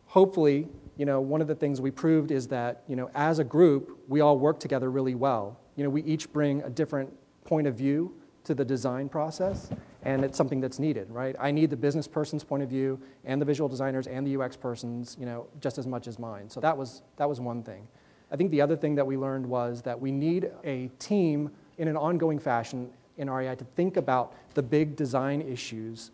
hopefully, 0.07 0.67
you 0.97 1.05
know, 1.05 1.19
one 1.19 1.41
of 1.41 1.47
the 1.47 1.55
things 1.55 1.81
we 1.81 1.91
proved 1.91 2.31
is 2.31 2.47
that, 2.47 2.83
you 2.87 2.95
know, 2.95 3.09
as 3.15 3.39
a 3.39 3.43
group, 3.43 3.99
we 4.07 4.21
all 4.21 4.37
work 4.37 4.59
together 4.59 4.91
really 4.91 5.15
well. 5.15 5.59
You 5.75 5.83
know, 5.83 5.89
we 5.89 6.03
each 6.03 6.31
bring 6.31 6.61
a 6.63 6.69
different 6.69 7.11
point 7.43 7.67
of 7.67 7.75
view 7.75 8.13
to 8.45 8.53
the 8.53 8.63
design 8.63 9.09
process, 9.09 9.71
and 10.03 10.23
it's 10.23 10.37
something 10.37 10.61
that's 10.61 10.77
needed, 10.77 11.09
right? 11.09 11.35
I 11.39 11.51
need 11.51 11.69
the 11.71 11.75
business 11.77 12.07
person's 12.07 12.43
point 12.43 12.61
of 12.61 12.69
view 12.69 12.99
and 13.23 13.41
the 13.41 13.45
visual 13.45 13.67
designers 13.67 14.07
and 14.07 14.25
the 14.25 14.39
UX 14.39 14.55
person's, 14.55 15.17
you 15.19 15.25
know, 15.25 15.47
just 15.59 15.77
as 15.77 15.87
much 15.87 16.07
as 16.07 16.19
mine. 16.19 16.49
So 16.49 16.59
that 16.59 16.77
was, 16.77 17.01
that 17.17 17.27
was 17.27 17.41
one 17.41 17.63
thing. 17.63 17.87
I 18.31 18.35
think 18.35 18.51
the 18.51 18.61
other 18.61 18.75
thing 18.75 18.95
that 18.95 19.05
we 19.05 19.17
learned 19.17 19.45
was 19.45 19.81
that 19.81 19.99
we 19.99 20.11
need 20.11 20.51
a 20.63 20.89
team 20.99 21.49
in 21.77 21.87
an 21.87 21.97
ongoing 21.97 22.39
fashion 22.39 22.91
in 23.17 23.29
REI 23.29 23.55
to 23.55 23.65
think 23.75 23.97
about 23.97 24.33
the 24.53 24.61
big 24.61 24.95
design 24.95 25.41
issues 25.41 26.11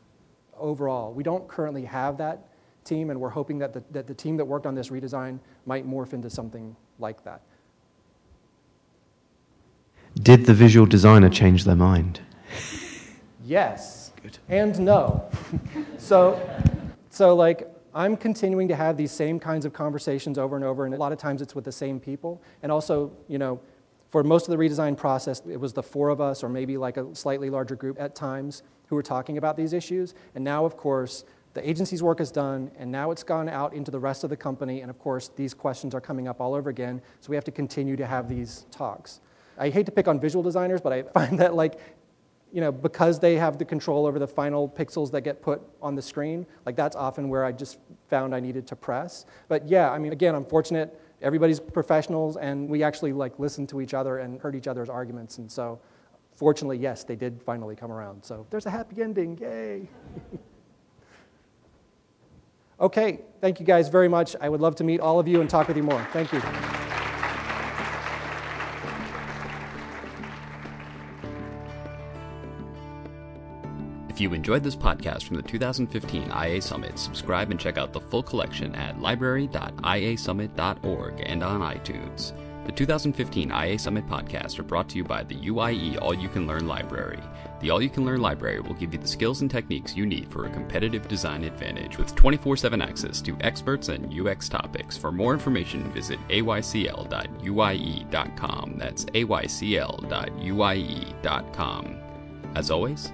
overall. 0.58 1.14
We 1.14 1.24
don't 1.24 1.48
currently 1.48 1.86
have 1.86 2.18
that 2.18 2.48
team, 2.84 3.10
and 3.10 3.20
we're 3.20 3.30
hoping 3.30 3.60
that 3.60 3.74
the, 3.74 3.84
that 3.92 4.08
the 4.08 4.14
team 4.14 4.38
that 4.38 4.46
worked 4.46 4.66
on 4.66 4.76
this 4.76 4.90
redesign 4.90 5.40
might 5.66 5.88
morph 5.88 6.14
into 6.14 6.30
something 6.30 6.76
like 7.00 7.24
that. 7.24 7.42
Did 10.22 10.46
the 10.46 10.54
visual 10.54 10.86
designer 10.86 11.30
change 11.30 11.64
their 11.64 11.76
mind? 11.76 12.22
Yes. 13.44 14.12
Good. 14.22 14.38
And 14.50 14.80
no. 14.80 15.30
so, 15.98 16.40
so 17.10 17.36
like 17.36 17.68
I'm 17.94 18.16
continuing 18.16 18.68
to 18.68 18.76
have 18.76 18.98
these 18.98 19.12
same 19.12 19.40
kinds 19.40 19.66
of 19.66 19.74
conversations 19.74 20.38
over 20.38 20.56
and 20.56 20.64
over, 20.64 20.86
and 20.86 20.94
a 20.94 20.98
lot 20.98 21.12
of 21.12 21.18
times 21.18 21.42
it's 21.42 21.56
with 21.56 21.66
the 21.66 21.72
same 21.72 22.00
people. 22.00 22.42
And 22.64 22.72
also, 22.72 23.12
you 23.28 23.38
know, 23.38 23.60
for 24.12 24.24
most 24.24 24.48
of 24.48 24.52
the 24.52 24.64
redesign 24.64 24.96
process, 24.98 25.42
it 25.50 25.60
was 25.60 25.74
the 25.74 25.82
four 25.82 26.10
of 26.10 26.20
us, 26.20 26.44
or 26.44 26.50
maybe 26.50 26.78
like 26.78 26.98
a 26.98 27.16
slightly 27.16 27.50
larger 27.50 27.76
group 27.76 28.00
at 28.00 28.14
times, 28.14 28.62
who 28.88 28.96
were 28.96 29.04
talking 29.04 29.38
about 29.38 29.56
these 29.56 29.72
issues. 29.72 30.14
And 30.36 30.44
now, 30.44 30.66
of 30.66 30.76
course, 30.76 31.24
the 31.54 31.68
agency's 31.68 32.04
work 32.04 32.20
is 32.20 32.30
done, 32.30 32.72
and 32.78 32.92
now 32.92 33.12
it's 33.12 33.24
gone 33.24 33.48
out 33.48 33.74
into 33.74 33.90
the 33.90 34.00
rest 34.00 34.26
of 34.26 34.30
the 34.30 34.36
company. 34.36 34.82
And 34.82 34.90
of 34.90 35.00
course, 35.00 35.30
these 35.30 35.54
questions 35.54 35.96
are 35.96 36.02
coming 36.02 36.28
up 36.28 36.42
all 36.42 36.54
over 36.54 36.70
again. 36.70 37.02
So 37.22 37.30
we 37.30 37.38
have 37.38 37.46
to 37.46 37.52
continue 37.52 37.96
to 37.96 38.06
have 38.06 38.28
these 38.28 38.66
talks. 38.70 39.22
I 39.58 39.70
hate 39.70 39.86
to 39.86 39.92
pick 39.94 40.10
on 40.10 40.20
visual 40.20 40.44
designers, 40.44 40.82
but 40.82 40.92
I 40.92 41.04
find 41.14 41.40
that 41.40 41.56
like, 41.56 41.80
you 42.52 42.60
know, 42.60 42.72
because 42.72 43.18
they 43.18 43.36
have 43.36 43.58
the 43.58 43.64
control 43.64 44.06
over 44.06 44.20
the 44.20 44.28
final 44.28 44.68
pixels 44.68 45.10
that 45.12 45.22
get 45.22 45.42
put 45.42 45.62
on 45.82 45.96
the 45.96 46.02
screen, 46.02 46.46
like 46.66 46.76
that's 46.76 46.98
often 46.98 47.30
where 47.30 47.46
I 47.46 47.54
just 47.54 47.80
found 48.10 48.36
I 48.36 48.42
needed 48.42 48.68
to 48.68 48.76
press. 48.76 49.26
But 49.48 49.70
yeah, 49.70 49.90
I 49.90 50.00
mean, 50.00 50.12
again, 50.12 50.36
I'm 50.36 50.46
fortunate. 50.46 51.00
Everybody's 51.22 51.60
professionals, 51.60 52.38
and 52.38 52.68
we 52.68 52.84
actually 52.84 53.14
like 53.14 53.38
listened 53.40 53.70
to 53.70 53.82
each 53.82 53.94
other 53.94 54.20
and 54.20 54.40
heard 54.40 54.56
each 54.56 54.68
other's 54.68 54.90
arguments. 54.90 55.38
And 55.38 55.52
so, 55.52 55.80
fortunately, 56.36 56.78
yes, 56.78 57.04
they 57.04 57.16
did 57.16 57.42
finally 57.44 57.76
come 57.76 57.92
around. 57.92 58.24
So 58.24 58.46
there's 58.50 58.66
a 58.66 58.72
happy 58.72 59.02
ending. 59.02 59.38
Yay! 59.38 59.88
okay, 62.80 63.20
thank 63.40 63.60
you 63.60 63.66
guys 63.66 63.90
very 63.90 64.08
much. 64.08 64.36
I 64.42 64.50
would 64.50 64.62
love 64.62 64.76
to 64.78 64.84
meet 64.84 65.00
all 65.00 65.20
of 65.20 65.28
you 65.28 65.42
and 65.42 65.50
talk 65.50 65.68
with 65.68 65.78
you 65.78 65.84
more. 65.84 66.06
Thank 66.12 66.34
you. 66.34 66.42
You 74.22 74.34
enjoyed 74.34 74.64
this 74.64 74.76
podcast 74.76 75.24
from 75.24 75.38
the 75.38 75.42
2015 75.42 76.32
IA 76.32 76.62
Summit, 76.62 77.00
subscribe 77.00 77.52
and 77.52 77.60
check 77.60 77.78
out 77.78 77.92
the 77.92 78.00
full 78.00 78.24
collection 78.24 78.74
at 78.76 79.02
library.iasummit.org 79.02 81.24
and 81.26 81.44
on 81.44 81.60
iTunes. 81.62 82.34
The 82.66 82.72
2015 82.72 83.52
IA 83.52 83.78
Summit 83.80 84.08
podcasts 84.08 84.60
are 84.60 84.64
brought 84.64 84.88
to 84.90 84.98
you 84.98 85.04
by 85.04 85.24
the 85.24 85.36
UIE 85.36 86.00
All 86.00 86.14
You 86.14 86.30
Can 86.30 86.46
Learn 86.46 86.68
Library. 86.68 87.20
The 87.60 87.72
All 87.72 87.82
You 87.82 87.90
Can 87.90 88.06
Learn 88.06 88.22
Library 88.22 88.60
will 88.60 88.76
give 88.76 88.94
you 88.94 89.00
the 89.00 89.08
skills 89.08 89.42
and 89.42 89.50
techniques 89.50 89.96
you 89.96 90.06
need 90.06 90.32
for 90.32 90.46
a 90.46 90.52
competitive 90.52 91.08
design 91.08 91.44
advantage 91.44 91.98
with 91.98 92.14
24 92.16 92.58
7 92.58 92.80
access 92.82 93.20
to 93.22 93.36
experts 93.42 93.90
and 93.90 94.14
UX 94.14 94.48
topics. 94.48 94.96
For 94.96 95.12
more 95.12 95.34
information, 95.34 95.92
visit 95.92 96.20
aycl.uie.com. 96.30 97.16
That's 98.78 99.06
aycl.uie.com. 99.06 99.98
As 102.54 102.70
always, 102.70 103.14